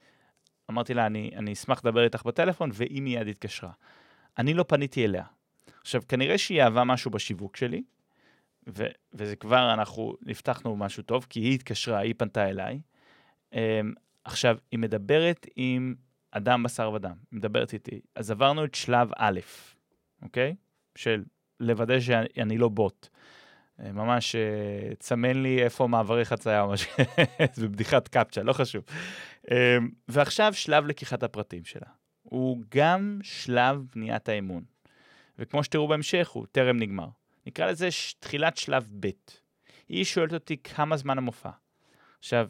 אמרתי 0.69 0.93
לה, 0.93 1.05
אני, 1.05 1.31
אני 1.35 1.53
אשמח 1.53 1.81
לדבר 1.85 2.03
איתך 2.03 2.23
בטלפון, 2.25 2.69
והיא 2.73 3.01
מיד 3.01 3.27
התקשרה. 3.27 3.71
אני 4.37 4.53
לא 4.53 4.65
פניתי 4.67 5.05
אליה. 5.05 5.23
עכשיו, 5.81 6.01
כנראה 6.07 6.37
שהיא 6.37 6.61
אהבה 6.61 6.83
משהו 6.83 7.11
בשיווק 7.11 7.57
שלי, 7.57 7.83
ו, 8.67 8.85
וזה 9.13 9.35
כבר, 9.35 9.73
אנחנו 9.73 10.15
נפתחנו 10.21 10.75
משהו 10.75 11.03
טוב, 11.03 11.25
כי 11.29 11.39
היא 11.39 11.55
התקשרה, 11.55 11.99
היא 11.99 12.13
פנתה 12.17 12.49
אליי. 12.49 12.79
עכשיו, 14.29 14.57
היא 14.71 14.79
מדברת 14.79 15.47
עם 15.55 15.95
אדם 16.31 16.63
בשר 16.63 16.91
ודם, 16.91 17.15
היא 17.31 17.37
מדברת 17.37 17.73
איתי. 17.73 18.01
אז 18.15 18.31
עברנו 18.31 18.65
את 18.65 18.75
שלב 18.75 19.09
א', 19.17 19.39
אוקיי? 20.21 20.55
של 20.95 21.23
לוודא 21.59 21.99
שאני 21.99 22.57
לא 22.57 22.69
בוט. 22.69 23.07
אה, 23.79 23.91
ממש 23.91 24.35
אה, 24.35 24.95
צמן 24.99 25.43
לי 25.43 25.63
איפה 25.63 25.87
מעברי 25.87 26.25
חצייה 26.25 26.61
או 26.61 26.69
משהו, 26.69 26.91
זה 27.53 27.67
בדיחת 27.67 28.07
קפצ'ה, 28.07 28.43
לא 28.43 28.53
חשוב. 28.53 28.83
אה, 29.51 29.77
ועכשיו 30.07 30.53
שלב 30.53 30.85
לקיחת 30.85 31.23
הפרטים 31.23 31.65
שלה. 31.65 31.87
הוא 32.21 32.63
גם 32.75 33.19
שלב 33.23 33.85
בניית 33.95 34.29
האמון. 34.29 34.63
וכמו 35.39 35.63
שתראו 35.63 35.87
בהמשך, 35.87 36.29
הוא 36.29 36.45
טרם 36.51 36.77
נגמר. 36.77 37.07
נקרא 37.45 37.65
לזה. 37.65 37.89
תחילת 38.19 38.57
שלב 38.57 38.87
ב'. 38.99 39.09
היא 39.89 40.05
שואלת 40.05 40.33
אותי 40.33 40.57
כמה 40.57 40.97
זמן 40.97 41.17
המופע. 41.17 41.49
עכשיו, 42.19 42.47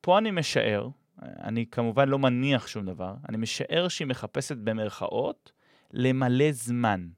פה 0.00 0.18
אני 0.18 0.30
משער, 0.30 0.88
אני 1.22 1.66
כמובן 1.66 2.08
לא 2.08 2.18
מניח 2.18 2.66
שום 2.66 2.86
דבר, 2.86 3.14
אני 3.28 3.36
משער 3.36 3.88
שהיא 3.88 4.08
מחפשת 4.08 4.56
במרכאות 4.56 5.52
למלא 5.92 6.52
זמן, 6.52 7.08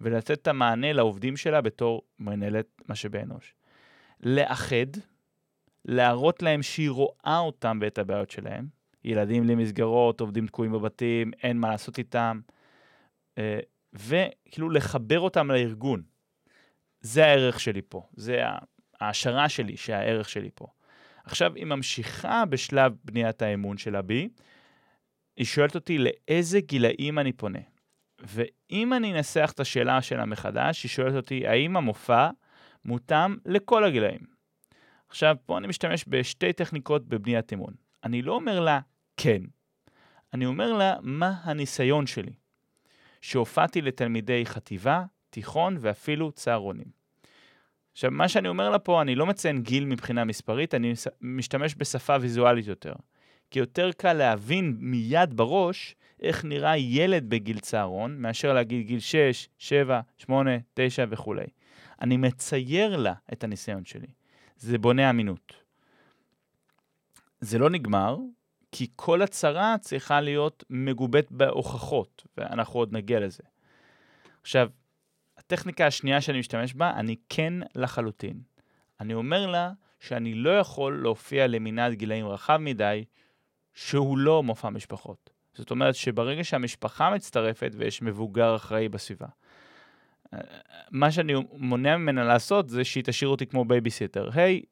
ולתת 0.00 0.30
את 0.30 0.48
המענה 0.48 0.92
לעובדים 0.92 1.36
שלה 1.36 1.60
בתור 1.60 2.02
מנהלת 2.18 2.66
משאבי 2.88 3.18
אנוש. 3.22 3.54
לאחד, 4.20 4.86
להראות 5.84 6.42
להם 6.42 6.62
שהיא 6.62 6.90
רואה 6.90 7.38
אותם 7.38 7.78
ואת 7.82 7.98
הבעיות 7.98 8.30
שלהם. 8.30 8.66
ילדים 9.04 9.42
בלי 9.42 9.54
מסגרות, 9.54 10.20
עובדים 10.20 10.46
תקועים 10.46 10.72
בבתים, 10.72 11.30
אין 11.42 11.56
מה 11.56 11.70
לעשות 11.70 11.98
איתם. 11.98 12.40
אה, 13.38 13.60
וכאילו 13.92 14.70
לחבר 14.70 15.20
אותם 15.20 15.50
לארגון. 15.50 16.02
זה 17.00 17.24
הערך 17.24 17.60
שלי 17.60 17.82
פה, 17.88 18.02
זה 18.16 18.42
ההשערה 19.00 19.48
שלי 19.48 19.76
שהערך 19.76 20.28
שלי 20.28 20.50
פה. 20.54 20.66
עכשיו, 21.24 21.54
היא 21.54 21.64
ממשיכה 21.64 22.44
בשלב 22.44 22.92
בניית 23.04 23.42
האמון 23.42 23.76
שלה 23.76 24.02
בי, 24.02 24.28
היא 25.36 25.46
שואלת 25.46 25.74
אותי 25.74 25.98
לאיזה 25.98 26.60
גילאים 26.60 27.18
אני 27.18 27.32
פונה. 27.32 27.58
ואם 28.18 28.92
אני 28.92 29.12
אנסח 29.12 29.50
את 29.54 29.60
השאלה 29.60 30.02
שלה 30.02 30.24
מחדש, 30.24 30.82
היא 30.82 30.90
שואלת 30.90 31.14
אותי, 31.14 31.46
האם 31.46 31.76
המופע 31.76 32.30
מותאם 32.84 33.36
לכל 33.46 33.84
הגילאים? 33.84 34.20
עכשיו, 35.08 35.36
פה 35.46 35.58
אני 35.58 35.66
משתמש 35.66 36.04
בשתי 36.08 36.52
טכניקות 36.52 37.08
בבניית 37.08 37.52
אמון. 37.52 37.74
אני 38.04 38.22
לא 38.22 38.32
אומר 38.32 38.60
לה 38.60 38.80
כן, 39.16 39.42
אני 40.32 40.46
אומר 40.46 40.72
לה 40.72 40.96
מה 41.02 41.40
הניסיון 41.42 42.06
שלי. 42.06 42.32
שהופעתי 43.20 43.82
לתלמידי 43.82 44.46
חטיבה, 44.46 45.04
תיכון 45.30 45.76
ואפילו 45.80 46.32
צהרונים. 46.32 47.01
עכשיו, 47.92 48.10
מה 48.10 48.28
שאני 48.28 48.48
אומר 48.48 48.70
לה 48.70 48.78
פה, 48.78 49.02
אני 49.02 49.14
לא 49.14 49.26
מציין 49.26 49.62
גיל 49.62 49.84
מבחינה 49.84 50.24
מספרית, 50.24 50.74
אני 50.74 50.92
משתמש 51.20 51.74
בשפה 51.78 52.16
ויזואלית 52.20 52.66
יותר. 52.66 52.92
כי 53.50 53.58
יותר 53.58 53.92
קל 53.92 54.12
להבין 54.12 54.76
מיד 54.78 55.36
בראש 55.36 55.94
איך 56.22 56.44
נראה 56.44 56.76
ילד 56.76 57.24
בגיל 57.28 57.58
צהרון, 57.58 58.16
מאשר 58.18 58.52
להגיד 58.52 58.86
גיל 58.86 59.00
6, 59.00 59.48
7, 59.58 60.00
8, 60.18 60.50
9 60.74 61.04
וכולי. 61.10 61.46
אני 62.00 62.16
מצייר 62.16 62.96
לה 62.96 63.14
את 63.32 63.44
הניסיון 63.44 63.84
שלי. 63.84 64.06
זה 64.56 64.78
בונה 64.78 65.10
אמינות. 65.10 65.52
זה 67.40 67.58
לא 67.58 67.70
נגמר, 67.70 68.16
כי 68.72 68.86
כל 68.96 69.22
הצהרה 69.22 69.76
צריכה 69.80 70.20
להיות 70.20 70.64
מגובית 70.70 71.32
בהוכחות, 71.32 72.26
ואנחנו 72.36 72.80
עוד 72.80 72.92
נגיע 72.92 73.20
לזה. 73.20 73.42
עכשיו, 74.42 74.68
הטכניקה 75.46 75.86
השנייה 75.86 76.20
שאני 76.20 76.38
משתמש 76.38 76.74
בה, 76.74 76.90
אני 76.90 77.16
כן 77.28 77.54
לחלוטין. 77.74 78.40
אני 79.00 79.14
אומר 79.14 79.46
לה 79.46 79.72
שאני 80.00 80.34
לא 80.34 80.58
יכול 80.58 81.02
להופיע 81.02 81.46
למנעד 81.46 81.92
גילאים 81.92 82.26
רחב 82.26 82.56
מדי, 82.56 83.04
שהוא 83.74 84.18
לא 84.18 84.42
מופע 84.42 84.70
משפחות. 84.70 85.30
זאת 85.54 85.70
אומרת 85.70 85.94
שברגע 85.94 86.44
שהמשפחה 86.44 87.10
מצטרפת 87.10 87.72
ויש 87.76 88.02
מבוגר 88.02 88.56
אחראי 88.56 88.88
בסביבה, 88.88 89.26
מה 90.90 91.10
שאני 91.10 91.34
מונע 91.52 91.96
ממנה 91.96 92.24
לעשות 92.24 92.68
זה 92.68 92.84
שהיא 92.84 93.04
תשאיר 93.04 93.28
אותי 93.28 93.46
כמו 93.46 93.64
בייביסיטר. 93.64 94.28
היי, 94.34 94.60
hey, 94.64 94.66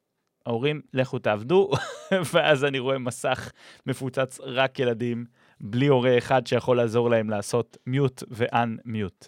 ההורים, 0.45 0.81
לכו 0.93 1.19
תעבדו, 1.19 1.71
ואז 2.33 2.65
אני 2.65 2.79
רואה 2.79 2.97
מסך 2.97 3.51
מפוצץ 3.85 4.39
רק 4.43 4.79
ילדים, 4.79 5.25
בלי 5.59 5.87
הורה 5.87 6.17
אחד 6.17 6.47
שיכול 6.47 6.77
לעזור 6.77 7.09
להם 7.09 7.29
לעשות 7.29 7.77
מיוט 7.87 8.23
ואן 8.27 8.77
מיוט. 8.85 9.27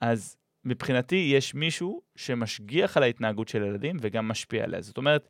אז 0.00 0.36
מבחינתי 0.68 1.30
יש 1.34 1.54
מישהו 1.54 2.02
שמשגיח 2.16 2.96
על 2.96 3.02
ההתנהגות 3.02 3.48
של 3.48 3.62
ילדים 3.62 3.96
וגם 4.00 4.28
משפיע 4.28 4.64
עליה. 4.64 4.80
זאת 4.80 4.96
אומרת, 4.96 5.28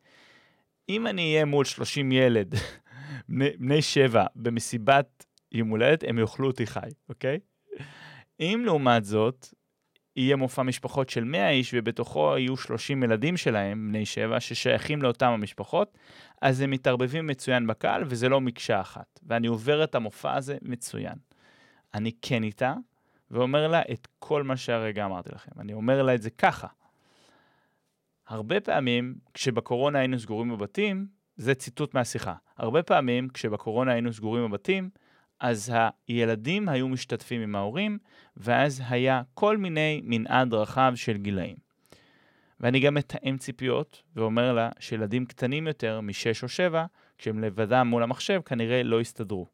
אם 0.88 1.06
אני 1.06 1.32
אהיה 1.32 1.44
מול 1.44 1.64
30 1.64 2.12
ילד, 2.12 2.54
בני, 3.28 3.50
בני 3.58 3.82
שבע, 3.82 4.26
במסיבת 4.36 5.26
יום 5.52 5.68
הולדת, 5.68 6.04
הם 6.08 6.18
יאכלו 6.18 6.46
אותי 6.46 6.66
חי, 6.66 6.88
אוקיי? 7.08 7.38
אם 8.40 8.62
לעומת 8.64 9.04
זאת, 9.04 9.46
יהיה 10.16 10.36
מופע 10.36 10.62
משפחות 10.62 11.08
של 11.08 11.24
100 11.24 11.50
איש 11.50 11.74
ובתוכו 11.74 12.34
יהיו 12.38 12.56
30 12.56 13.02
ילדים 13.02 13.36
שלהם, 13.36 13.88
בני 13.88 14.06
שבע, 14.06 14.40
ששייכים 14.40 15.02
לאותם 15.02 15.26
המשפחות, 15.26 15.98
אז 16.42 16.60
הם 16.60 16.70
מתערבבים 16.70 17.26
מצוין 17.26 17.66
בקהל 17.66 18.04
וזה 18.06 18.28
לא 18.28 18.40
מקשה 18.40 18.80
אחת. 18.80 19.20
ואני 19.22 19.46
עובר 19.46 19.84
את 19.84 19.94
המופע 19.94 20.34
הזה 20.34 20.56
מצוין. 20.62 21.14
אני 21.94 22.12
כן 22.22 22.42
איתה, 22.42 22.74
ואומר 23.30 23.68
לה 23.68 23.82
את 23.92 24.08
כל 24.18 24.42
מה 24.42 24.56
שהרגע 24.56 25.04
אמרתי 25.04 25.30
לכם. 25.34 25.50
אני 25.60 25.72
אומר 25.72 26.02
לה 26.02 26.14
את 26.14 26.22
זה 26.22 26.30
ככה. 26.30 26.66
הרבה 28.28 28.60
פעמים, 28.60 29.14
כשבקורונה 29.34 29.98
היינו 29.98 30.18
סגורים 30.18 30.48
בבתים, 30.48 31.06
זה 31.36 31.54
ציטוט 31.54 31.94
מהשיחה. 31.94 32.34
הרבה 32.56 32.82
פעמים, 32.82 33.28
כשבקורונה 33.28 33.92
היינו 33.92 34.12
סגורים 34.12 34.50
בבתים, 34.50 34.90
אז 35.40 35.72
הילדים 36.08 36.68
היו 36.68 36.88
משתתפים 36.88 37.40
עם 37.40 37.56
ההורים, 37.56 37.98
ואז 38.36 38.82
היה 38.88 39.22
כל 39.34 39.56
מיני 39.56 40.00
מנעד 40.04 40.54
רחב 40.54 40.92
של 40.94 41.16
גילאים. 41.16 41.56
ואני 42.60 42.80
גם 42.80 42.94
מתאם 42.94 43.36
ציפיות, 43.38 44.02
ואומר 44.16 44.52
לה 44.52 44.70
שילדים 44.78 45.26
קטנים 45.26 45.66
יותר, 45.66 46.00
משש 46.00 46.42
או 46.42 46.48
שבע, 46.48 46.84
כשהם 47.18 47.38
לבדם 47.38 47.86
מול 47.90 48.02
המחשב, 48.02 48.40
כנראה 48.44 48.82
לא 48.82 49.00
יסתדרו. 49.00 49.46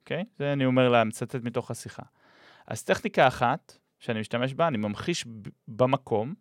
אוקיי? 0.00 0.22
Okay? 0.22 0.24
זה 0.38 0.52
אני 0.52 0.64
אומר 0.66 0.88
לה, 0.88 1.04
מצטט 1.04 1.44
מתוך 1.44 1.70
השיחה. 1.70 2.02
אז 2.70 2.82
טכניקה 2.84 3.28
אחת 3.28 3.78
שאני 3.98 4.20
משתמש 4.20 4.54
בה, 4.54 4.68
אני 4.68 4.78
ממחיש 4.78 5.24
במקום, 5.68 6.34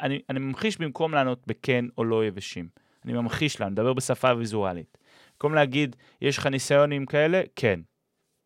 אני, 0.00 0.20
אני 0.28 0.38
ממחיש 0.38 0.78
במקום 0.78 1.14
לענות 1.14 1.46
בכן 1.46 1.84
או 1.98 2.04
לא 2.04 2.24
יבשים. 2.24 2.68
אני 3.04 3.12
ממחיש 3.12 3.60
לה, 3.60 3.66
אני 3.66 3.72
מדבר 3.72 3.92
בשפה 3.92 4.34
ויזואלית. 4.34 4.98
במקום 5.32 5.54
להגיד, 5.54 5.96
יש 6.20 6.38
לך 6.38 6.46
ניסיונים 6.46 7.06
כאלה? 7.06 7.42
כן. 7.56 7.80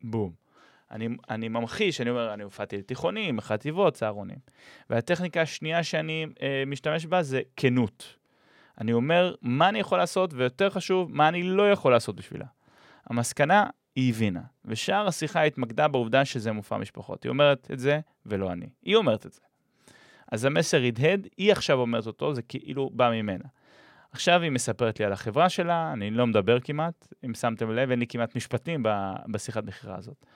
בום. 0.02 0.32
אני, 0.90 1.08
אני 1.30 1.48
ממחיש, 1.48 2.00
אני 2.00 2.10
אומר, 2.10 2.34
אני 2.34 2.42
הופעתי 2.42 2.76
לתיכונים, 2.76 3.40
חטיבות, 3.40 3.94
צהרונים. 3.94 4.38
והטכניקה 4.90 5.42
השנייה 5.42 5.82
שאני 5.82 6.26
אה, 6.42 6.62
משתמש 6.66 7.06
בה 7.06 7.22
זה 7.22 7.40
כנות. 7.56 8.16
אני 8.80 8.92
אומר 8.92 9.34
מה 9.42 9.68
אני 9.68 9.78
יכול 9.78 9.98
לעשות, 9.98 10.34
ויותר 10.34 10.70
חשוב, 10.70 11.12
מה 11.12 11.28
אני 11.28 11.42
לא 11.42 11.70
יכול 11.70 11.92
לעשות 11.92 12.16
בשבילה. 12.16 12.46
המסקנה, 13.06 13.66
היא 13.96 14.12
הבינה. 14.12 14.40
ושאר 14.64 15.06
השיחה 15.06 15.42
התמקדה 15.42 15.88
בעובדה 15.88 16.24
שזה 16.24 16.52
מופע 16.52 16.76
משפחות. 16.76 17.22
היא 17.22 17.30
אומרת 17.30 17.68
את 17.72 17.78
זה, 17.78 18.00
ולא 18.26 18.52
אני. 18.52 18.66
היא 18.82 18.96
אומרת 18.96 19.26
את 19.26 19.32
זה. 19.32 19.40
אז 20.32 20.44
המסר 20.44 20.82
הדהד, 20.82 21.26
היא 21.36 21.52
עכשיו 21.52 21.78
אומרת 21.78 22.06
אותו, 22.06 22.34
זה 22.34 22.42
כאילו 22.42 22.90
בא 22.92 23.10
ממנה. 23.10 23.44
עכשיו 24.10 24.42
היא 24.42 24.50
מספרת 24.50 25.00
לי 25.00 25.06
על 25.06 25.12
החברה 25.12 25.48
שלה, 25.48 25.92
אני 25.92 26.10
לא 26.10 26.26
מדבר 26.26 26.60
כמעט, 26.60 27.08
אם 27.24 27.34
שמתם 27.34 27.70
לב, 27.70 27.90
אין 27.90 27.98
לי 27.98 28.06
כמעט 28.06 28.36
משפטים 28.36 28.82
בשיחת 29.28 29.64
מכירה 29.64 29.96
הזאת. 29.96 30.26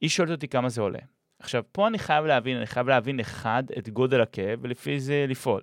היא 0.00 0.10
שואלת 0.10 0.30
אותי 0.30 0.48
כמה 0.48 0.68
זה 0.68 0.80
עולה. 0.80 0.98
עכשיו, 1.38 1.62
פה 1.72 1.88
אני 1.88 1.98
חייב 1.98 2.24
להבין, 2.24 2.56
אני 2.56 2.66
חייב 2.66 2.88
להבין 2.88 3.20
אחד, 3.20 3.62
את 3.78 3.88
גודל 3.88 4.20
הכאב, 4.20 4.58
ולפי 4.62 5.00
זה 5.00 5.24
לפעול. 5.28 5.62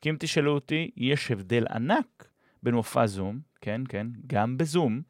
כי 0.00 0.10
אם 0.10 0.16
תשאלו 0.18 0.54
אותי, 0.54 0.90
יש 0.96 1.30
הבדל 1.30 1.66
ענק 1.70 2.28
בין 2.62 2.74
מופע 2.74 3.06
זום, 3.06 3.40
כן, 3.60 3.80
כן, 3.88 4.06
גם 4.26 4.56
בזום, 4.56 5.02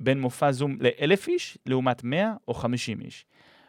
בין 0.00 0.20
מופע 0.20 0.52
זום 0.52 0.76
לאלף 0.80 1.28
איש, 1.28 1.58
לעומת 1.66 2.04
100 2.04 2.34
או 2.48 2.54
50 2.54 3.00
איש. 3.00 3.26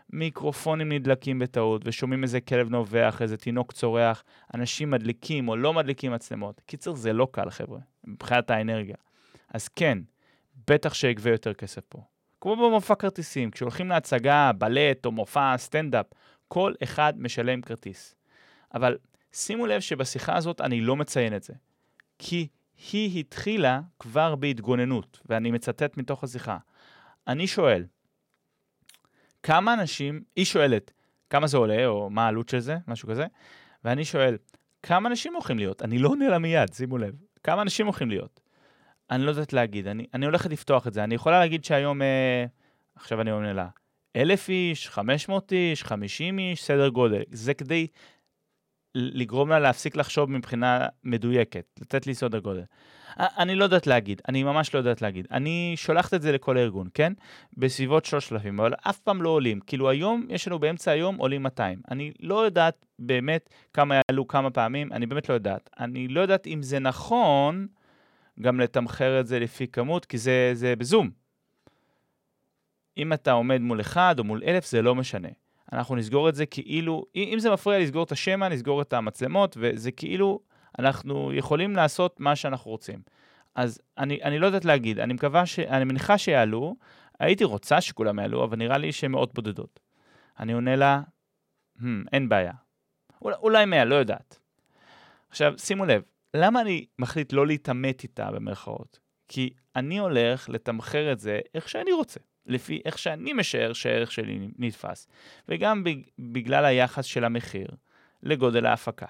מיקרופונים 0.09 0.91
נדלקים 0.91 1.39
בטעות, 1.39 1.81
ושומעים 1.85 2.23
איזה 2.23 2.41
כלב 2.41 2.69
נובח, 2.69 3.21
איזה 3.21 3.37
תינוק 3.37 3.71
צורח, 3.71 4.23
אנשים 4.53 4.91
מדליקים 4.91 5.47
או 5.47 5.55
לא 5.55 5.73
מדליקים 5.73 6.11
מצלמות. 6.11 6.61
קיצר, 6.65 6.93
זה 6.93 7.13
לא 7.13 7.27
קל, 7.31 7.49
חבר'ה, 7.49 7.79
מבחינת 8.03 8.49
האנרגיה. 8.49 8.95
אז 9.53 9.67
כן, 9.67 9.97
בטח 10.67 10.93
שיגבה 10.93 11.31
יותר 11.31 11.53
כסף 11.53 11.81
פה. 11.89 12.01
כמו 12.41 12.55
במופע 12.55 12.95
כרטיסים, 12.95 13.51
כשהולכים 13.51 13.89
להצגה, 13.89 14.51
בלט 14.57 15.05
או 15.05 15.11
מופע 15.11 15.57
סטנדאפ, 15.57 16.05
כל 16.47 16.73
אחד 16.83 17.13
משלם 17.17 17.61
כרטיס. 17.61 18.15
אבל 18.73 18.97
שימו 19.33 19.65
לב 19.65 19.81
שבשיחה 19.81 20.35
הזאת 20.35 20.61
אני 20.61 20.81
לא 20.81 20.95
מציין 20.95 21.35
את 21.35 21.43
זה. 21.43 21.53
כי 22.19 22.47
היא 22.91 23.19
התחילה 23.19 23.81
כבר 23.99 24.35
בהתגוננות, 24.35 25.19
ואני 25.25 25.51
מצטט 25.51 25.97
מתוך 25.97 26.23
השיחה. 26.23 26.57
אני 27.27 27.47
שואל, 27.47 27.85
כמה 29.43 29.73
אנשים, 29.73 30.23
היא 30.35 30.45
שואלת, 30.45 30.91
כמה 31.29 31.47
זה 31.47 31.57
עולה, 31.57 31.85
או 31.85 32.09
מה 32.09 32.25
העלות 32.25 32.49
של 32.49 32.59
זה, 32.59 32.77
משהו 32.87 33.09
כזה, 33.09 33.25
ואני 33.83 34.05
שואל, 34.05 34.37
כמה 34.83 35.09
אנשים 35.09 35.33
הולכים 35.33 35.57
להיות? 35.57 35.81
אני 35.81 35.97
לא 35.97 36.09
עונה 36.09 36.29
לה 36.29 36.39
מיד, 36.39 36.73
שימו 36.73 36.97
לב. 36.97 37.15
כמה 37.43 37.61
אנשים 37.61 37.85
הולכים 37.85 38.09
להיות? 38.09 38.39
אני 39.11 39.23
לא 39.23 39.29
יודעת 39.29 39.53
להגיד, 39.53 39.87
אני, 39.87 40.05
אני 40.13 40.25
הולכת 40.25 40.51
לפתוח 40.51 40.87
את 40.87 40.93
זה. 40.93 41.03
אני 41.03 41.15
יכולה 41.15 41.39
להגיד 41.39 41.63
שהיום, 41.63 42.01
אה, 42.01 42.45
עכשיו 42.95 43.21
אני 43.21 43.31
עונה 43.31 43.53
לה, 43.53 43.67
אלף 44.15 44.49
איש, 44.49 44.89
חמש 44.89 45.29
מאות 45.29 45.51
איש, 45.51 45.83
חמישים 45.83 46.39
איש, 46.39 46.63
סדר 46.63 46.89
גודל. 46.89 47.21
זה 47.31 47.53
כדי 47.53 47.87
לגרום 48.95 49.49
לה 49.49 49.59
להפסיק 49.59 49.95
לחשוב 49.95 50.31
מבחינה 50.31 50.87
מדויקת, 51.03 51.65
לתת 51.81 52.07
לי 52.07 52.13
סדר 52.13 52.39
גודל. 52.39 52.63
אני 53.17 53.55
לא 53.55 53.63
יודעת 53.63 53.87
להגיד, 53.87 54.21
אני 54.27 54.43
ממש 54.43 54.73
לא 54.73 54.79
יודעת 54.79 55.01
להגיד. 55.01 55.27
אני 55.31 55.73
שולחת 55.75 56.13
את 56.13 56.21
זה 56.21 56.31
לכל 56.31 56.57
הארגון, 56.57 56.87
כן? 56.93 57.13
בסביבות 57.57 58.05
3,000, 58.05 58.59
אבל 58.59 58.73
אף 58.89 58.99
פעם 58.99 59.21
לא 59.21 59.29
עולים. 59.29 59.59
כאילו 59.59 59.89
היום, 59.89 60.25
יש 60.29 60.47
לנו 60.47 60.59
באמצע 60.59 60.91
היום 60.91 61.15
עולים 61.15 61.43
200. 61.43 61.81
אני 61.91 62.11
לא 62.19 62.45
יודעת 62.45 62.85
באמת 62.99 63.49
כמה 63.73 63.95
יעלו 63.95 64.27
כמה 64.27 64.51
פעמים, 64.51 64.93
אני 64.93 65.05
באמת 65.05 65.29
לא 65.29 65.33
יודעת. 65.33 65.69
אני 65.79 66.07
לא 66.07 66.21
יודעת 66.21 66.47
אם 66.47 66.61
זה 66.61 66.79
נכון 66.79 67.67
גם 68.41 68.59
לתמחר 68.59 69.19
את 69.19 69.27
זה 69.27 69.39
לפי 69.39 69.67
כמות, 69.67 70.05
כי 70.05 70.17
זה, 70.17 70.51
זה 70.53 70.75
בזום. 70.75 71.09
אם 72.97 73.13
אתה 73.13 73.31
עומד 73.31 73.61
מול 73.61 73.81
אחד 73.81 74.15
או 74.19 74.23
מול 74.23 74.41
אלף, 74.47 74.65
זה 74.65 74.81
לא 74.81 74.95
משנה. 74.95 75.29
אנחנו 75.73 75.95
נסגור 75.95 76.29
את 76.29 76.35
זה 76.35 76.45
כאילו, 76.45 77.05
אם 77.15 77.39
זה 77.39 77.51
מפריע 77.51 77.79
לסגור 77.79 78.03
את 78.03 78.11
השמע, 78.11 78.49
נסגור 78.49 78.81
את 78.81 78.93
המצלמות, 78.93 79.57
וזה 79.59 79.91
כאילו, 79.91 80.39
אנחנו 80.79 81.33
יכולים 81.33 81.75
לעשות 81.75 82.19
מה 82.19 82.35
שאנחנו 82.35 82.71
רוצים. 82.71 82.99
אז 83.55 83.81
אני, 83.97 84.23
אני 84.23 84.39
לא 84.39 84.45
יודעת 84.45 84.65
להגיד, 84.65 84.99
אני 84.99 85.13
מקווה 85.13 85.45
ש... 85.45 85.59
אני 85.59 85.85
מניחה 85.85 86.17
שיעלו, 86.17 86.75
הייתי 87.19 87.43
רוצה 87.43 87.81
שכולם 87.81 88.19
יעלו, 88.19 88.43
אבל 88.43 88.57
נראה 88.57 88.77
לי 88.77 88.91
שהן 88.91 89.11
מאות 89.11 89.33
בודדות. 89.33 89.79
אני 90.39 90.53
עונה 90.53 90.75
לה, 90.75 91.01
hmm, 91.77 91.83
אין 92.13 92.29
בעיה. 92.29 92.53
אולי, 93.21 93.35
אולי 93.35 93.65
מאה, 93.65 93.85
לא 93.85 93.95
יודעת. 93.95 94.39
עכשיו, 95.29 95.53
שימו 95.57 95.85
לב, 95.85 96.01
למה 96.33 96.61
אני 96.61 96.85
מחליט 96.99 97.33
לא 97.33 97.47
להתעמת 97.47 98.03
איתה 98.03 98.31
במרכאות? 98.31 98.99
כי 99.27 99.49
אני 99.75 99.97
הולך 99.97 100.49
לתמחר 100.49 101.11
את 101.11 101.19
זה 101.19 101.39
איך 101.53 101.69
שאני 101.69 101.91
רוצה. 101.91 102.19
לפי 102.45 102.81
איך 102.85 102.97
שאני 102.97 103.33
משער 103.33 103.73
שהערך 103.73 104.11
שלי 104.11 104.49
נתפס, 104.57 105.07
וגם 105.49 105.83
בגלל 106.19 106.65
היחס 106.65 107.05
של 107.05 107.23
המחיר 107.23 107.67
לגודל 108.23 108.65
ההפקה. 108.65 109.05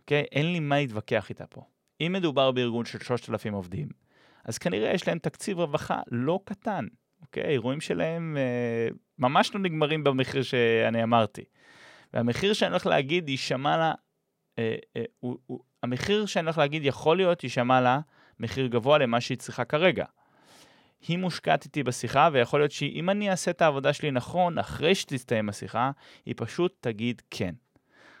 אוקיי? 0.00 0.24
אין 0.32 0.52
לי 0.52 0.60
מה 0.60 0.76
להתווכח 0.76 1.30
איתה 1.30 1.46
פה. 1.46 1.62
אם 2.00 2.12
מדובר 2.12 2.50
בארגון 2.50 2.84
של 2.84 2.98
3,000 2.98 3.54
עובדים, 3.54 3.88
אז 4.44 4.58
כנראה 4.58 4.90
יש 4.90 5.08
להם 5.08 5.18
תקציב 5.18 5.58
רווחה 5.58 6.00
לא 6.10 6.40
קטן, 6.44 6.86
אוקיי? 7.20 7.44
האירועים 7.44 7.80
שלהם 7.80 8.36
אה, 8.36 8.88
ממש 9.18 9.54
לא 9.54 9.60
נגמרים 9.60 10.04
במחיר 10.04 10.42
שאני 10.42 11.02
אמרתי. 11.02 11.44
והמחיר 12.14 12.52
שאני 12.52 12.70
הולך 12.70 12.86
להגיד 12.86 13.28
יישמע 13.28 13.76
לה, 13.76 13.94
אה, 14.58 14.74
אה, 14.96 15.02
הוא, 15.20 15.38
הוא, 15.46 15.60
המחיר 15.82 16.26
שאני 16.26 16.44
הולך 16.44 16.58
להגיד 16.58 16.84
יכול 16.84 17.16
להיות 17.16 17.44
יישמע 17.44 17.80
לה 17.80 18.00
מחיר 18.40 18.66
גבוה 18.66 18.98
למה 18.98 19.20
שהיא 19.20 19.38
צריכה 19.38 19.64
כרגע. 19.64 20.04
היא 21.08 21.18
מושקעת 21.18 21.64
איתי 21.64 21.82
בשיחה, 21.82 22.28
ויכול 22.32 22.60
להיות 22.60 22.72
שאם 22.72 23.10
אני 23.10 23.30
אעשה 23.30 23.50
את 23.50 23.62
העבודה 23.62 23.92
שלי 23.92 24.10
נכון, 24.10 24.58
אחרי 24.58 24.94
שתסתיים 24.94 25.48
השיחה, 25.48 25.90
היא 26.26 26.34
פשוט 26.36 26.76
תגיד 26.80 27.22
כן. 27.30 27.54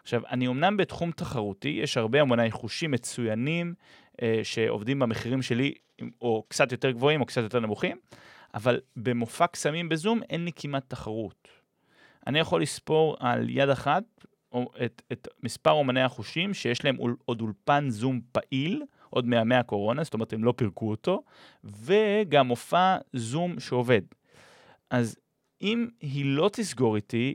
עכשיו, 0.02 0.22
אני 0.30 0.48
אמנם 0.48 0.76
בתחום 0.76 1.10
תחרותי, 1.10 1.68
יש 1.82 1.96
הרבה 1.96 2.20
המוני 2.20 2.50
חושים 2.50 2.90
מצוינים 2.90 3.74
אה, 4.22 4.40
שעובדים 4.42 4.98
במחירים 4.98 5.42
שלי, 5.42 5.74
או 6.20 6.44
קצת 6.48 6.72
יותר 6.72 6.90
גבוהים 6.90 7.20
או 7.20 7.26
קצת 7.26 7.42
יותר 7.42 7.60
נמוכים, 7.60 7.96
אבל 8.54 8.80
במופע 8.96 9.46
קסמים 9.46 9.88
בזום 9.88 10.20
אין 10.30 10.44
לי 10.44 10.50
כמעט 10.56 10.84
תחרות. 10.88 11.48
אני 12.26 12.38
יכול 12.38 12.62
לספור 12.62 13.16
על 13.20 13.50
יד 13.50 13.68
אחת 13.68 14.04
את, 14.84 15.02
את 15.12 15.28
מספר 15.42 15.70
אומני 15.70 16.02
החושים 16.02 16.54
שיש 16.54 16.84
להם 16.84 16.96
עוד 17.24 17.40
אולפן 17.40 17.90
זום 17.90 18.20
פעיל, 18.32 18.82
עוד 19.12 19.26
מימי 19.26 19.54
הקורונה, 19.54 20.04
זאת 20.04 20.14
אומרת, 20.14 20.32
הם 20.32 20.44
לא 20.44 20.54
פירקו 20.56 20.90
אותו, 20.90 21.22
וגם 21.64 22.46
מופע 22.46 22.96
זום 23.12 23.60
שעובד. 23.60 24.02
אז 24.90 25.16
אם 25.62 25.88
היא 26.00 26.24
לא 26.24 26.50
תסגור 26.52 26.96
איתי, 26.96 27.34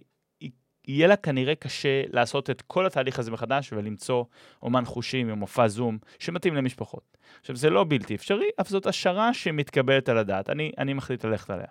יהיה 0.87 1.07
לה 1.07 1.15
כנראה 1.15 1.55
קשה 1.55 2.03
לעשות 2.11 2.49
את 2.49 2.61
כל 2.61 2.85
התהליך 2.85 3.19
הזה 3.19 3.31
מחדש 3.31 3.73
ולמצוא 3.73 4.23
אומן 4.61 4.85
חושים 4.85 5.29
עם 5.29 5.39
מופע 5.39 5.67
זום 5.67 5.97
שמתאים 6.19 6.55
למשפחות. 6.55 7.17
עכשיו, 7.39 7.55
זה 7.55 7.69
לא 7.69 7.85
בלתי 7.89 8.15
אפשרי, 8.15 8.49
אף 8.61 8.69
זאת 8.69 8.85
השערה 8.85 9.33
שמתקבלת 9.33 10.09
על 10.09 10.17
הדעת. 10.17 10.49
אני, 10.49 10.71
אני 10.77 10.93
מחליט 10.93 11.25
ללכת 11.25 11.49
עליה. 11.49 11.67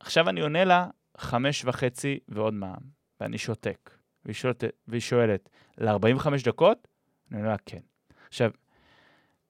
עכשיו 0.00 0.28
אני 0.28 0.40
עונה 0.40 0.64
לה 0.64 0.86
חמש 1.18 1.64
וחצי 1.64 2.18
ועוד 2.28 2.54
מע"מ, 2.54 2.82
ואני 3.20 3.38
שותק. 3.38 3.90
והיא 4.24 4.34
שואלת, 4.34 4.64
והיא 4.88 5.00
שואלת 5.00 5.48
ל-45 5.78 6.28
דקות? 6.44 6.88
אני 7.30 7.40
אומר 7.40 7.50
לה, 7.50 7.56
כן. 7.66 7.80
עכשיו, 8.28 8.50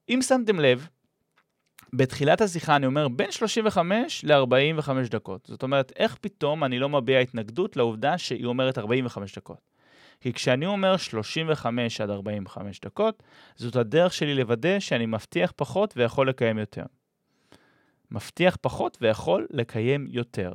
אם 0.09 0.19
שמתם 0.23 0.61
לב, 0.61 0.89
בתחילת 1.93 2.41
השיחה 2.41 2.77
אני 2.77 2.87
אומר 2.87 3.09
בין 3.09 3.31
35 3.31 4.25
ל-45 4.25 4.91
דקות. 5.11 5.47
זאת 5.47 5.63
אומרת, 5.63 5.93
איך 5.97 6.17
פתאום 6.21 6.65
אני 6.65 6.79
לא 6.79 6.89
מביע 6.89 7.19
התנגדות 7.19 7.77
לעובדה 7.77 8.19
שהיא 8.19 8.47
אומרת 8.47 8.79
45 8.79 9.39
דקות? 9.39 9.73
כי 10.21 10.33
כשאני 10.33 10.67
אומר 10.67 10.97
35 10.97 12.01
עד 12.01 12.11
45 12.11 12.81
דקות, 12.81 13.23
זאת 13.57 13.77
הדרך 13.77 14.13
שלי 14.13 14.35
לוודא 14.35 14.81
שאני 14.81 15.07
מבטיח 15.07 15.53
פחות 15.57 15.95
ויכול 15.97 16.29
לקיים 16.29 16.59
יותר. 16.59 16.85
מבטיח 18.11 18.57
פחות 18.61 18.99
ויכול 19.01 19.47
לקיים 19.51 20.07
יותר. 20.11 20.53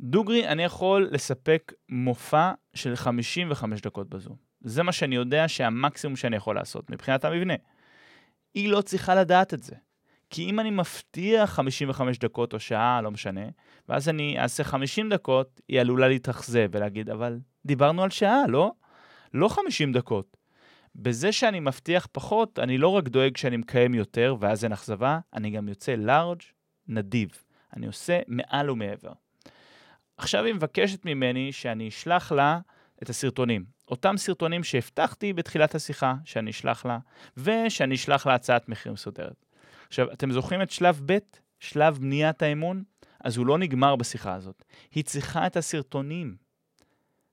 דוגרי, 0.00 0.48
אני 0.48 0.62
יכול 0.64 1.08
לספק 1.10 1.72
מופע 1.88 2.52
של 2.74 2.96
55 2.96 3.80
דקות 3.80 4.08
בזום. 4.08 4.36
זה 4.60 4.82
מה 4.82 4.92
שאני 4.92 5.14
יודע 5.14 5.48
שהמקסימום 5.48 6.16
שאני 6.16 6.36
יכול 6.36 6.54
לעשות 6.54 6.90
מבחינת 6.90 7.24
המבנה. 7.24 7.54
היא 8.54 8.68
לא 8.68 8.80
צריכה 8.80 9.14
לדעת 9.14 9.54
את 9.54 9.62
זה. 9.62 9.74
כי 10.30 10.50
אם 10.50 10.60
אני 10.60 10.70
מבטיח 10.70 11.50
55 11.50 12.18
דקות 12.18 12.54
או 12.54 12.60
שעה, 12.60 13.00
לא 13.02 13.10
משנה, 13.10 13.40
ואז 13.88 14.08
אני 14.08 14.40
אעשה 14.40 14.64
50 14.64 15.08
דקות, 15.08 15.60
היא 15.68 15.80
עלולה 15.80 16.08
להתאכזב 16.08 16.68
ולהגיד, 16.72 17.10
אבל 17.10 17.38
דיברנו 17.66 18.02
על 18.02 18.10
שעה, 18.10 18.46
לא? 18.48 18.72
לא 19.34 19.48
50 19.48 19.92
דקות. 19.92 20.36
בזה 20.94 21.32
שאני 21.32 21.60
מבטיח 21.60 22.08
פחות, 22.12 22.58
אני 22.58 22.78
לא 22.78 22.88
רק 22.88 23.08
דואג 23.08 23.36
שאני 23.36 23.56
מקיים 23.56 23.94
יותר, 23.94 24.36
ואז 24.40 24.64
אין 24.64 24.72
אכזבה, 24.72 25.18
אני 25.34 25.50
גם 25.50 25.68
יוצא 25.68 25.94
לארג', 25.94 26.40
נדיב. 26.88 27.30
אני 27.76 27.86
עושה 27.86 28.20
מעל 28.28 28.70
ומעבר. 28.70 29.12
עכשיו 30.16 30.44
היא 30.44 30.54
מבקשת 30.54 31.04
ממני 31.04 31.52
שאני 31.52 31.88
אשלח 31.88 32.32
לה 32.32 32.58
את 33.02 33.10
הסרטונים. 33.10 33.64
אותם 33.88 34.16
סרטונים 34.16 34.64
שהבטחתי 34.64 35.32
בתחילת 35.32 35.74
השיחה 35.74 36.14
שאני 36.24 36.50
אשלח 36.50 36.86
לה, 36.86 36.98
ושאני 37.36 37.94
אשלח 37.94 38.26
לה 38.26 38.34
הצעת 38.34 38.68
מחיר 38.68 38.92
מסודרת. 38.92 39.46
עכשיו, 39.88 40.12
אתם 40.12 40.32
זוכרים 40.32 40.62
את 40.62 40.70
שלב 40.70 41.00
ב', 41.06 41.18
שלב 41.60 41.98
בניית 41.98 42.42
האמון? 42.42 42.82
אז 43.24 43.36
הוא 43.36 43.46
לא 43.46 43.58
נגמר 43.58 43.96
בשיחה 43.96 44.34
הזאת. 44.34 44.64
היא 44.94 45.04
צריכה 45.04 45.46
את 45.46 45.56
הסרטונים. 45.56 46.36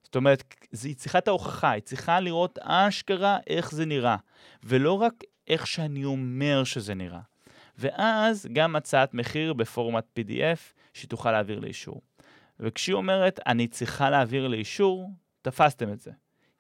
זאת 0.04 0.16
אומרת, 0.16 0.56
היא 0.84 0.96
צריכה 0.96 1.18
את 1.18 1.28
ההוכחה, 1.28 1.72
היא 1.72 1.82
צריכה 1.82 2.20
לראות 2.20 2.60
אשכרה 2.62 3.38
איך 3.48 3.72
זה 3.72 3.86
נראה, 3.86 4.16
ולא 4.64 5.02
רק 5.02 5.14
איך 5.48 5.68
שאני 5.68 6.06
אומר 6.06 6.64
שזה 6.64 6.94
נראה. 6.94 7.22
ואז 7.78 8.48
גם 8.54 8.76
הצעת 8.76 9.14
מחיר 9.14 9.54
בפורמט 9.54 10.06
PDF 10.20 10.74
שתוכל 10.94 11.32
להעביר 11.32 11.60
לאישור. 11.60 12.02
וכשהיא 12.60 12.96
אומרת, 12.96 13.40
אני 13.48 13.68
צריכה 13.68 14.10
להעביר 14.10 14.48
לאישור, 14.48 15.10
תפסתם 15.46 15.92
את 15.94 16.00
זה. 16.00 16.12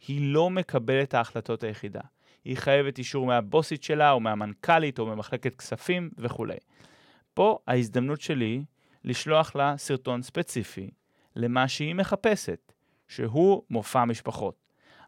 היא 0.07 0.33
לא 0.33 0.49
מקבלת 0.49 1.13
ההחלטות 1.13 1.63
היחידה. 1.63 2.01
היא 2.43 2.57
חייבת 2.57 2.97
אישור 2.97 3.25
מהבוסית 3.25 3.83
שלה, 3.83 4.11
או 4.11 4.19
מהמנכ"לית, 4.19 4.99
או 4.99 5.05
ממחלקת 5.05 5.55
כספים 5.55 6.09
וכולי. 6.17 6.57
פה 7.33 7.57
ההזדמנות 7.67 8.21
שלי 8.21 8.63
לשלוח 9.03 9.55
לה 9.55 9.77
סרטון 9.77 10.21
ספציפי 10.21 10.89
למה 11.35 11.67
שהיא 11.67 11.95
מחפשת, 11.95 12.73
שהוא 13.07 13.63
מופע 13.69 14.05
משפחות. 14.05 14.55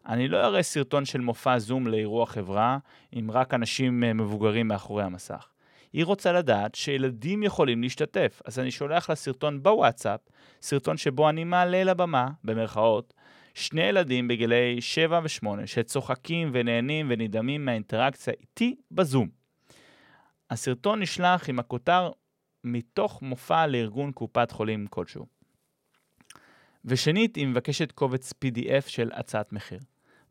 אני 0.06 0.28
לא 0.28 0.44
אראה 0.44 0.62
סרטון 0.62 1.04
של 1.04 1.20
מופע 1.20 1.58
זום 1.58 1.86
לאירוע 1.86 2.26
חברה 2.26 2.78
עם 3.12 3.30
רק 3.30 3.54
אנשים 3.54 4.04
אה, 4.04 4.12
מבוגרים 4.12 4.68
מאחורי 4.68 5.04
המסך. 5.04 5.48
היא 5.92 6.04
רוצה 6.04 6.32
לדעת 6.32 6.74
שילדים 6.74 7.42
יכולים 7.42 7.82
להשתתף, 7.82 8.42
אז 8.44 8.58
אני 8.58 8.70
שולח 8.70 9.10
לה 9.10 9.14
סרטון 9.14 9.62
בוואטסאפ, 9.62 10.20
סרטון 10.62 10.96
שבו 10.96 11.28
אני 11.28 11.44
מעלה 11.44 11.84
לבמה, 11.84 12.28
במרכאות, 12.44 13.14
שני 13.58 13.82
ילדים 13.82 14.28
בגילאי 14.28 14.80
7 14.80 15.20
ו-8 15.22 15.66
שצוחקים 15.66 16.50
ונהנים 16.52 17.06
ונדהמים 17.10 17.64
מהאינטראקציה 17.64 18.32
איתי 18.40 18.76
בזום. 18.90 19.28
הסרטון 20.50 21.00
נשלח 21.00 21.48
עם 21.48 21.58
הכותר 21.58 22.10
מתוך 22.64 23.22
מופע 23.22 23.66
לארגון 23.66 24.12
קופת 24.12 24.50
חולים 24.50 24.86
כלשהו. 24.86 25.26
ושנית, 26.84 27.36
היא 27.36 27.46
מבקשת 27.46 27.92
קובץ 27.92 28.32
PDF 28.32 28.88
של 28.88 29.10
הצעת 29.14 29.52
מחיר. 29.52 29.80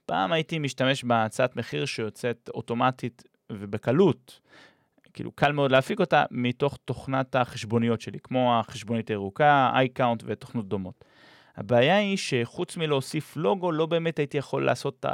פעם 0.06 0.32
הייתי 0.32 0.60
משתמש 0.60 1.04
בהצעת 1.04 1.56
מחיר 1.56 1.86
שיוצאת 1.86 2.50
אוטומטית 2.54 3.24
ובקלות, 3.52 4.40
כאילו 5.14 5.32
קל 5.32 5.52
מאוד 5.52 5.72
להפיק 5.72 6.00
אותה 6.00 6.26
מתוך 6.32 6.78
תוכנת 6.86 7.36
החשבוניות 7.36 8.02
שלי, 8.02 8.20
כמו 8.20 8.60
החשבונית 8.60 9.10
הירוקה, 9.10 9.72
אייקאונט 9.74 10.24
ותוכנות 10.26 10.68
דומות. 10.68 11.06
הבעיה 11.58 11.98
היא 11.98 12.18
שחוץ 12.18 12.78
מלהוסיף 12.78 13.38
לוגו, 13.38 13.72
לא 13.72 13.86
באמת 13.86 14.20
הייתי 14.20 14.38
יכול 14.38 14.66
לעשות 14.66 14.98
את 15.00 15.06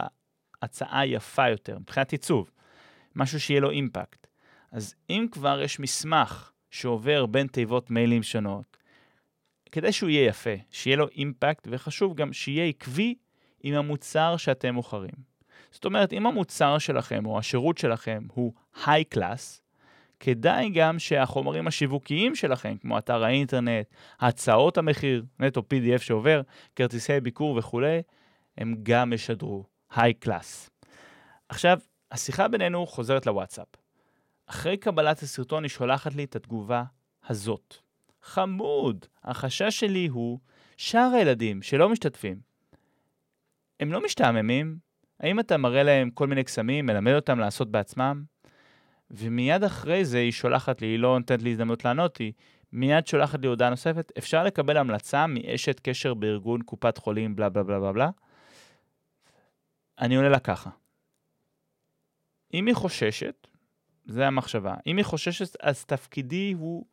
ההצעה 0.62 1.06
יפה 1.06 1.49
יותר, 1.49 1.79
מבחינת 1.79 2.12
עיצוב, 2.12 2.51
משהו 3.15 3.39
שיהיה 3.39 3.60
לו 3.60 3.71
אימפקט. 3.71 4.27
אז 4.71 4.95
אם 5.10 5.27
כבר 5.32 5.62
יש 5.62 5.79
מסמך 5.79 6.51
שעובר 6.71 7.25
בין 7.25 7.47
תיבות 7.47 7.91
מיילים 7.91 8.23
שונות, 8.23 8.77
כדי 9.71 9.91
שהוא 9.91 10.10
יהיה 10.10 10.27
יפה, 10.27 10.56
שיהיה 10.71 10.97
לו 10.97 11.08
אימפקט, 11.08 11.67
וחשוב 11.71 12.15
גם 12.15 12.34
שיהיה 12.34 12.65
עקבי 12.65 13.15
עם 13.63 13.75
המוצר 13.75 14.38
שאתם 14.38 14.75
מוכרים. 14.75 15.34
זאת 15.71 15.86
אומרת, 15.86 16.13
אם 16.13 16.27
המוצר 16.27 16.77
שלכם 16.77 17.25
או 17.25 17.39
השירות 17.39 17.77
שלכם 17.77 18.23
הוא 18.34 18.53
היי 18.86 19.03
קלאס, 19.03 19.62
כדאי 20.25 20.69
גם 20.69 20.99
שהחומרים 20.99 21.67
השיווקיים 21.67 22.36
שלכם, 22.36 22.77
כמו 22.77 22.97
אתר 22.97 23.23
האינטרנט, 23.23 23.88
הצעות 24.19 24.77
המחיר, 24.77 25.23
נטו 25.39 25.62
PDF 25.62 26.01
שעובר, 26.01 26.41
כרטיסי 26.75 27.19
ביקור 27.19 27.57
וכולי, 27.57 28.01
הם 28.57 28.75
גם 28.83 29.13
ישדרו 29.13 29.65
היי 29.95 30.13
קלאס. 30.13 30.69
עכשיו, 31.49 31.79
השיחה 32.12 32.47
בינינו 32.47 32.88
חוזרת 32.88 33.25
לוואטסאפ. 33.25 33.67
אחרי 34.47 34.77
קבלת 34.77 35.21
הסרטון 35.21 35.63
היא 35.63 35.69
שולחת 35.69 36.15
לי 36.15 36.23
את 36.23 36.36
התגובה 36.36 36.83
הזאת. 37.27 37.75
חמוד, 38.21 39.05
החשש 39.23 39.79
שלי 39.79 40.07
הוא 40.07 40.39
שאר 40.77 41.12
הילדים 41.15 41.62
שלא 41.62 41.89
משתתפים, 41.89 42.39
הם 43.79 43.91
לא 43.91 44.03
משתעממים? 44.03 44.77
האם 45.19 45.39
אתה 45.39 45.57
מראה 45.57 45.83
להם 45.83 46.09
כל 46.09 46.27
מיני 46.27 46.43
קסמים, 46.43 46.86
מלמד 46.86 47.13
אותם 47.13 47.39
לעשות 47.39 47.71
בעצמם? 47.71 48.32
ומיד 49.13 49.63
אחרי 49.63 50.06
זה 50.06 50.17
היא 50.17 50.32
שולחת 50.32 50.82
לי, 50.82 50.88
היא 50.88 50.99
לא 50.99 51.19
נותנת 51.19 51.41
לי 51.41 51.52
הזדמנות 51.52 51.86
לענות, 51.86 52.17
היא 52.17 52.34
מיד 52.71 53.08
שולחת 53.08 53.41
לי 53.41 53.47
הודעה 53.47 53.69
נוספת, 53.69 54.12
אפשר 54.17 54.43
לקבל 54.43 54.78
המלצה 54.78 55.28
מאשת 55.28 55.80
קשר 55.80 56.13
בארגון 56.13 56.62
קופת 56.62 56.97
חולים, 56.97 57.36
בלה 57.36 57.49
בלה 57.49 57.63
בלה 57.63 57.80
בלה 57.80 57.91
בלה. 57.91 58.10
אני 59.99 60.15
עונה 60.15 60.30
לה 60.30 60.39
ככה. 60.39 60.69
אם 62.54 62.65
היא 62.67 62.76
חוששת, 62.76 63.47
זה 64.06 64.28
המחשבה, 64.28 64.76
אם 64.88 64.97
היא 64.97 65.06
חוששת, 65.06 65.56
אז 65.62 65.86
תפקידי 65.86 66.52
הוא 66.52 66.86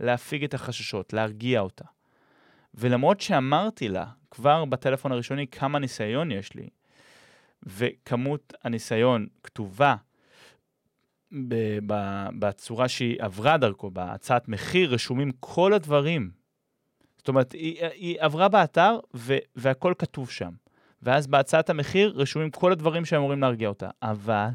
להפיג 0.00 0.44
את 0.44 0.54
החששות, 0.54 1.12
להרגיע 1.12 1.60
אותה. 1.60 1.84
ולמרות 2.74 3.20
שאמרתי 3.20 3.88
לה 3.88 4.06
כבר 4.30 4.64
בטלפון 4.64 5.12
הראשוני 5.12 5.46
כמה 5.46 5.78
ניסיון 5.78 6.30
יש 6.30 6.54
לי, 6.54 6.68
וכמות 7.62 8.54
הניסיון 8.64 9.26
כתובה 9.42 9.96
בצורה 12.38 12.88
שהיא 12.88 13.16
עברה 13.18 13.56
דרכו, 13.56 13.90
בהצעת 13.90 14.48
מחיר, 14.48 14.94
רשומים 14.94 15.30
כל 15.40 15.72
הדברים. 15.72 16.30
זאת 17.18 17.28
אומרת, 17.28 17.52
היא, 17.52 17.84
היא 17.84 18.16
עברה 18.20 18.48
באתר 18.48 18.98
ו, 19.14 19.36
והכל 19.56 19.94
כתוב 19.98 20.30
שם. 20.30 20.50
ואז 21.02 21.26
בהצעת 21.26 21.70
המחיר 21.70 22.12
רשומים 22.16 22.50
כל 22.50 22.72
הדברים 22.72 23.04
שאמורים 23.04 23.40
להרגיע 23.40 23.68
אותה. 23.68 23.88
אבל 24.02 24.48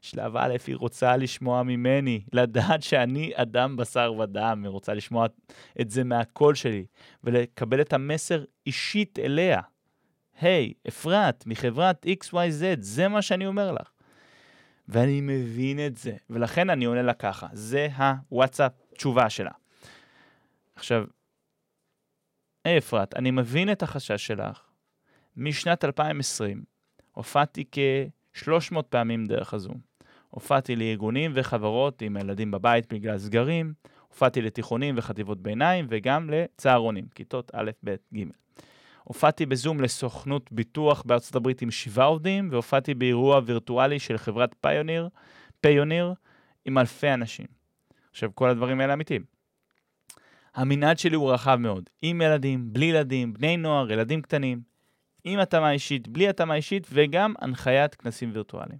שלב 0.00 0.36
א', 0.36 0.54
היא 0.66 0.76
רוצה 0.76 1.16
לשמוע 1.16 1.62
ממני, 1.62 2.24
לדעת 2.32 2.82
שאני 2.82 3.32
אדם 3.34 3.76
בשר 3.76 4.12
ודם, 4.18 4.60
היא 4.64 4.70
רוצה 4.70 4.94
לשמוע 4.94 5.26
את 5.80 5.90
זה 5.90 6.04
מהקול 6.04 6.54
שלי, 6.54 6.84
ולקבל 7.24 7.80
את 7.80 7.92
המסר 7.92 8.44
אישית 8.66 9.18
אליה. 9.18 9.60
היי, 10.40 10.72
hey, 10.76 10.88
אפרת, 10.88 11.46
מחברת 11.46 12.06
XYZ, 12.06 12.62
זה 12.78 13.08
מה 13.08 13.22
שאני 13.22 13.46
אומר 13.46 13.72
לך. 13.72 13.93
ואני 14.88 15.20
מבין 15.20 15.86
את 15.86 15.96
זה, 15.96 16.16
ולכן 16.30 16.70
אני 16.70 16.84
עונה 16.84 17.02
לה 17.02 17.14
ככה, 17.14 17.46
זה 17.52 17.88
הוואטסאפ 17.96 18.72
תשובה 18.94 19.30
שלה. 19.30 19.50
עכשיו, 20.74 21.04
היי 22.64 22.78
אפרת, 22.78 23.16
אני 23.16 23.30
מבין 23.30 23.72
את 23.72 23.82
החשש 23.82 24.26
שלך. 24.26 24.60
משנת 25.36 25.84
2020 25.84 26.64
הופעתי 27.12 27.64
כ-300 27.72 28.82
פעמים 28.82 29.26
דרך 29.26 29.54
הזום. 29.54 29.80
הופעתי 30.30 30.76
לארגונים 30.76 31.32
וחברות 31.34 32.02
עם 32.02 32.16
ילדים 32.16 32.50
בבית 32.50 32.92
בגלל 32.92 33.18
סגרים, 33.18 33.74
הופעתי 34.08 34.42
לתיכונים 34.42 34.94
וחטיבות 34.98 35.40
ביניים 35.42 35.86
וגם 35.88 36.30
לצהרונים, 36.30 37.08
כיתות 37.14 37.50
א', 37.54 37.70
ב', 37.84 37.94
ג'. 38.14 38.22
הופעתי 39.04 39.46
בזום 39.46 39.80
לסוכנות 39.80 40.52
ביטוח 40.52 41.02
בארצות 41.06 41.36
הברית 41.36 41.62
עם 41.62 41.70
שבעה 41.70 42.06
עובדים, 42.06 42.48
והופעתי 42.52 42.94
באירוע 42.94 43.40
וירטואלי 43.44 43.98
של 43.98 44.18
חברת 44.18 44.54
פיוניר, 44.60 45.08
פיוניר 45.60 46.14
עם 46.64 46.78
אלפי 46.78 47.14
אנשים. 47.14 47.46
עכשיו, 48.10 48.30
כל 48.34 48.50
הדברים 48.50 48.80
האלה 48.80 48.92
אמיתיים. 48.92 49.24
המנעד 50.54 50.98
שלי 50.98 51.16
הוא 51.16 51.32
רחב 51.32 51.56
מאוד, 51.56 51.90
עם 52.02 52.20
ילדים, 52.20 52.72
בלי 52.72 52.86
ילדים, 52.86 53.34
בני 53.34 53.56
נוער, 53.56 53.92
ילדים 53.92 54.22
קטנים, 54.22 54.60
עם 55.24 55.38
התאמה 55.38 55.70
אישית, 55.70 56.08
בלי 56.08 56.28
התאמה 56.28 56.54
אישית, 56.54 56.86
וגם 56.92 57.34
הנחיית 57.38 57.94
כנסים 57.94 58.30
וירטואליים. 58.32 58.78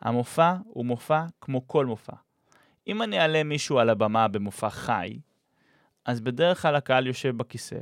המופע 0.00 0.54
הוא 0.64 0.86
מופע 0.86 1.24
כמו 1.40 1.68
כל 1.68 1.86
מופע. 1.86 2.12
אם 2.86 3.02
אני 3.02 3.20
אעלה 3.20 3.42
מישהו 3.42 3.78
על 3.78 3.90
הבמה 3.90 4.28
במופע 4.28 4.70
חי, 4.70 5.18
אז 6.04 6.20
בדרך 6.20 6.62
כלל 6.62 6.76
הקהל 6.76 7.06
יושב 7.06 7.36
בכיסא 7.36 7.80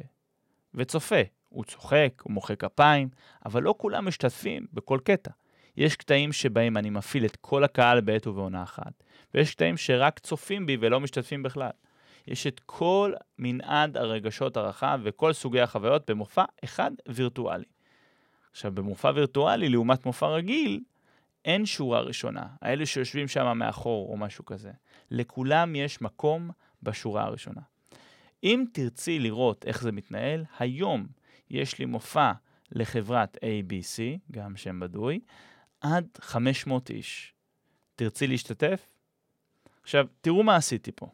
וצופה. 0.74 1.22
הוא 1.52 1.64
צוחק, 1.64 2.22
הוא 2.22 2.32
מוחא 2.32 2.54
כפיים, 2.54 3.08
אבל 3.46 3.62
לא 3.62 3.74
כולם 3.78 4.08
משתתפים 4.08 4.66
בכל 4.72 4.98
קטע. 5.04 5.30
יש 5.76 5.96
קטעים 5.96 6.32
שבהם 6.32 6.76
אני 6.76 6.90
מפעיל 6.90 7.24
את 7.24 7.36
כל 7.36 7.64
הקהל 7.64 8.00
בעת 8.00 8.26
ובעונה 8.26 8.62
אחת, 8.62 9.04
ויש 9.34 9.54
קטעים 9.54 9.76
שרק 9.76 10.18
צופים 10.18 10.66
בי 10.66 10.76
ולא 10.80 11.00
משתתפים 11.00 11.42
בכלל. 11.42 11.70
יש 12.26 12.46
את 12.46 12.60
כל 12.66 13.12
מנעד 13.38 13.96
הרגשות 13.96 14.56
הרחב 14.56 15.00
וכל 15.02 15.32
סוגי 15.32 15.60
החוויות 15.60 16.10
במופע 16.10 16.44
אחד 16.64 16.90
וירטואלי. 17.08 17.64
עכשיו, 18.50 18.72
במופע 18.72 19.12
וירטואלי, 19.14 19.68
לעומת 19.68 20.06
מופע 20.06 20.26
רגיל, 20.26 20.80
אין 21.44 21.66
שורה 21.66 22.00
ראשונה, 22.00 22.46
האלה 22.62 22.86
שיושבים 22.86 23.28
שם 23.28 23.58
מאחור 23.58 24.08
או 24.12 24.16
משהו 24.16 24.44
כזה. 24.44 24.70
לכולם 25.10 25.76
יש 25.76 26.02
מקום 26.02 26.50
בשורה 26.82 27.22
הראשונה. 27.24 27.60
אם 28.44 28.64
תרצי 28.72 29.18
לראות 29.18 29.64
איך 29.66 29.82
זה 29.82 29.92
מתנהל, 29.92 30.44
היום 30.58 31.06
יש 31.52 31.78
לי 31.78 31.84
מופע 31.84 32.32
לחברת 32.70 33.36
ABC, 33.36 34.18
גם 34.30 34.56
שם 34.56 34.80
בדוי, 34.80 35.20
עד 35.80 36.08
500 36.20 36.90
איש. 36.90 37.34
תרצי 37.94 38.26
להשתתף? 38.26 38.94
עכשיו, 39.82 40.06
תראו 40.20 40.42
מה 40.42 40.56
עשיתי 40.56 40.92
פה. 40.92 41.06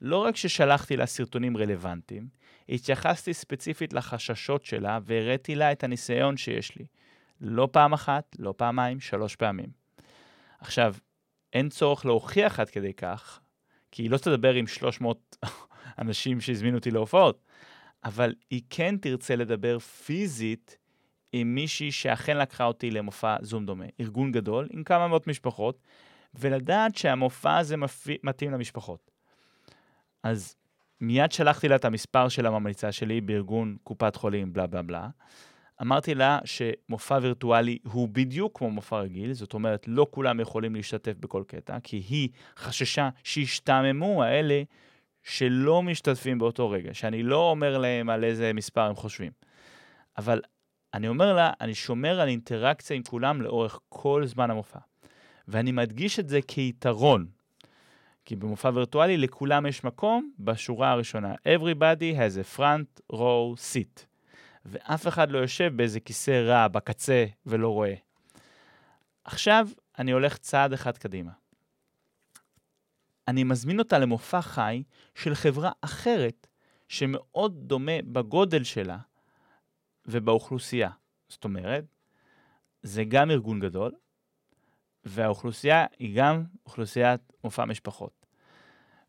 לא 0.00 0.16
רק 0.16 0.36
ששלחתי 0.36 0.96
לה 0.96 1.06
סרטונים 1.06 1.56
רלוונטיים, 1.56 2.28
התייחסתי 2.68 3.34
ספציפית 3.34 3.92
לחששות 3.92 4.64
שלה 4.64 4.98
והראיתי 5.04 5.54
לה 5.54 5.72
את 5.72 5.84
הניסיון 5.84 6.36
שיש 6.36 6.76
לי. 6.76 6.86
לא 7.40 7.68
פעם 7.72 7.92
אחת, 7.92 8.36
לא 8.38 8.54
פעמיים, 8.56 9.00
שלוש 9.00 9.36
פעמים. 9.36 9.68
עכשיו, 10.58 10.94
אין 11.52 11.68
צורך 11.68 12.06
להוכיח 12.06 12.60
עד 12.60 12.70
כדי 12.70 12.92
כך, 12.92 13.40
כי 13.90 14.02
היא 14.02 14.10
לא 14.10 14.18
תדבר 14.18 14.54
עם 14.54 14.66
300 14.66 15.36
אנשים 15.98 16.40
שהזמינו 16.40 16.76
אותי 16.76 16.90
להופעות, 16.90 17.44
אבל 18.04 18.34
היא 18.50 18.62
כן 18.70 18.96
תרצה 18.96 19.36
לדבר 19.36 19.78
פיזית 19.78 20.78
עם 21.32 21.54
מישהי 21.54 21.92
שאכן 21.92 22.36
לקחה 22.36 22.64
אותי 22.64 22.90
למופע 22.90 23.36
זום 23.40 23.66
דומה, 23.66 23.84
ארגון 24.00 24.32
גדול 24.32 24.68
עם 24.70 24.84
כמה 24.84 25.08
מאות 25.08 25.26
משפחות, 25.26 25.82
ולדעת 26.34 26.96
שהמופע 26.96 27.56
הזה 27.56 27.76
מפי... 27.76 28.16
מתאים 28.22 28.50
למשפחות. 28.50 29.10
אז 30.22 30.56
מיד 31.00 31.32
שלחתי 31.32 31.68
לה 31.68 31.76
את 31.76 31.84
המספר 31.84 32.28
של 32.28 32.46
הממליצה 32.46 32.92
שלי 32.92 33.20
בארגון 33.20 33.76
קופת 33.84 34.16
חולים, 34.16 34.52
בלה 34.52 34.66
בלה 34.66 34.82
בלה. 34.82 35.08
אמרתי 35.82 36.14
לה 36.14 36.38
שמופע 36.44 37.18
וירטואלי 37.22 37.78
הוא 37.84 38.08
בדיוק 38.08 38.58
כמו 38.58 38.70
מופע 38.70 39.00
רגיל, 39.00 39.32
זאת 39.32 39.54
אומרת, 39.54 39.88
לא 39.88 40.06
כולם 40.10 40.40
יכולים 40.40 40.74
להשתתף 40.74 41.14
בכל 41.20 41.42
קטע, 41.46 41.78
כי 41.82 41.96
היא 41.96 42.28
חששה 42.56 43.08
שישתעממו 43.24 44.22
האלה 44.22 44.62
שלא 45.28 45.82
משתתפים 45.82 46.38
באותו 46.38 46.70
רגע, 46.70 46.94
שאני 46.94 47.22
לא 47.22 47.50
אומר 47.50 47.78
להם 47.78 48.10
על 48.10 48.24
איזה 48.24 48.52
מספר 48.52 48.80
הם 48.80 48.94
חושבים. 48.94 49.32
אבל 50.18 50.40
אני 50.94 51.08
אומר 51.08 51.34
לה, 51.34 51.52
אני 51.60 51.74
שומר 51.74 52.20
על 52.20 52.28
אינטראקציה 52.28 52.96
עם 52.96 53.02
כולם 53.02 53.42
לאורך 53.42 53.78
כל 53.88 54.26
זמן 54.26 54.50
המופע. 54.50 54.78
ואני 55.48 55.72
מדגיש 55.72 56.18
את 56.18 56.28
זה 56.28 56.40
כיתרון, 56.48 57.26
כי 58.24 58.36
במופע 58.36 58.70
וירטואלי 58.74 59.16
לכולם 59.16 59.66
יש 59.66 59.84
מקום 59.84 60.30
בשורה 60.38 60.90
הראשונה. 60.90 61.34
Everybody 61.34 62.16
has 62.16 62.56
a 62.56 62.58
front 62.58 63.12
row 63.12 63.56
seat. 63.56 64.04
ואף 64.64 65.08
אחד 65.08 65.30
לא 65.30 65.38
יושב 65.38 65.72
באיזה 65.76 66.00
כיסא 66.00 66.30
רע 66.30 66.68
בקצה 66.68 67.26
ולא 67.46 67.68
רואה. 67.68 67.94
עכשיו 69.24 69.68
אני 69.98 70.10
הולך 70.10 70.38
צעד 70.38 70.72
אחד 70.72 70.98
קדימה. 70.98 71.30
אני 73.28 73.44
מזמין 73.44 73.78
אותה 73.78 73.98
למופע 73.98 74.42
חי 74.42 74.82
של 75.14 75.34
חברה 75.34 75.70
אחרת 75.80 76.46
שמאוד 76.88 77.68
דומה 77.68 78.02
בגודל 78.04 78.64
שלה 78.64 78.98
ובאוכלוסייה. 80.06 80.90
זאת 81.28 81.44
אומרת, 81.44 81.84
זה 82.82 83.04
גם 83.04 83.30
ארגון 83.30 83.60
גדול, 83.60 83.92
והאוכלוסייה 85.04 85.86
היא 85.98 86.16
גם 86.16 86.44
אוכלוסיית 86.66 87.20
מופע 87.44 87.64
משפחות. 87.64 88.26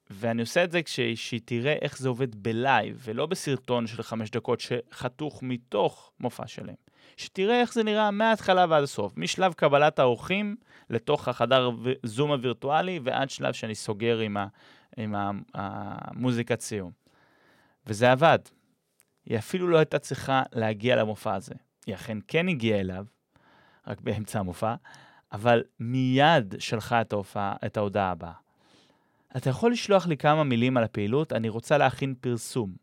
ואני 0.10 0.42
עושה 0.42 0.64
את 0.64 0.72
זה 0.72 0.84
כשהיא 0.84 1.42
תראה 1.46 1.74
איך 1.82 1.98
זה 1.98 2.10
עובד 2.10 2.36
בלייב, 2.44 3.02
ולא 3.04 3.26
בסרטון 3.26 3.88
של 3.88 4.04
חמש 4.04 4.30
דקות 4.30 4.60
שחתוך 4.60 5.44
מתוך 5.44 6.12
מופע 6.20 6.48
שלם. 6.48 6.74
שתראה 7.18 7.62
איך 7.62 7.74
זה 7.74 7.84
נראה 7.84 8.12
מההתחלה 8.12 8.66
ועד 8.70 8.84
הסוף, 8.84 9.14
משלב 9.18 9.54
קבלת 9.54 10.00
האורחים 10.00 10.56
לתוך 10.90 11.28
החדר 11.28 11.70
זום 12.04 12.32
הווירטואלי, 12.32 13.00
ועד 13.04 13.30
שלב 13.30 13.54
שאני 13.54 13.76
סוגר 13.76 14.20
עם, 14.20 14.38
ה, 14.38 14.48
עם 14.98 15.16
המוזיקת 15.54 16.62
סיום. 16.62 16.92
וזה 17.88 18.12
עבד. 18.12 18.40
היא 19.26 19.38
אפילו 19.38 19.68
לא 19.68 19.78
הייתה 19.78 20.00
צריכה 20.00 20.44
להגיע 20.54 20.96
למופע 20.96 21.36
הזה. 21.36 21.54
היא 21.86 21.96
אכן 21.96 22.18
כן 22.28 22.48
הגיעה 22.48 22.80
אליו, 22.80 23.06
רק 23.88 24.02
באמצע 24.02 24.40
המופע, 24.40 24.76
אבל 25.32 25.64
מיד 25.80 26.56
שלחה 26.60 27.02
את, 27.02 27.14
ההופעה, 27.14 27.56
את 27.66 27.78
ההודעה 27.78 28.12
הבאה. 28.12 28.34
אתה 29.38 29.50
יכול 29.50 29.72
לשלוח 29.72 30.08
לי 30.08 30.18
כמה 30.18 30.44
מילים 30.44 30.78
על 30.78 30.84
הפעילות? 30.84 31.34
אני 31.34 31.50
רוצה 31.50 31.78
להכין 31.78 32.16
פרסום. 32.22 32.76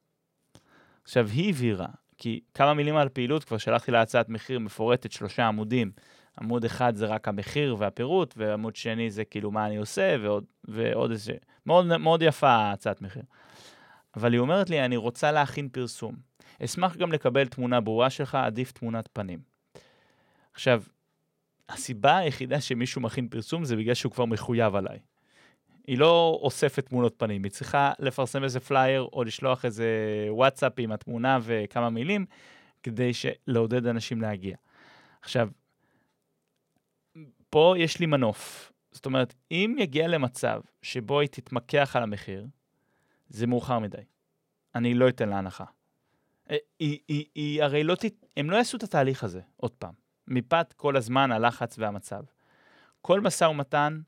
עכשיו, 1.05 1.27
היא 1.27 1.51
הבהירה, 1.51 1.87
כי 2.19 2.41
כמה 2.55 2.75
מילים 2.75 2.97
על 2.97 3.07
הפעילות, 3.07 3.45
כבר 3.45 3.59
שלחתי 3.59 3.91
לה 3.91 4.01
הצעת 4.01 4.29
מחיר 4.29 4.59
מפורטת, 4.59 5.12
שלושה 5.12 5.47
עמודים. 5.47 5.91
עמוד 6.41 6.64
אחד 6.64 6.97
זה 6.97 7.07
רק 7.07 7.29
המחיר 7.29 7.77
והפירוט, 7.79 8.35
ועמוד 8.37 8.77
שני 8.77 9.11
זה 9.11 9.25
כאילו 9.25 9.51
מה 9.51 9.67
אני 9.67 9.77
עושה, 9.77 10.17
ועוד, 10.23 10.45
ועוד 10.64 11.11
איזה... 11.11 11.33
מאוד, 11.67 11.97
מאוד 11.97 12.23
יפה 12.23 12.73
הצעת 12.73 13.03
מחיר. 13.03 13.23
אבל 14.17 14.33
היא 14.33 14.41
אומרת 14.41 14.71
לי, 14.71 14.85
אני 14.85 14.97
רוצה 14.97 15.33
להכין 15.33 15.69
פרסום. 15.69 16.14
אשמח 16.64 16.97
גם 16.97 17.12
לקבל 17.12 17.47
תמונה 17.47 17.81
ברורה 17.81 18.11
שלך, 18.11 18.35
עדיף 18.35 18.73
תמונת 18.73 19.09
פנים. 19.12 19.39
עכשיו, 20.55 20.83
הסיבה 21.69 22.17
היחידה 22.17 22.61
שמישהו 22.61 23.01
מכין 23.01 23.29
פרסום 23.29 23.64
זה 23.64 23.77
בגלל 23.77 23.95
שהוא 23.95 24.12
כבר 24.12 24.25
מחויב 24.25 24.75
עליי. 24.75 24.99
היא 25.87 25.99
לא 25.99 26.39
אוספת 26.43 26.87
תמונות 26.87 27.14
פנים, 27.18 27.45
היא 27.45 27.53
צריכה 27.53 27.93
לפרסם 27.99 28.45
איזה 28.45 28.61
פלייר 28.61 29.09
או 29.12 29.24
לשלוח 29.24 29.64
איזה 29.64 29.87
וואטסאפ 30.28 30.72
עם 30.78 30.93
התמונה 30.93 31.39
וכמה 31.43 31.91
מילים, 31.91 32.26
כדי 32.82 33.11
לעודד 33.47 33.87
אנשים 33.87 34.20
להגיע. 34.20 34.57
עכשיו, 35.22 35.49
פה 37.51 37.74
יש 37.78 38.01
לי 38.01 38.07
מנוף. 38.07 38.72
זאת 38.91 39.07
אומרת, 39.07 39.34
אם 39.51 39.76
יגיע 39.78 40.09
למצב 40.09 40.61
שבו 40.82 41.20
היא 41.20 41.28
תתמקח 41.28 41.97
על 41.97 42.03
המחיר, 42.03 42.47
זה 43.28 43.47
מאוחר 43.47 43.78
מדי. 43.78 44.03
אני 44.74 44.95
לא 44.95 45.09
אתן 45.09 45.28
לה 45.28 45.39
הנחה. 45.39 45.64
היא, 46.49 46.59
היא, 46.78 46.99
היא, 47.09 47.24
היא 47.34 47.62
הרי 47.62 47.84
לא 47.84 47.95
ת... 47.95 48.05
הם 48.37 48.51
לא 48.51 48.57
יעשו 48.57 48.76
את 48.76 48.82
התהליך 48.82 49.24
הזה, 49.24 49.41
עוד 49.57 49.70
פעם. 49.70 49.95
מפאת 50.28 50.72
כל 50.72 50.97
הזמן, 50.97 51.32
הלחץ 51.32 51.78
והמצב. 51.78 52.22
כל 53.03 53.20
משא 53.20 53.45
ומתן 53.45 54.01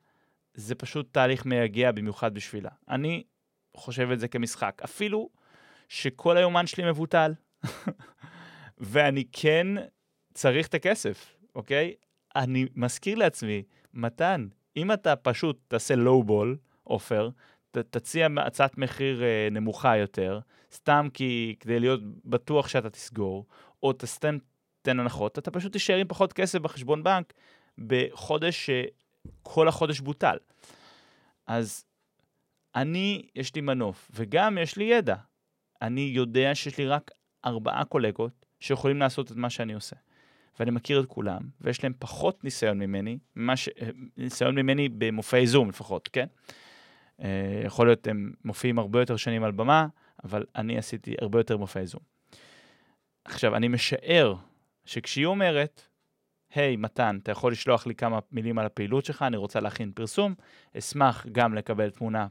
זה 0.58 0.74
פשוט 0.74 1.08
תהליך 1.12 1.46
מייגע 1.46 1.92
במיוחד 1.92 2.34
בשבילה. 2.34 2.70
אני 2.88 3.22
חושב 3.76 4.10
את 4.10 4.20
זה 4.20 4.28
כמשחק. 4.28 4.80
אפילו 4.84 5.28
שכל 5.88 6.36
היומן 6.36 6.66
שלי 6.66 6.90
מבוטל, 6.90 7.34
ואני 8.78 9.24
כן 9.32 9.66
צריך 10.34 10.66
את 10.66 10.74
הכסף, 10.74 11.36
אוקיי? 11.54 11.94
אני 12.36 12.66
מזכיר 12.74 13.18
לעצמי, 13.18 13.62
מתן, 13.94 14.48
אם 14.76 14.92
אתה 14.92 15.16
פשוט 15.16 15.60
תעשה 15.68 15.94
לואו 15.96 16.24
בול, 16.24 16.56
עופר, 16.84 17.30
תציע 17.70 18.28
הצעת 18.36 18.78
מחיר 18.78 19.22
אה, 19.22 19.48
נמוכה 19.50 19.96
יותר, 19.96 20.40
סתם 20.72 21.08
כי, 21.14 21.56
כדי 21.60 21.80
להיות 21.80 22.00
בטוח 22.24 22.68
שאתה 22.68 22.90
תסגור, 22.90 23.46
או 23.82 23.92
תסתם 23.92 24.38
תן 24.82 25.00
הנחות, 25.00 25.38
אתה 25.38 25.50
פשוט 25.50 25.72
תישאר 25.72 25.96
עם 25.96 26.08
פחות 26.08 26.32
כסף 26.32 26.58
בחשבון 26.58 27.02
בנק 27.02 27.32
בחודש 27.78 28.70
שכל 29.28 29.68
החודש 29.68 30.00
בוטל. 30.00 30.36
אז 31.46 31.84
אני, 32.74 33.28
יש 33.34 33.54
לי 33.54 33.60
מנוף, 33.60 34.10
וגם 34.14 34.58
יש 34.58 34.76
לי 34.76 34.84
ידע. 34.84 35.16
אני 35.82 36.00
יודע 36.00 36.54
שיש 36.54 36.78
לי 36.78 36.86
רק 36.86 37.10
ארבעה 37.44 37.84
קולגות 37.84 38.46
שיכולים 38.60 38.98
לעשות 39.00 39.32
את 39.32 39.36
מה 39.36 39.50
שאני 39.50 39.72
עושה. 39.72 39.96
ואני 40.60 40.70
מכיר 40.70 41.00
את 41.00 41.06
כולם, 41.06 41.40
ויש 41.60 41.84
להם 41.84 41.92
פחות 41.98 42.44
ניסיון 42.44 42.78
ממני, 42.78 43.18
ש... 43.54 43.68
ניסיון 44.16 44.54
ממני 44.54 44.88
במופעי 44.88 45.46
זום 45.46 45.68
לפחות, 45.68 46.08
כן? 46.12 46.26
אה, 47.22 47.62
יכול 47.64 47.86
להיות 47.86 48.06
הם 48.06 48.32
מופיעים 48.44 48.78
הרבה 48.78 49.00
יותר 49.00 49.16
שנים 49.16 49.44
על 49.44 49.52
במה, 49.52 49.86
אבל 50.24 50.44
אני 50.56 50.78
עשיתי 50.78 51.14
הרבה 51.20 51.40
יותר 51.40 51.56
מופעי 51.56 51.86
זום. 51.86 52.00
עכשיו, 53.24 53.56
אני 53.56 53.68
משער 53.68 54.34
שכשהיא 54.84 55.26
אומרת, 55.26 55.87
היי, 56.54 56.74
hey, 56.74 56.76
מתן, 56.76 57.18
אתה 57.22 57.32
יכול 57.32 57.52
לשלוח 57.52 57.86
לי 57.86 57.94
כמה 57.94 58.18
מילים 58.32 58.58
על 58.58 58.66
הפעילות 58.66 59.04
שלך, 59.04 59.22
אני 59.22 59.36
רוצה 59.36 59.60
להכין 59.60 59.92
פרסום, 59.92 60.34
אשמח 60.78 61.26
גם 61.32 61.54
לקבל 61.54 61.90
תמונה, 61.90 62.26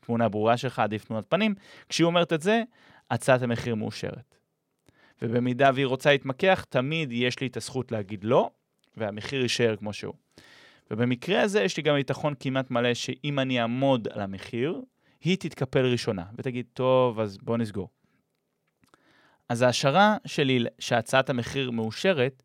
תמונה 0.00 0.28
ברורה 0.28 0.56
שלך, 0.56 0.78
עדיף 0.78 1.04
תמונת 1.04 1.24
פנים. 1.28 1.54
כשהיא 1.88 2.04
אומרת 2.04 2.32
את 2.32 2.40
זה, 2.40 2.62
הצעת 3.10 3.42
המחיר 3.42 3.74
מאושרת. 3.74 4.36
ובמידה 5.22 5.70
והיא 5.74 5.86
רוצה 5.86 6.12
להתמקח, 6.12 6.64
תמיד 6.68 7.12
יש 7.12 7.40
לי 7.40 7.46
את 7.46 7.56
הזכות 7.56 7.92
להגיד 7.92 8.24
לא, 8.24 8.50
והמחיר 8.96 9.42
יישאר 9.42 9.76
כמו 9.76 9.92
שהוא. 9.92 10.14
ובמקרה 10.90 11.42
הזה 11.42 11.62
יש 11.62 11.76
לי 11.76 11.82
גם 11.82 11.94
ביטחון 11.94 12.34
כמעט 12.40 12.70
מלא 12.70 12.94
שאם 12.94 13.38
אני 13.38 13.60
אעמוד 13.60 14.08
על 14.08 14.20
המחיר, 14.20 14.82
היא 15.20 15.36
תתקפל 15.36 15.86
ראשונה, 15.86 16.24
ותגיד, 16.38 16.66
טוב, 16.72 17.20
אז 17.20 17.38
בוא 17.38 17.56
נסגור. 17.56 17.88
אז 19.48 19.62
ההשערה 19.62 20.16
שלי 20.26 20.64
שהצעת 20.78 21.30
המחיר 21.30 21.70
מאושרת, 21.70 22.42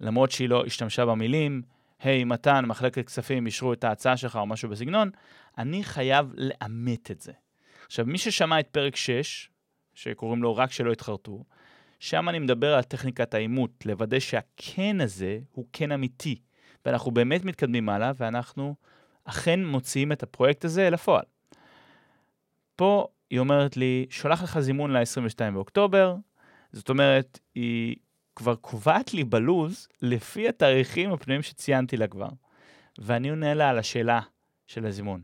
למרות 0.00 0.30
שהיא 0.30 0.48
לא 0.48 0.64
השתמשה 0.66 1.06
במילים, 1.06 1.62
היי, 2.02 2.22
hey, 2.22 2.24
מתן, 2.24 2.64
מחלקת 2.64 3.06
כספים 3.06 3.46
אישרו 3.46 3.72
את 3.72 3.84
ההצעה 3.84 4.16
שלך 4.16 4.36
או 4.36 4.46
משהו 4.46 4.68
בסגנון, 4.68 5.10
אני 5.58 5.84
חייב 5.84 6.32
לאמת 6.36 7.10
את 7.10 7.20
זה. 7.20 7.32
עכשיו, 7.86 8.06
מי 8.06 8.18
ששמע 8.18 8.60
את 8.60 8.68
פרק 8.68 8.96
6, 8.96 9.50
שקוראים 9.94 10.42
לו 10.42 10.56
רק 10.56 10.72
שלא 10.72 10.92
יתחרטו, 10.92 11.44
שם 12.00 12.28
אני 12.28 12.38
מדבר 12.38 12.74
על 12.74 12.82
טכניקת 12.82 13.34
האימות, 13.34 13.86
לוודא 13.86 14.18
שהכן 14.18 15.00
הזה 15.00 15.38
הוא 15.52 15.66
כן 15.72 15.92
אמיתי, 15.92 16.40
ואנחנו 16.86 17.10
באמת 17.10 17.44
מתקדמים 17.44 17.88
הלאה, 17.88 18.12
ואנחנו 18.16 18.74
אכן 19.24 19.64
מוציאים 19.64 20.12
את 20.12 20.22
הפרויקט 20.22 20.64
הזה 20.64 20.90
לפועל. 20.90 21.24
פה 22.76 23.06
היא 23.30 23.38
אומרת 23.38 23.76
לי, 23.76 24.06
שולח 24.10 24.42
לך 24.42 24.58
זימון 24.58 24.92
ל-22 24.92 25.50
באוקטובר, 25.52 26.16
זאת 26.72 26.88
אומרת, 26.88 27.38
היא 27.54 27.96
כבר 28.38 28.54
קובעת 28.54 29.14
לי 29.14 29.24
בלוז 29.24 29.88
לפי 30.02 30.48
התאריכים 30.48 31.12
הפנויים 31.12 31.42
שציינתי 31.42 31.96
לה 31.96 32.06
כבר. 32.06 32.28
ואני 32.98 33.30
עונה 33.30 33.54
לה 33.54 33.70
על 33.70 33.78
השאלה 33.78 34.20
של 34.66 34.86
הזימון. 34.86 35.20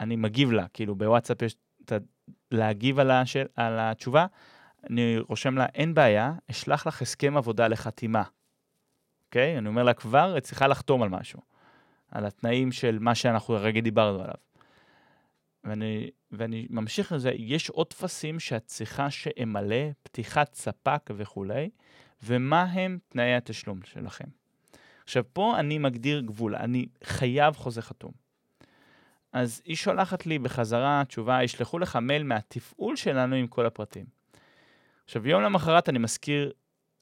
אני 0.00 0.16
מגיב 0.16 0.52
לה, 0.52 0.66
כאילו 0.68 0.94
בוואטסאפ 0.94 1.42
יש 1.42 1.56
את 1.84 1.92
ה... 1.92 1.96
להגיב 2.50 2.98
על, 2.98 3.10
השאל, 3.10 3.46
על 3.56 3.78
התשובה, 3.78 4.26
אני 4.90 5.18
רושם 5.28 5.58
לה, 5.58 5.66
אין 5.74 5.94
בעיה, 5.94 6.32
אשלח 6.50 6.86
לך 6.86 7.02
הסכם 7.02 7.36
עבודה 7.36 7.68
לחתימה. 7.68 8.22
אוקיי? 9.26 9.58
אני 9.58 9.68
אומר 9.68 9.82
לה 9.82 9.94
כבר, 9.94 10.38
את 10.38 10.42
צריכה 10.42 10.66
לחתום 10.68 11.02
על 11.02 11.08
משהו. 11.08 11.40
על 12.10 12.26
התנאים 12.26 12.72
של 12.72 12.98
מה 13.00 13.14
שאנחנו 13.14 13.54
הרגע 13.54 13.80
דיברנו 13.80 14.20
עליו. 14.22 14.34
ואני, 15.64 16.10
ואני 16.30 16.66
ממשיך 16.70 17.12
לזה, 17.12 17.32
יש 17.36 17.70
עוד 17.70 17.86
טפסים 17.86 18.40
שאת 18.40 18.66
צריכה 18.66 19.10
שאמלא, 19.10 19.90
פתיחת 20.02 20.54
ספק 20.54 21.10
וכולי, 21.16 21.70
ומה 22.22 22.62
הם 22.62 22.98
תנאי 23.08 23.34
התשלום 23.34 23.80
שלכם. 23.84 24.24
עכשיו, 25.04 25.24
פה 25.32 25.58
אני 25.58 25.78
מגדיר 25.78 26.20
גבול, 26.20 26.56
אני 26.56 26.86
חייב 27.04 27.56
חוזה 27.56 27.82
חתום. 27.82 28.12
אז 29.32 29.62
היא 29.64 29.76
שולחת 29.76 30.26
לי 30.26 30.38
בחזרה 30.38 31.02
תשובה, 31.08 31.42
ישלחו 31.42 31.78
לך 31.78 31.96
מייל 31.96 32.22
מהתפעול 32.22 32.96
שלנו 32.96 33.36
עם 33.36 33.46
כל 33.46 33.66
הפרטים. 33.66 34.06
עכשיו, 35.04 35.28
יום 35.28 35.42
למחרת 35.42 35.88
אני 35.88 35.98
מזכיר 35.98 36.52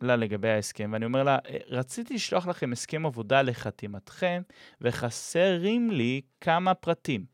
לה 0.00 0.16
לגבי 0.16 0.48
ההסכם, 0.48 0.90
ואני 0.92 1.04
אומר 1.04 1.22
לה, 1.22 1.38
רציתי 1.68 2.14
לשלוח 2.14 2.46
לכם 2.46 2.72
הסכם 2.72 3.06
עבודה 3.06 3.42
לחתימתכם, 3.42 4.42
וחסרים 4.80 5.90
לי 5.90 6.20
כמה 6.40 6.74
פרטים. 6.74 7.24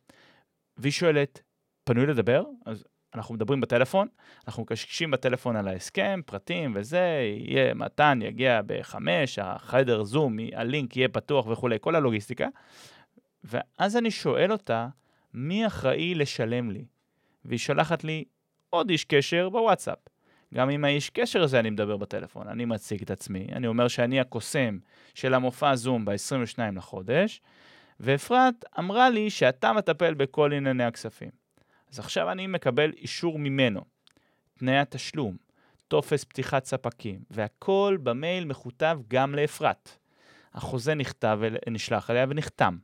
והיא 0.76 0.92
שואלת, 0.92 1.40
פנוי 1.84 2.06
לדבר? 2.06 2.44
אז 2.66 2.84
אנחנו 3.14 3.34
מדברים 3.34 3.60
בטלפון, 3.60 4.08
אנחנו 4.46 4.62
מקשקשים 4.62 5.10
בטלפון 5.10 5.56
על 5.56 5.68
ההסכם, 5.68 6.20
פרטים 6.26 6.72
וזה, 6.74 7.20
יהיה 7.38 7.74
מתן, 7.74 8.18
יגיע 8.22 8.60
בחמש, 8.66 9.38
החדר 9.38 10.04
זום, 10.04 10.36
הלינק 10.52 10.96
יהיה 10.96 11.08
פתוח 11.08 11.46
וכולי, 11.46 11.76
כל 11.80 11.94
הלוגיסטיקה. 11.94 12.46
ואז 13.44 13.96
אני 13.96 14.10
שואל 14.10 14.52
אותה, 14.52 14.88
מי 15.34 15.66
אחראי 15.66 16.14
לשלם 16.14 16.70
לי? 16.70 16.84
והיא 17.44 17.58
שולחת 17.58 18.04
לי 18.04 18.24
עוד 18.70 18.90
איש 18.90 19.04
קשר 19.04 19.48
בוואטסאפ. 19.48 19.98
גם 20.54 20.70
עם 20.70 20.84
האיש 20.84 21.10
קשר 21.10 21.42
הזה 21.42 21.60
אני 21.60 21.70
מדבר 21.70 21.96
בטלפון. 21.96 22.48
אני 22.48 22.64
מציג 22.64 23.02
את 23.02 23.10
עצמי, 23.10 23.46
אני 23.52 23.66
אומר 23.66 23.88
שאני 23.88 24.20
הקוסם 24.20 24.78
של 25.14 25.34
המופע 25.34 25.74
זום 25.74 26.04
ב-22 26.04 26.58
לחודש, 26.76 27.40
ואפרת 28.00 28.64
אמרה 28.78 29.10
לי 29.10 29.30
שאתה 29.30 29.72
מטפל 29.72 30.14
בכל 30.14 30.52
ענייני 30.52 30.84
הכספים. 30.84 31.30
אז 31.92 31.98
עכשיו 31.98 32.32
אני 32.32 32.46
מקבל 32.46 32.92
אישור 32.92 33.38
ממנו, 33.38 33.80
תנאי 34.58 34.78
התשלום, 34.78 35.36
טופס 35.88 36.24
פתיחת 36.24 36.64
ספקים, 36.64 37.20
והכל 37.30 37.98
במייל 38.02 38.44
מכותב 38.44 38.98
גם 39.08 39.34
לאפרת. 39.34 39.98
החוזה 40.54 40.94
נכתב, 40.94 41.40
נשלח 41.70 42.10
אליה 42.10 42.26
ונחתם. 42.28 42.76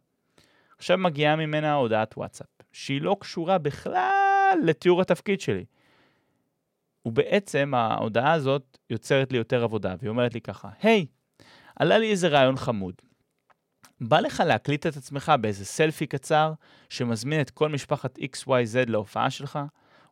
עכשיו 0.78 0.98
מגיעה 0.98 1.36
ממנה 1.36 1.74
הודעת 1.74 2.16
וואטסאפ, 2.16 2.46
שהיא 2.72 3.02
לא 3.02 3.16
קשורה 3.20 3.58
בכלל 3.58 4.58
לתיאור 4.64 5.00
התפקיד 5.00 5.40
שלי. 5.40 5.64
ובעצם 7.06 7.74
ההודעה 7.74 8.32
הזאת 8.32 8.78
יוצרת 8.90 9.32
לי 9.32 9.38
יותר 9.38 9.64
עבודה, 9.64 9.94
והיא 9.98 10.10
אומרת 10.10 10.34
לי 10.34 10.40
ככה, 10.40 10.68
היי, 10.82 11.06
hey, 11.40 11.44
עלה 11.76 11.98
לי 11.98 12.10
איזה 12.10 12.28
רעיון 12.28 12.56
חמוד. 12.56 12.94
בא 14.08 14.20
לך 14.20 14.42
להקליט 14.46 14.86
את 14.86 14.96
עצמך 14.96 15.32
באיזה 15.40 15.64
סלפי 15.64 16.06
קצר 16.06 16.52
שמזמין 16.88 17.40
את 17.40 17.50
כל 17.50 17.68
משפחת 17.68 18.18
XYZ 18.18 18.90
להופעה 18.90 19.30
שלך, 19.30 19.58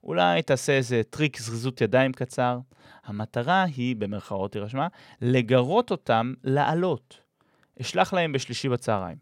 אולי 0.04 0.42
תעשה 0.42 0.72
איזה 0.72 1.02
טריק 1.10 1.38
זריזות 1.40 1.80
ידיים 1.80 2.12
קצר. 2.12 2.58
המטרה 3.04 3.62
היא, 3.62 3.96
במרכאות 3.96 4.54
היא 4.54 4.62
רשמה, 4.62 4.88
לגרות 5.20 5.90
אותם 5.90 6.34
לעלות. 6.44 7.20
אשלח 7.80 8.12
להם 8.12 8.32
בשלישי 8.32 8.68
בצהריים. 8.68 9.16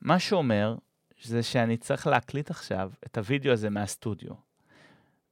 מה 0.00 0.18
שאומר, 0.18 0.76
זה 1.22 1.42
שאני 1.42 1.76
צריך 1.76 2.06
להקליט 2.06 2.50
עכשיו 2.50 2.90
את 3.06 3.18
הוידאו 3.18 3.52
הזה 3.52 3.70
מהסטודיו. 3.70 4.47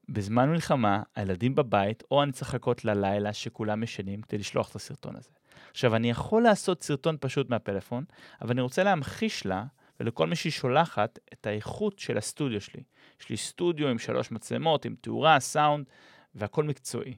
בזמן 0.09 0.51
מלחמה, 0.51 1.03
הילדים 1.15 1.55
בבית, 1.55 2.03
או 2.11 2.23
אני 2.23 2.33
צריך 2.33 2.55
לחכות 2.55 2.85
ללילה 2.85 3.33
שכולם 3.33 3.83
ישנים 3.83 4.23
כדי 4.23 4.39
לשלוח 4.39 4.71
את 4.71 4.77
הסרטון 4.77 5.17
הזה. 5.17 5.31
עכשיו, 5.71 5.97
אני 5.97 6.11
יכול 6.11 6.43
לעשות 6.43 6.83
סרטון 6.83 7.17
פשוט 7.21 7.51
מהפלאפון, 7.51 8.05
אבל 8.43 8.51
אני 8.51 8.61
רוצה 8.61 8.85
להמחיש 8.85 9.47
לה 9.47 9.65
ולכל 10.01 10.27
מי 10.27 10.37
שהיא 10.37 10.53
שולחת 10.53 11.19
את 11.33 11.47
האיכות 11.47 11.99
של 11.99 12.19
הסטודיו 12.19 12.61
שלי. 12.61 12.83
יש 13.21 13.29
לי 13.29 13.37
סטודיו 13.37 13.89
עם 13.89 13.99
שלוש 13.99 14.31
מצלמות, 14.31 14.85
עם 14.85 14.95
תאורה, 15.01 15.41
סאונד, 15.41 15.87
והכל 16.35 16.65
מקצועי. 16.65 17.15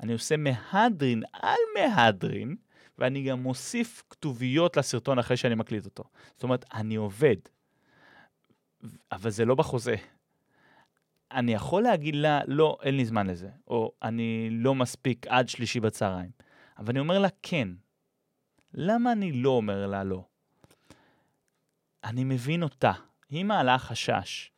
אני 0.00 0.12
עושה 0.12 0.34
מהדרין 0.36 1.22
על 1.32 1.58
מהדרין, 1.74 2.56
ואני 2.98 3.22
גם 3.22 3.42
מוסיף 3.42 4.02
כתוביות 4.10 4.76
לסרטון 4.76 5.18
אחרי 5.18 5.36
שאני 5.36 5.54
מקליט 5.54 5.84
אותו. 5.84 6.04
זאת 6.34 6.42
אומרת, 6.42 6.64
אני 6.74 6.94
עובד, 6.94 7.36
אבל 9.12 9.30
זה 9.30 9.44
לא 9.44 9.54
בחוזה. 9.54 9.96
אני 11.32 11.54
יכול 11.54 11.82
להגיד 11.82 12.16
לה, 12.16 12.40
לא, 12.46 12.78
אין 12.82 12.96
לי 12.96 13.04
זמן 13.04 13.26
לזה, 13.26 13.48
או 13.68 13.92
אני 14.02 14.48
לא 14.50 14.74
מספיק 14.74 15.26
עד 15.26 15.48
שלישי 15.48 15.80
בצהריים. 15.80 16.30
אבל 16.78 16.90
אני 16.90 17.00
אומר 17.00 17.18
לה, 17.18 17.28
כן. 17.42 17.68
למה 18.74 19.12
אני 19.12 19.32
לא 19.32 19.50
אומר 19.50 19.86
לה 19.86 20.04
לא? 20.04 20.24
אני 22.04 22.24
מבין 22.24 22.62
אותה. 22.62 22.92
היא 23.30 23.44
מעלה 23.44 23.78
חשש. 23.78 24.50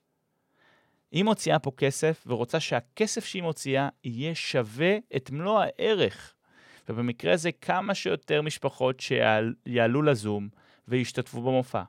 היא 1.12 1.24
מוציאה 1.24 1.58
פה 1.58 1.70
כסף 1.76 2.24
ורוצה 2.26 2.60
שהכסף 2.60 3.24
שהיא 3.24 3.42
מוציאה 3.42 3.88
יהיה 4.04 4.34
שווה 4.34 4.96
את 5.16 5.30
מלוא 5.30 5.60
הערך. 5.62 6.34
ובמקרה 6.88 7.32
הזה 7.32 7.52
כמה 7.52 7.94
שיותר 7.94 8.42
משפחות 8.42 9.00
שיעלו 9.00 10.02
לזום 10.02 10.48
וישתתפו 10.88 11.42
במופע. 11.42 11.82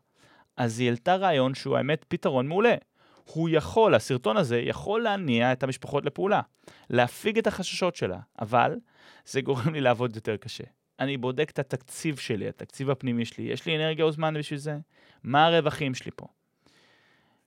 אז 0.57 0.79
היא 0.79 0.87
העלתה 0.87 1.15
רעיון 1.15 1.53
שהוא 1.53 1.77
האמת 1.77 2.05
פתרון 2.07 2.47
מעולה. 2.47 2.75
הוא 3.33 3.49
יכול, 3.49 3.95
הסרטון 3.95 4.37
הזה 4.37 4.59
יכול 4.59 5.01
להניע 5.01 5.51
את 5.51 5.63
המשפחות 5.63 6.05
לפעולה, 6.05 6.41
להפיג 6.89 7.37
את 7.37 7.47
החששות 7.47 7.95
שלה, 7.95 8.19
אבל 8.39 8.75
זה 9.25 9.41
גורם 9.41 9.73
לי 9.73 9.81
לעבוד 9.81 10.15
יותר 10.15 10.37
קשה. 10.37 10.63
אני 10.99 11.17
בודק 11.17 11.49
את 11.49 11.59
התקציב 11.59 12.17
שלי, 12.17 12.47
התקציב 12.47 12.89
הפנימי 12.89 13.25
שלי, 13.25 13.43
יש 13.43 13.65
לי 13.65 13.75
אנרגיה 13.75 14.05
או 14.05 14.11
זמן 14.11 14.33
בשביל 14.39 14.59
זה? 14.59 14.77
מה 15.23 15.45
הרווחים 15.45 15.95
שלי 15.95 16.11
פה? 16.15 16.27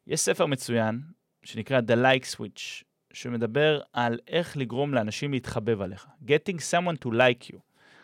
יש 0.06 0.20
ספר 0.20 0.46
מצוין 0.46 1.00
שנקרא 1.44 1.80
The 1.80 1.96
Like 2.04 2.36
Switch, 2.36 2.84
שמדבר 3.12 3.80
על 3.92 4.18
איך 4.28 4.56
לגרום 4.56 4.94
לאנשים 4.94 5.32
להתחבב 5.32 5.80
עליך. 5.80 6.06
Getting 6.26 6.58
someone 6.72 7.04
to 7.04 7.08
like 7.08 7.52
you. 7.52 7.58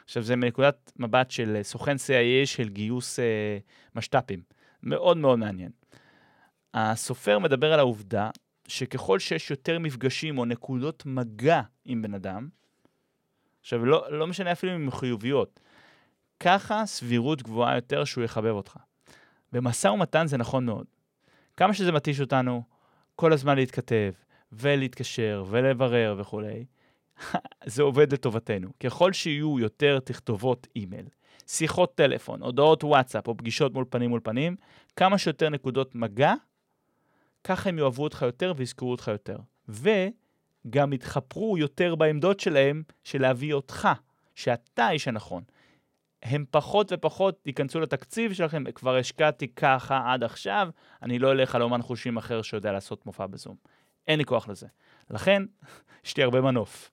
עכשיו, 0.05 0.23
זה 0.23 0.37
מנקודת 0.37 0.93
מבט 0.97 1.31
של 1.31 1.59
סוכן 1.63 1.97
CIA 1.97 2.47
של 2.47 2.69
גיוס 2.69 3.19
אה, 3.19 3.59
משת"פים. 3.95 4.43
מאוד 4.83 5.17
מאוד 5.17 5.39
מעניין. 5.39 5.71
הסופר 6.75 7.39
מדבר 7.39 7.73
על 7.73 7.79
העובדה 7.79 8.31
שככל 8.69 9.19
שיש 9.19 9.51
יותר 9.51 9.79
מפגשים 9.79 10.39
או 10.39 10.45
נקודות 10.45 11.03
מגע 11.07 11.61
עם 11.85 12.03
בן 12.03 12.15
אדם, 12.15 12.49
עכשיו, 13.61 13.85
לא, 13.85 14.07
לא 14.11 14.27
משנה 14.27 14.53
אפילו 14.53 14.77
אם 14.77 14.83
הן 14.83 14.91
חיוביות, 14.91 15.61
ככה 16.41 16.87
סבירות 16.87 17.43
גבוהה 17.43 17.75
יותר 17.75 18.05
שהוא 18.05 18.25
יחבב 18.25 18.51
אותך. 18.51 18.77
במשא 19.53 19.89
ומתן 19.89 20.27
זה 20.27 20.37
נכון 20.37 20.67
מאוד. 20.67 20.87
כמה 21.57 21.75
שזה 21.75 21.93
מתיש 21.93 22.21
אותנו, 22.21 22.63
כל 23.17 23.33
הזמן 23.33 23.57
להתכתב, 23.57 24.13
ולהתקשר, 24.53 25.45
ולברר 25.49 26.17
וכולי, 26.19 26.65
זה 27.67 27.83
עובד 27.83 28.13
לטובתנו. 28.13 28.69
ככל 28.81 29.13
שיהיו 29.13 29.59
יותר 29.59 29.99
תכתובות 29.99 30.67
אימייל, 30.77 31.07
שיחות 31.47 31.95
טלפון, 31.95 32.43
הודעות 32.43 32.85
וואטסאפ 32.85 33.29
או 33.29 33.37
פגישות 33.37 33.75
מול 33.75 33.85
פנים 33.91 34.11
מול 34.11 34.21
פנים, 34.25 34.57
כמה 34.97 35.19
שיותר 35.19 35.49
נקודות 35.49 35.95
מגע, 35.95 36.35
ככה 37.45 37.69
הם 37.69 37.79
יאהבו 37.79 38.05
אותך 38.05 38.23
יותר 38.23 38.53
ויזכרו 38.57 38.91
אותך 38.91 39.09
יותר. 39.09 39.37
וגם 39.69 40.93
יתחפרו 40.93 41.59
יותר 41.59 41.95
בעמדות 41.95 42.41
שלהם 42.41 42.83
של 43.05 43.23
להביא 43.23 43.55
אותך, 43.55 43.89
שאתה 44.35 44.85
האיש 44.87 45.09
הנכון. 45.09 45.43
הם 46.23 46.45
פחות 46.51 46.93
ופחות 46.93 47.47
ייכנסו 47.47 47.81
לתקציב 47.81 48.33
שלכם, 48.33 48.65
כבר 48.75 48.97
השקעתי 48.97 49.49
ככה 49.49 50.13
עד 50.13 50.25
עכשיו, 50.25 50.69
אני 51.03 51.19
לא 51.19 51.33
אלך 51.33 51.55
על 51.55 51.63
אומן 51.63 51.83
חושים 51.83 52.17
אחר 52.17 52.43
שיודע 52.43 52.73
לעשות 52.73 53.07
מופע 53.07 53.27
בזום. 53.27 53.57
אין 54.09 54.19
לי 54.19 54.25
כוח 54.25 54.49
לזה. 54.49 54.67
לכן, 55.11 55.43
יש 56.05 56.17
לי 56.17 56.23
הרבה 56.23 56.41
מנוף. 56.41 56.91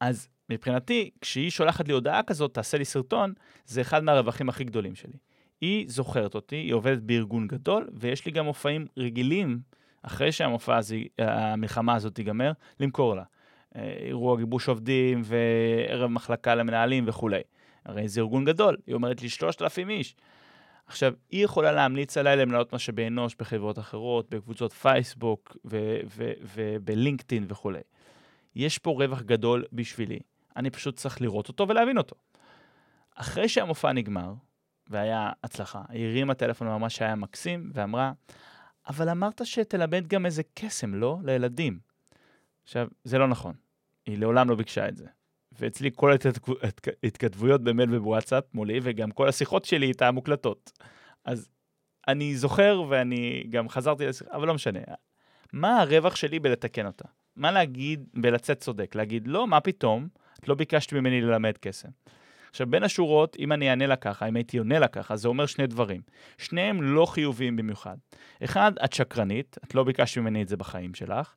אז 0.00 0.28
מבחינתי, 0.50 1.10
כשהיא 1.20 1.50
שולחת 1.50 1.88
לי 1.88 1.94
הודעה 1.94 2.22
כזאת, 2.22 2.54
תעשה 2.54 2.78
לי 2.78 2.84
סרטון, 2.84 3.32
זה 3.66 3.80
אחד 3.80 4.04
מהרווחים 4.04 4.48
הכי 4.48 4.64
גדולים 4.64 4.94
שלי. 4.94 5.16
היא 5.60 5.84
זוכרת 5.88 6.34
אותי, 6.34 6.56
היא 6.56 6.74
עובדת 6.74 7.02
בארגון 7.02 7.46
גדול, 7.46 7.88
ויש 7.92 8.26
לי 8.26 8.32
גם 8.32 8.44
מופעים 8.44 8.86
רגילים, 8.96 9.60
אחרי 10.02 10.32
שהמופע 10.32 10.76
הזה, 10.76 10.96
המלחמה 11.18 11.94
הזאת 11.94 12.14
תיגמר, 12.14 12.52
למכור 12.80 13.14
לה. 13.14 13.22
אה, 13.76 13.92
אירוע 14.00 14.36
גיבוש 14.36 14.68
עובדים 14.68 15.22
וערב 15.24 16.10
מחלקה 16.10 16.54
למנהלים 16.54 17.04
וכולי. 17.06 17.40
הרי 17.84 18.08
זה 18.08 18.20
ארגון 18.20 18.44
גדול, 18.44 18.76
היא 18.86 18.94
אומרת 18.94 19.22
לי 19.22 19.28
3,000 19.28 19.90
איש. 19.90 20.14
עכשיו, 20.86 21.12
היא 21.30 21.44
יכולה 21.44 21.72
להמליץ 21.72 22.16
עליי 22.16 22.36
למנהלות 22.36 22.74
משאבי 22.74 23.06
אנוש 23.06 23.34
בחברות 23.38 23.78
אחרות, 23.78 24.30
בקבוצות 24.30 24.72
פייסבוק 24.72 25.56
ובלינקדאין 26.54 27.44
וכולי. 27.48 27.80
יש 28.56 28.78
פה 28.78 28.90
רווח 28.90 29.22
גדול 29.22 29.64
בשבילי, 29.72 30.18
אני 30.56 30.70
פשוט 30.70 30.96
צריך 30.96 31.20
לראות 31.20 31.48
אותו 31.48 31.68
ולהבין 31.68 31.98
אותו. 31.98 32.16
אחרי 33.14 33.48
שהמופע 33.48 33.92
נגמר, 33.92 34.32
והיה 34.90 35.30
הצלחה, 35.44 35.82
היא 35.88 36.06
הרימה 36.06 36.34
טלפון 36.34 36.68
ממש 36.68 37.02
היה 37.02 37.14
מקסים, 37.14 37.70
ואמרה, 37.74 38.12
אבל 38.88 39.08
אמרת 39.08 39.40
שתלמד 39.44 40.06
גם 40.06 40.26
איזה 40.26 40.42
קסם, 40.54 40.94
לא? 40.94 41.18
לילדים. 41.24 41.78
עכשיו, 42.62 42.88
זה 43.04 43.18
לא 43.18 43.28
נכון. 43.28 43.54
היא 44.06 44.18
לעולם 44.18 44.50
לא 44.50 44.54
ביקשה 44.54 44.88
את 44.88 44.96
זה. 44.96 45.06
ואצלי 45.52 45.90
כל 45.94 46.12
ההתכתבויות 47.04 47.64
במייל 47.64 47.94
ובוואטסאפ 47.94 48.44
מולי, 48.54 48.80
וגם 48.82 49.10
כל 49.10 49.28
השיחות 49.28 49.64
שלי 49.64 49.86
איתה 49.86 50.10
מוקלטות. 50.10 50.72
אז 51.24 51.48
אני 52.08 52.36
זוכר 52.36 52.82
ואני 52.88 53.44
גם 53.50 53.68
חזרתי 53.68 54.06
לשיחה, 54.06 54.36
אבל 54.36 54.46
לא 54.46 54.54
משנה. 54.54 54.80
מה 55.52 55.80
הרווח 55.80 56.16
שלי 56.16 56.38
בלתקן 56.38 56.86
אותה? 56.86 57.04
מה 57.36 57.52
להגיד 57.52 58.08
בלצאת 58.14 58.58
צודק? 58.60 58.94
להגיד, 58.94 59.28
לא, 59.28 59.46
מה 59.46 59.60
פתאום? 59.60 60.08
את 60.40 60.48
לא 60.48 60.54
ביקשת 60.54 60.92
ממני 60.92 61.20
ללמד 61.20 61.58
קסם. 61.60 61.88
עכשיו, 62.50 62.66
בין 62.66 62.82
השורות, 62.82 63.36
אם 63.38 63.52
אני 63.52 63.70
אענה 63.70 63.86
לה 63.86 63.96
ככה, 63.96 64.28
אם 64.28 64.36
הייתי 64.36 64.58
עונה 64.58 64.78
לה 64.78 64.88
ככה, 64.88 65.16
זה 65.16 65.28
אומר 65.28 65.46
שני 65.46 65.66
דברים. 65.66 66.00
שניהם 66.38 66.82
לא 66.82 67.06
חיוביים 67.06 67.56
במיוחד. 67.56 67.96
אחד, 68.44 68.72
את 68.84 68.92
שקרנית, 68.92 69.56
את 69.64 69.74
לא 69.74 69.84
ביקשת 69.84 70.18
ממני 70.18 70.42
את 70.42 70.48
זה 70.48 70.56
בחיים 70.56 70.94
שלך. 70.94 71.34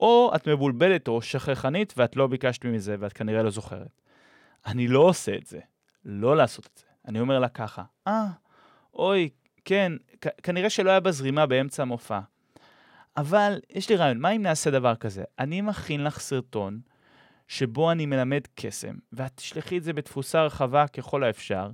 או 0.00 0.32
את 0.34 0.48
מבולבלת 0.48 1.08
או 1.08 1.22
שכחנית 1.22 1.94
ואת 1.96 2.16
לא 2.16 2.26
ביקשת 2.26 2.64
מזה 2.64 2.96
ואת 2.98 3.12
כנראה 3.12 3.42
לא 3.42 3.50
זוכרת. 3.50 4.00
אני 4.66 4.88
לא 4.88 4.98
עושה 4.98 5.36
את 5.36 5.46
זה, 5.46 5.60
לא 6.04 6.36
לעשות 6.36 6.66
את 6.66 6.78
זה. 6.78 6.84
אני 7.08 7.20
אומר 7.20 7.38
לה 7.38 7.48
ככה, 7.48 7.82
אה, 8.06 8.26
אוי, 8.94 9.28
כן, 9.64 9.92
כנראה 10.42 10.70
שלא 10.70 10.90
היה 10.90 11.00
בזרימה 11.00 11.46
באמצע 11.46 11.82
המופע. 11.82 12.20
אבל 13.16 13.60
יש 13.70 13.88
לי 13.88 13.96
רעיון, 13.96 14.18
מה 14.18 14.30
אם 14.30 14.42
נעשה 14.42 14.70
דבר 14.70 14.94
כזה? 14.94 15.24
אני 15.38 15.60
מכין 15.60 16.04
לך 16.04 16.20
סרטון 16.20 16.80
שבו 17.50 17.92
אני 17.92 18.06
מלמד 18.06 18.40
קסם, 18.54 18.94
ואת 19.12 19.36
תשלחי 19.36 19.78
את 19.78 19.84
זה 19.84 19.92
בתפוסה 19.92 20.42
רחבה 20.42 20.88
ככל 20.88 21.24
האפשר. 21.24 21.70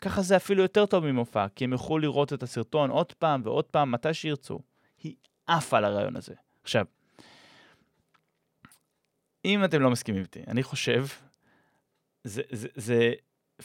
ככה 0.00 0.22
זה 0.22 0.36
אפילו 0.36 0.62
יותר 0.62 0.86
טוב 0.86 1.04
ממופע, 1.04 1.46
כי 1.48 1.64
הם 1.64 1.72
יוכלו 1.72 1.98
לראות 1.98 2.32
את 2.32 2.42
הסרטון 2.42 2.90
עוד 2.90 3.12
פעם 3.12 3.42
ועוד 3.44 3.64
פעם, 3.64 3.90
מתי 3.90 4.14
שירצו. 4.14 4.60
היא 5.02 5.14
עפה 5.46 5.78
על 5.78 5.84
הרעיון 5.84 6.16
הזה. 6.16 6.34
עכשיו, 6.62 6.86
אם 9.44 9.64
אתם 9.64 9.82
לא 9.82 9.90
מסכימים 9.90 10.22
איתי, 10.22 10.40
אני 10.48 10.62
חושב, 10.62 11.06
זה, 12.24 12.42
זה, 12.50 12.68
זה 12.74 13.12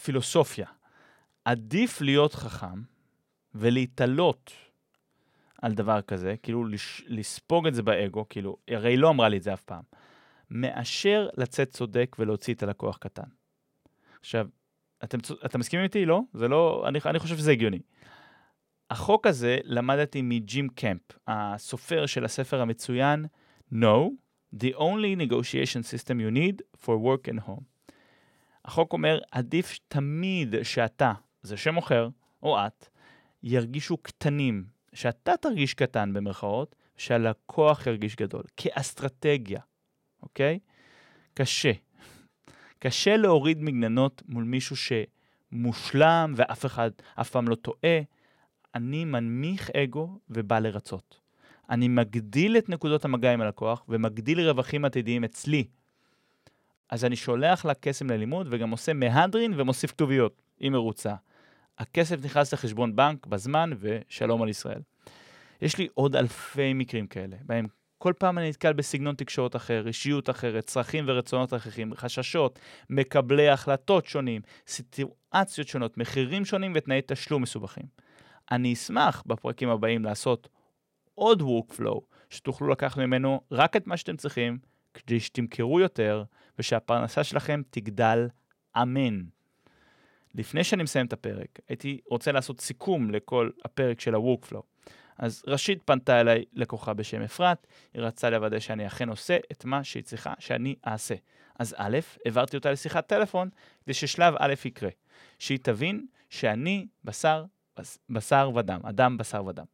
פילוסופיה. 0.04 0.68
עדיף 1.46 2.02
להיות 2.02 2.34
חכם 2.34 2.82
ולהתעלות 3.56 4.52
על 5.62 5.74
דבר 5.74 6.02
כזה, 6.02 6.36
כאילו 6.44 6.66
לש, 6.66 7.04
לספוג 7.08 7.68
את 7.68 7.76
זה 7.76 7.84
באגו, 7.84 8.26
כאילו, 8.30 8.58
הרי 8.68 8.90
היא 8.90 8.98
לא 8.98 9.10
אמרה 9.10 9.30
לי 9.30 9.38
את 9.38 9.44
זה 9.44 9.54
אף 9.54 9.62
פעם, 9.62 9.84
מאשר 10.50 11.30
לצאת 11.38 11.70
צודק 11.70 12.16
ולהוציא 12.20 12.54
את 12.54 12.64
הלקוח 12.64 12.98
קטן. 12.98 13.28
עכשיו, 14.20 14.48
אתם, 15.04 15.18
אתם 15.46 15.60
מסכימים 15.60 15.84
איתי? 15.84 16.06
לא? 16.06 16.22
זה 16.34 16.48
לא, 16.48 16.86
אני, 16.88 17.00
אני 17.06 17.20
חושב 17.20 17.38
שזה 17.38 17.52
הגיוני. 17.52 17.80
החוק 18.90 19.28
הזה 19.28 19.58
למדתי 19.64 20.22
מג'ים 20.22 20.70
קמפ, 20.70 21.02
הסופר 21.28 22.06
של 22.06 22.26
הספר 22.26 22.62
המצוין 22.62 23.26
No, 23.74 24.10
The 24.54 24.74
only 24.76 25.16
negotiation 25.16 25.84
system 25.84 26.20
you 26.20 26.32
need 26.32 26.62
for 26.78 26.98
work 26.98 27.28
and 27.28 27.40
home. 27.48 27.64
החוק 28.66 28.94
אומר, 28.94 29.20
עדיף 29.32 29.80
תמיד 29.88 30.56
שאתה, 30.64 31.14
זה 31.42 31.58
שמוכר, 31.58 32.10
או 32.44 32.58
את, 32.68 32.88
ירגישו 33.44 33.98
קטנים, 33.98 34.66
שאתה 34.94 35.38
תרגיש 35.42 35.74
קטן 35.74 36.14
במרכאות, 36.14 36.76
שהלקוח 36.98 37.88
ירגיש 37.88 38.16
גדול, 38.16 38.44
כאסטרטגיה, 38.58 39.62
אוקיי? 40.24 40.60
קשה. 41.34 41.72
קשה 42.80 43.18
להוריד 43.18 43.62
מגננות 43.62 44.24
מול 44.28 44.44
מישהו 44.44 44.76
שמושלם 45.52 46.34
ואף 46.36 46.66
אחד 46.66 46.92
אף 47.22 47.30
פעם 47.30 47.48
לא 47.48 47.56
טועה. 47.56 48.00
אני 48.76 49.06
מנמיך 49.06 49.70
אגו 49.70 50.20
ובא 50.30 50.60
לרצות. 50.60 51.20
אני 51.70 51.88
מגדיל 51.88 52.58
את 52.58 52.70
נקודות 52.70 53.06
המגע 53.06 53.34
עם 53.34 53.42
הלקוח 53.42 53.86
ומגדיל 53.90 54.50
רווחים 54.50 54.86
עתידיים 54.86 55.24
אצלי. 55.24 55.64
אז 56.90 57.06
אני 57.06 57.16
שולח 57.16 57.66
לה 57.66 57.74
קסם 57.74 58.10
ללימוד 58.10 58.48
וגם 58.50 58.70
עושה 58.70 58.94
מהדרין 58.94 59.54
ומוסיף 59.60 59.92
כתוביות. 59.92 60.42
היא 60.60 60.72
מרוצה. 60.72 61.16
הכסף 61.78 62.26
נכנס 62.26 62.54
לחשבון 62.54 62.96
בנק 62.96 63.26
בזמן 63.26 63.70
ושלום 63.80 64.42
על 64.42 64.50
ישראל. 64.50 64.82
יש 65.62 65.78
לי 65.78 65.88
עוד 65.94 66.16
אלפי 66.16 66.74
מקרים 66.74 67.08
כאלה, 67.08 67.38
בהם 67.46 67.68
כל 67.98 68.14
פעם 68.18 68.38
אני 68.38 68.50
נתקל 68.50 68.74
בסגנון 68.74 69.16
תקשורת 69.16 69.56
אחר, 69.56 69.88
אישיות 69.88 70.30
אחרת, 70.30 70.66
צרכים 70.66 71.06
ורצונות 71.08 71.54
אחרים, 71.54 71.94
חששות, 71.96 72.60
מקבלי 72.90 73.50
החלטות 73.50 74.06
שונים, 74.06 74.42
סיטואציות 74.68 75.68
שונות, 75.68 75.98
מחירים 75.98 76.46
שונים 76.46 76.72
ותנאי 76.76 77.02
תשלום 77.06 77.42
מסובכים. 77.42 77.86
אני 78.52 78.74
אשמח 78.74 79.24
בפרקים 79.26 79.70
הבאים 79.70 80.06
לעשות 80.06 80.50
עוד 81.16 81.42
workflow, 81.42 82.00
שתוכלו 82.30 82.68
לקחת 82.68 82.98
ממנו 82.98 83.42
רק 83.52 83.76
את 83.76 83.88
מה 83.88 83.98
שאתם 83.98 84.18
צריכים, 84.18 84.58
כדי 84.94 85.20
שתמכרו 85.20 85.80
יותר, 85.80 86.24
ושהפרנסה 86.60 87.24
שלכם 87.24 87.62
תגדל 87.70 88.28
אמן. 88.82 89.24
לפני 90.36 90.64
שאני 90.64 90.84
מסיים 90.84 91.06
את 91.06 91.14
הפרק, 91.14 91.60
הייתי 91.70 92.00
רוצה 92.10 92.32
לעשות 92.32 92.62
סיכום 92.62 93.12
לכל 93.12 93.50
הפרק 93.66 94.00
של 94.00 94.16
ה-workflow. 94.16 94.77
אז 95.20 95.44
ראשית 95.48 95.84
פנתה 95.86 96.22
אליי 96.22 96.46
לקוחה 96.54 96.94
בשם 96.94 97.22
אפרת, 97.22 97.68
היא 97.94 98.02
רצתה 98.02 98.30
לוודא 98.30 98.60
שאני 98.60 98.88
אכן 98.88 99.10
עושה 99.10 99.38
את 99.52 99.66
מה 99.66 99.84
שהיא 99.84 100.04
צריכה 100.04 100.34
שאני 100.40 100.76
אעשה. 100.88 101.16
אז 101.60 101.76
א', 101.78 101.98
העברתי 102.26 102.58
אותה 102.58 102.72
לשיחת 102.72 103.08
טלפון, 103.08 103.50
כדי 103.84 103.94
ששלב 103.94 104.34
א' 104.40 104.54
יקרה. 104.66 104.90
שהיא 105.40 105.60
תבין 105.62 106.06
שאני 106.30 106.88
בשר, 107.04 107.46
בשר 108.10 108.52
ודם, 108.56 108.80
אדם 108.84 109.18
בשר 109.18 109.46
ודם. 109.46 109.66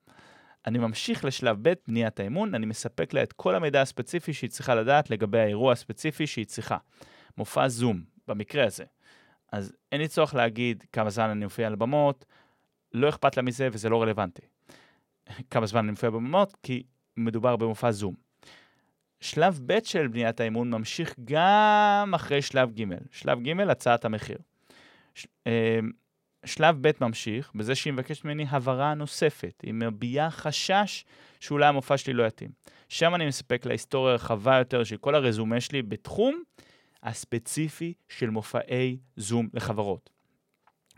אני 0.68 0.80
ממשיך 0.80 1.26
לשלב 1.26 1.58
ב', 1.62 1.74
בניית 1.88 2.20
האמון, 2.20 2.56
אני 2.56 2.66
מספק 2.66 3.14
לה 3.14 3.24
את 3.24 3.34
כל 3.34 3.56
המידע 3.56 3.82
הספציפי 3.82 4.34
שהיא 4.34 4.50
צריכה 4.50 4.76
לדעת 4.76 5.10
לגבי 5.10 5.40
האירוע 5.40 5.72
הספציפי 5.72 6.28
שהיא 6.28 6.46
צריכה. 6.46 6.78
מופע 7.38 7.68
זום, 7.68 8.04
במקרה 8.28 8.66
הזה. 8.66 8.84
אז 9.52 9.74
אין 9.92 10.02
לי 10.02 10.08
צורך 10.08 10.36
להגיד 10.36 10.84
כמה 10.92 11.10
זמן 11.10 11.30
אני 11.30 11.44
מופיע 11.46 11.68
על 11.68 11.76
במות, 11.76 12.26
לא 12.94 13.10
אכפת 13.10 13.38
לה 13.38 13.44
מזה 13.44 13.70
וזה 13.72 13.90
לא 13.90 14.02
רלוונטי. 14.02 14.42
כמה 15.50 15.66
זמן 15.66 15.80
אני 15.80 15.92
מופיע 15.92 16.10
במות, 16.10 16.58
כי 16.64 16.84
מדובר 17.18 17.56
במופע 17.56 17.92
זום. 17.92 18.16
שלב 19.22 19.60
ב' 19.66 19.84
של 19.84 20.08
בניית 20.08 20.40
האמון 20.40 20.70
ממשיך 20.70 21.16
גם 21.24 22.12
אחרי 22.16 22.42
שלב 22.42 22.72
ג'. 22.80 22.84
שלב 23.12 23.40
ג', 23.44 23.60
הצעת 23.60 24.06
המחיר. 24.06 24.38
אה, 25.48 25.80
שלב 26.46 26.78
ב' 26.82 26.92
ממשיך 27.02 27.52
בזה 27.56 27.76
שהיא 27.76 27.94
מבקשת 27.94 28.26
ממני 28.26 28.46
הבהרה 28.50 28.94
נוספת. 28.94 29.62
היא 29.64 29.74
מביעה 29.74 30.32
חשש 30.32 31.06
שאולי 31.40 31.66
המופע 31.66 31.98
שלי 31.98 32.14
לא 32.14 32.28
יתאים. 32.28 32.52
שם 32.90 33.16
אני 33.16 33.28
מספק 33.28 33.66
להיסטוריה 33.66 34.16
רחבה 34.16 34.58
יותר 34.58 34.84
של 34.84 34.98
כל 34.98 35.16
הרזומה 35.16 35.62
שלי 35.62 35.82
בתחום 35.82 36.44
הספציפי 37.04 37.94
של 38.10 38.30
מופעי 38.30 38.98
זום 39.16 39.50
לחברות 39.54 40.10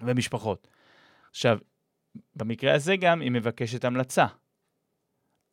ומשפחות. 0.01 0.67
עכשיו, 1.29 1.59
במקרה 2.35 2.73
הזה 2.73 2.95
גם 2.95 3.21
היא 3.21 3.31
מבקשת 3.31 3.85
המלצה. 3.85 4.25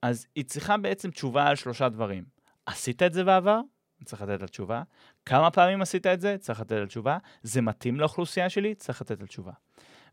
אז 0.03 0.27
היא 0.35 0.45
צריכה 0.45 0.77
בעצם 0.77 1.11
תשובה 1.11 1.47
על 1.47 1.57
שלושה 1.57 1.89
דברים. 1.89 2.25
עשית 2.67 3.03
את 3.03 3.13
זה 3.13 3.25
בעבר? 3.25 3.61
צריך 4.05 4.23
לתת 4.23 4.41
לה 4.41 4.47
תשובה. 4.47 4.83
כמה 5.27 5.51
פעמים 5.51 5.83
עשית 5.83 6.07
את 6.07 6.21
זה? 6.21 6.37
צריך 6.39 6.61
לתת 6.61 6.73
לה 6.73 6.87
תשובה. 6.87 7.19
זה 7.43 7.61
מתאים 7.61 8.01
לאוכלוסייה 8.01 8.49
שלי? 8.49 8.75
צריך 8.75 9.01
לתת 9.03 9.21
לה 9.21 9.27
תשובה. 9.27 9.53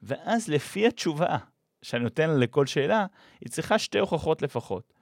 ואז 0.04 0.48
לפי 0.48 0.88
התשובה 0.88 1.38
שאני 1.82 2.04
נותן 2.04 2.40
לכל 2.40 2.66
שאלה, 2.66 3.06
היא 3.42 3.50
צריכה 3.50 3.80
שתי 3.80 4.00
הוכחות 4.00 4.42
לפחות. 4.42 4.94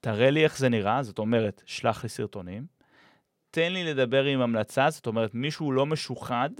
תראה 0.00 0.30
לי 0.30 0.44
איך 0.44 0.58
זה 0.58 0.68
נראה, 0.68 1.02
זאת 1.02 1.18
אומרת, 1.18 1.62
שלח 1.66 2.02
לי 2.02 2.08
סרטונים. 2.08 2.66
תן 3.50 3.72
לי 3.72 3.84
לדבר 3.84 4.24
עם 4.24 4.40
המלצה, 4.40 4.90
זאת 4.90 5.06
אומרת, 5.06 5.34
מישהו 5.34 5.72
לא 5.72 5.86
משוחד, 5.86 6.50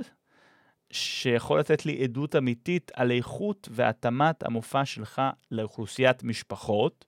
שיכול 0.91 1.61
לתת 1.61 1.87
לי 1.87 2.05
עדות 2.05 2.37
אמיתית 2.37 2.91
על 2.95 3.11
איכות 3.11 3.69
והתאמת 3.71 4.43
המופע 4.43 4.85
שלך 4.85 5.23
לאוכלוסיית 5.51 6.23
משפחות, 6.23 7.05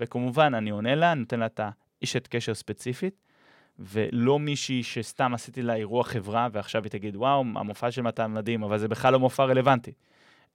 וכמובן, 0.00 0.54
אני 0.54 0.70
עונה 0.70 0.94
לה, 0.94 1.12
אני 1.12 1.20
נותן 1.20 1.40
לה 1.40 1.46
את 1.46 1.60
האשת 2.02 2.26
קשר 2.26 2.54
ספציפית, 2.54 3.22
ולא 3.78 4.38
מישהי 4.38 4.82
שסתם 4.82 5.34
עשיתי 5.34 5.62
לה 5.62 5.74
אירוע 5.74 6.04
חברה, 6.04 6.48
ועכשיו 6.52 6.82
היא 6.82 6.90
תגיד, 6.90 7.16
וואו, 7.16 7.40
המופע 7.40 7.90
של 7.90 8.02
מתן 8.02 8.32
מדהים, 8.32 8.62
אבל 8.62 8.78
זה 8.78 8.88
בכלל 8.88 9.12
לא 9.12 9.18
מופע 9.18 9.44
רלוונטי, 9.44 9.92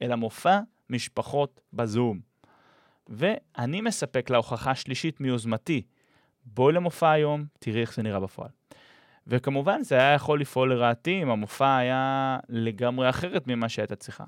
אלא 0.01 0.15
מופע 0.15 0.59
משפחות 0.89 1.61
בזום. 1.73 2.19
ואני 3.07 3.81
מספק 3.81 4.29
לה 4.29 4.37
הוכחה 4.37 4.75
שלישית 4.75 5.21
מיוזמתי. 5.21 5.81
בואי 6.45 6.73
למופע 6.73 7.11
היום, 7.11 7.45
תראי 7.59 7.81
איך 7.81 7.93
זה 7.93 8.03
נראה 8.03 8.19
בפועל. 8.19 8.49
וכמובן, 9.27 9.83
זה 9.83 9.95
היה 9.95 10.13
יכול 10.13 10.41
לפעול 10.41 10.73
לרעתי 10.73 11.23
אם 11.23 11.29
המופע 11.29 11.77
היה 11.77 12.37
לגמרי 12.49 13.09
אחרת 13.09 13.47
ממה 13.47 13.69
שהייתה 13.69 13.95
צריכה. 13.95 14.23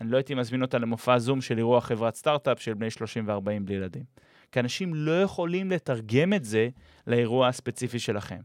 אני 0.00 0.10
לא 0.10 0.16
הייתי 0.16 0.34
מזמין 0.34 0.62
אותה 0.62 0.78
למופע 0.78 1.18
זום 1.18 1.40
של 1.40 1.58
אירוע 1.58 1.80
חברת 1.80 2.14
סטארט-אפ 2.14 2.60
של 2.60 2.74
בני 2.74 2.90
30 2.90 3.28
ו-40 3.28 3.40
בלי 3.64 3.74
ילדים. 3.74 4.04
כי 4.52 4.60
אנשים 4.60 4.94
לא 4.94 5.22
יכולים 5.22 5.70
לתרגם 5.70 6.32
את 6.32 6.44
זה 6.44 6.68
לאירוע 7.06 7.48
הספציפי 7.48 7.98
שלכם. 7.98 8.40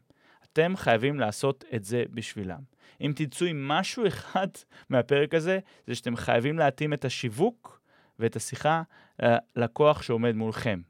אתם 0.54 0.74
חייבים 0.76 1.20
לעשות 1.20 1.64
את 1.76 1.84
זה 1.84 2.04
בשבילם. 2.10 2.60
אם 3.02 3.12
תצאו 3.16 3.48
עם 3.48 3.68
משהו 3.68 4.08
אחד 4.08 4.48
מהפרק 4.90 5.34
הזה, 5.34 5.60
זה 5.88 5.96
שאתם 5.96 6.16
חייבים 6.16 6.58
להתאים 6.60 6.94
את 6.94 7.06
השיווק 7.06 7.82
ואת 8.20 8.36
השיחה 8.36 8.82
ללקוח 9.56 10.02
שעומד 10.02 10.36
מולכם. 10.36 10.82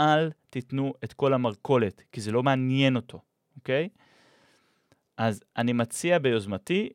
אל 0.00 0.30
תיתנו 0.50 0.94
את 1.04 1.12
כל 1.12 1.34
המרכולת, 1.34 2.02
כי 2.12 2.20
זה 2.20 2.32
לא 2.32 2.42
מעניין 2.42 2.96
אותו, 2.96 3.20
אוקיי? 3.56 3.88
אז 5.18 5.40
אני 5.56 5.72
מציע 5.72 6.18
ביוזמתי 6.18 6.88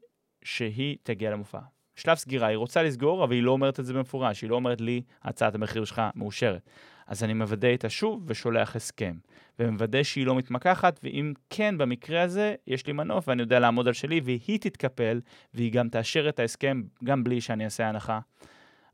שהיא 0.43 0.97
תגיע 1.03 1.31
למופע. 1.31 1.59
שלב 1.95 2.15
סגירה, 2.15 2.47
היא 2.47 2.57
רוצה 2.57 2.83
לסגור, 2.83 3.23
אבל 3.23 3.33
היא 3.33 3.43
לא 3.43 3.51
אומרת 3.51 3.79
את 3.79 3.85
זה 3.85 3.93
במפורש, 3.93 4.41
היא 4.41 4.49
לא 4.49 4.55
אומרת 4.55 4.81
לי, 4.81 5.01
הצעת 5.23 5.55
המחיר 5.55 5.85
שלך 5.85 6.01
מאושרת. 6.15 6.69
אז 7.07 7.23
אני 7.23 7.33
מוודא 7.33 7.67
איתה 7.67 7.89
שוב 7.89 8.23
ושולח 8.27 8.75
הסכם. 8.75 9.15
ומוודא 9.59 10.03
שהיא 10.03 10.25
לא 10.25 10.35
מתמקחת, 10.35 10.99
ואם 11.03 11.33
כן, 11.49 11.77
במקרה 11.77 12.21
הזה, 12.21 12.55
יש 12.67 12.87
לי 12.87 12.93
מנוף 12.93 13.27
ואני 13.27 13.41
יודע 13.41 13.59
לעמוד 13.59 13.87
על 13.87 13.93
שלי, 13.93 14.21
והיא 14.23 14.59
תתקפל, 14.59 15.21
והיא 15.53 15.71
גם 15.71 15.89
תאשר 15.89 16.29
את 16.29 16.39
ההסכם, 16.39 16.83
גם 17.03 17.23
בלי 17.23 17.41
שאני 17.41 17.65
אעשה 17.65 17.89
הנחה. 17.89 18.19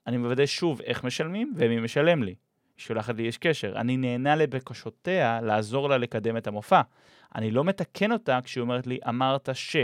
אני 0.07 0.17
מוודא 0.17 0.45
שוב 0.45 0.81
איך 0.81 1.03
משלמים 1.03 1.53
ומי 1.55 1.79
משלם 1.79 2.23
לי. 2.23 2.35
שולחת 2.79 3.15
לי 3.15 3.23
יש 3.23 3.37
קשר. 3.37 3.73
אני 3.75 3.97
נהנה 3.97 4.35
לבקשותיה 4.35 5.41
לעזור 5.41 5.89
לה 5.89 5.97
לקדם 5.97 6.37
את 6.37 6.47
המופע. 6.47 6.81
אני 7.35 7.51
לא 7.51 7.63
מתקן 7.63 8.11
אותה 8.11 8.39
כשהיא 8.43 8.61
אומרת 8.61 8.87
לי, 8.87 8.99
אמרת 9.09 9.49
ש... 9.53 9.75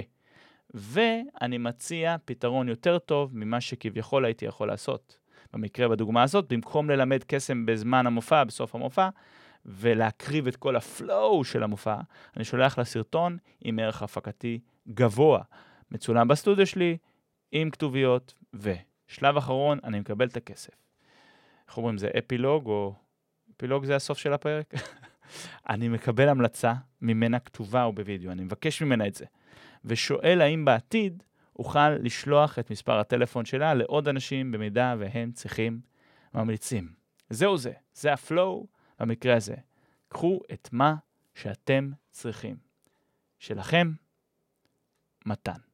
ואני 0.73 1.57
מציע 1.57 2.15
פתרון 2.25 2.69
יותר 2.69 2.99
טוב 2.99 3.31
ממה 3.33 3.61
שכביכול 3.61 4.25
הייתי 4.25 4.45
יכול 4.45 4.67
לעשות. 4.67 5.17
במקרה 5.53 5.87
בדוגמה 5.87 6.23
הזאת, 6.23 6.53
במקום 6.53 6.89
ללמד 6.89 7.23
קסם 7.27 7.65
בזמן 7.65 8.07
המופע, 8.07 8.43
בסוף 8.43 8.75
המופע, 8.75 9.09
ולהקריב 9.65 10.47
את 10.47 10.55
כל 10.55 10.75
הפלואו 10.75 11.43
של 11.43 11.63
המופע, 11.63 11.97
אני 12.37 12.43
שולח 12.43 12.77
לה 12.77 12.85
סרטון 12.85 13.37
עם 13.61 13.79
ערך 13.79 14.03
הפקתי 14.03 14.59
גבוה, 14.87 15.41
מצולם 15.91 16.27
בסטודיו 16.27 16.67
שלי, 16.67 16.97
עם 17.51 17.69
כתוביות, 17.69 18.33
ושלב 18.53 19.37
אחרון, 19.37 19.79
אני 19.83 19.99
מקבל 19.99 20.27
את 20.27 20.37
הכסף. 20.37 20.84
איך 21.67 21.77
אומרים, 21.77 21.97
זה 21.97 22.09
אפילוג, 22.17 22.65
או... 22.65 22.93
אפילוג 23.57 23.85
זה 23.85 23.95
הסוף 23.95 24.17
של 24.17 24.33
הפרק? 24.33 24.73
אני 25.69 25.89
מקבל 25.89 26.29
המלצה 26.29 26.73
ממנה 27.01 27.39
כתובה 27.39 27.83
או 27.83 27.93
בווידאו, 27.93 28.31
אני 28.31 28.43
מבקש 28.43 28.81
ממנה 28.81 29.07
את 29.07 29.15
זה, 29.15 29.25
ושואל 29.85 30.41
האם 30.41 30.65
בעתיד 30.65 31.23
אוכל 31.59 31.89
לשלוח 31.89 32.59
את 32.59 32.71
מספר 32.71 32.99
הטלפון 32.99 33.45
שלה 33.45 33.73
לעוד 33.73 34.07
אנשים 34.07 34.51
במידה 34.51 34.95
והם 34.99 35.31
צריכים 35.31 35.79
ממליצים. 36.33 36.93
זהו 37.29 37.57
זה, 37.57 37.71
זה 37.93 38.13
הפלואו 38.13 38.67
במקרה 38.99 39.35
הזה. 39.35 39.55
קחו 40.07 40.39
את 40.53 40.69
מה 40.71 40.95
שאתם 41.33 41.91
צריכים. 42.11 42.55
שלכם, 43.39 43.91
מתן. 45.25 45.64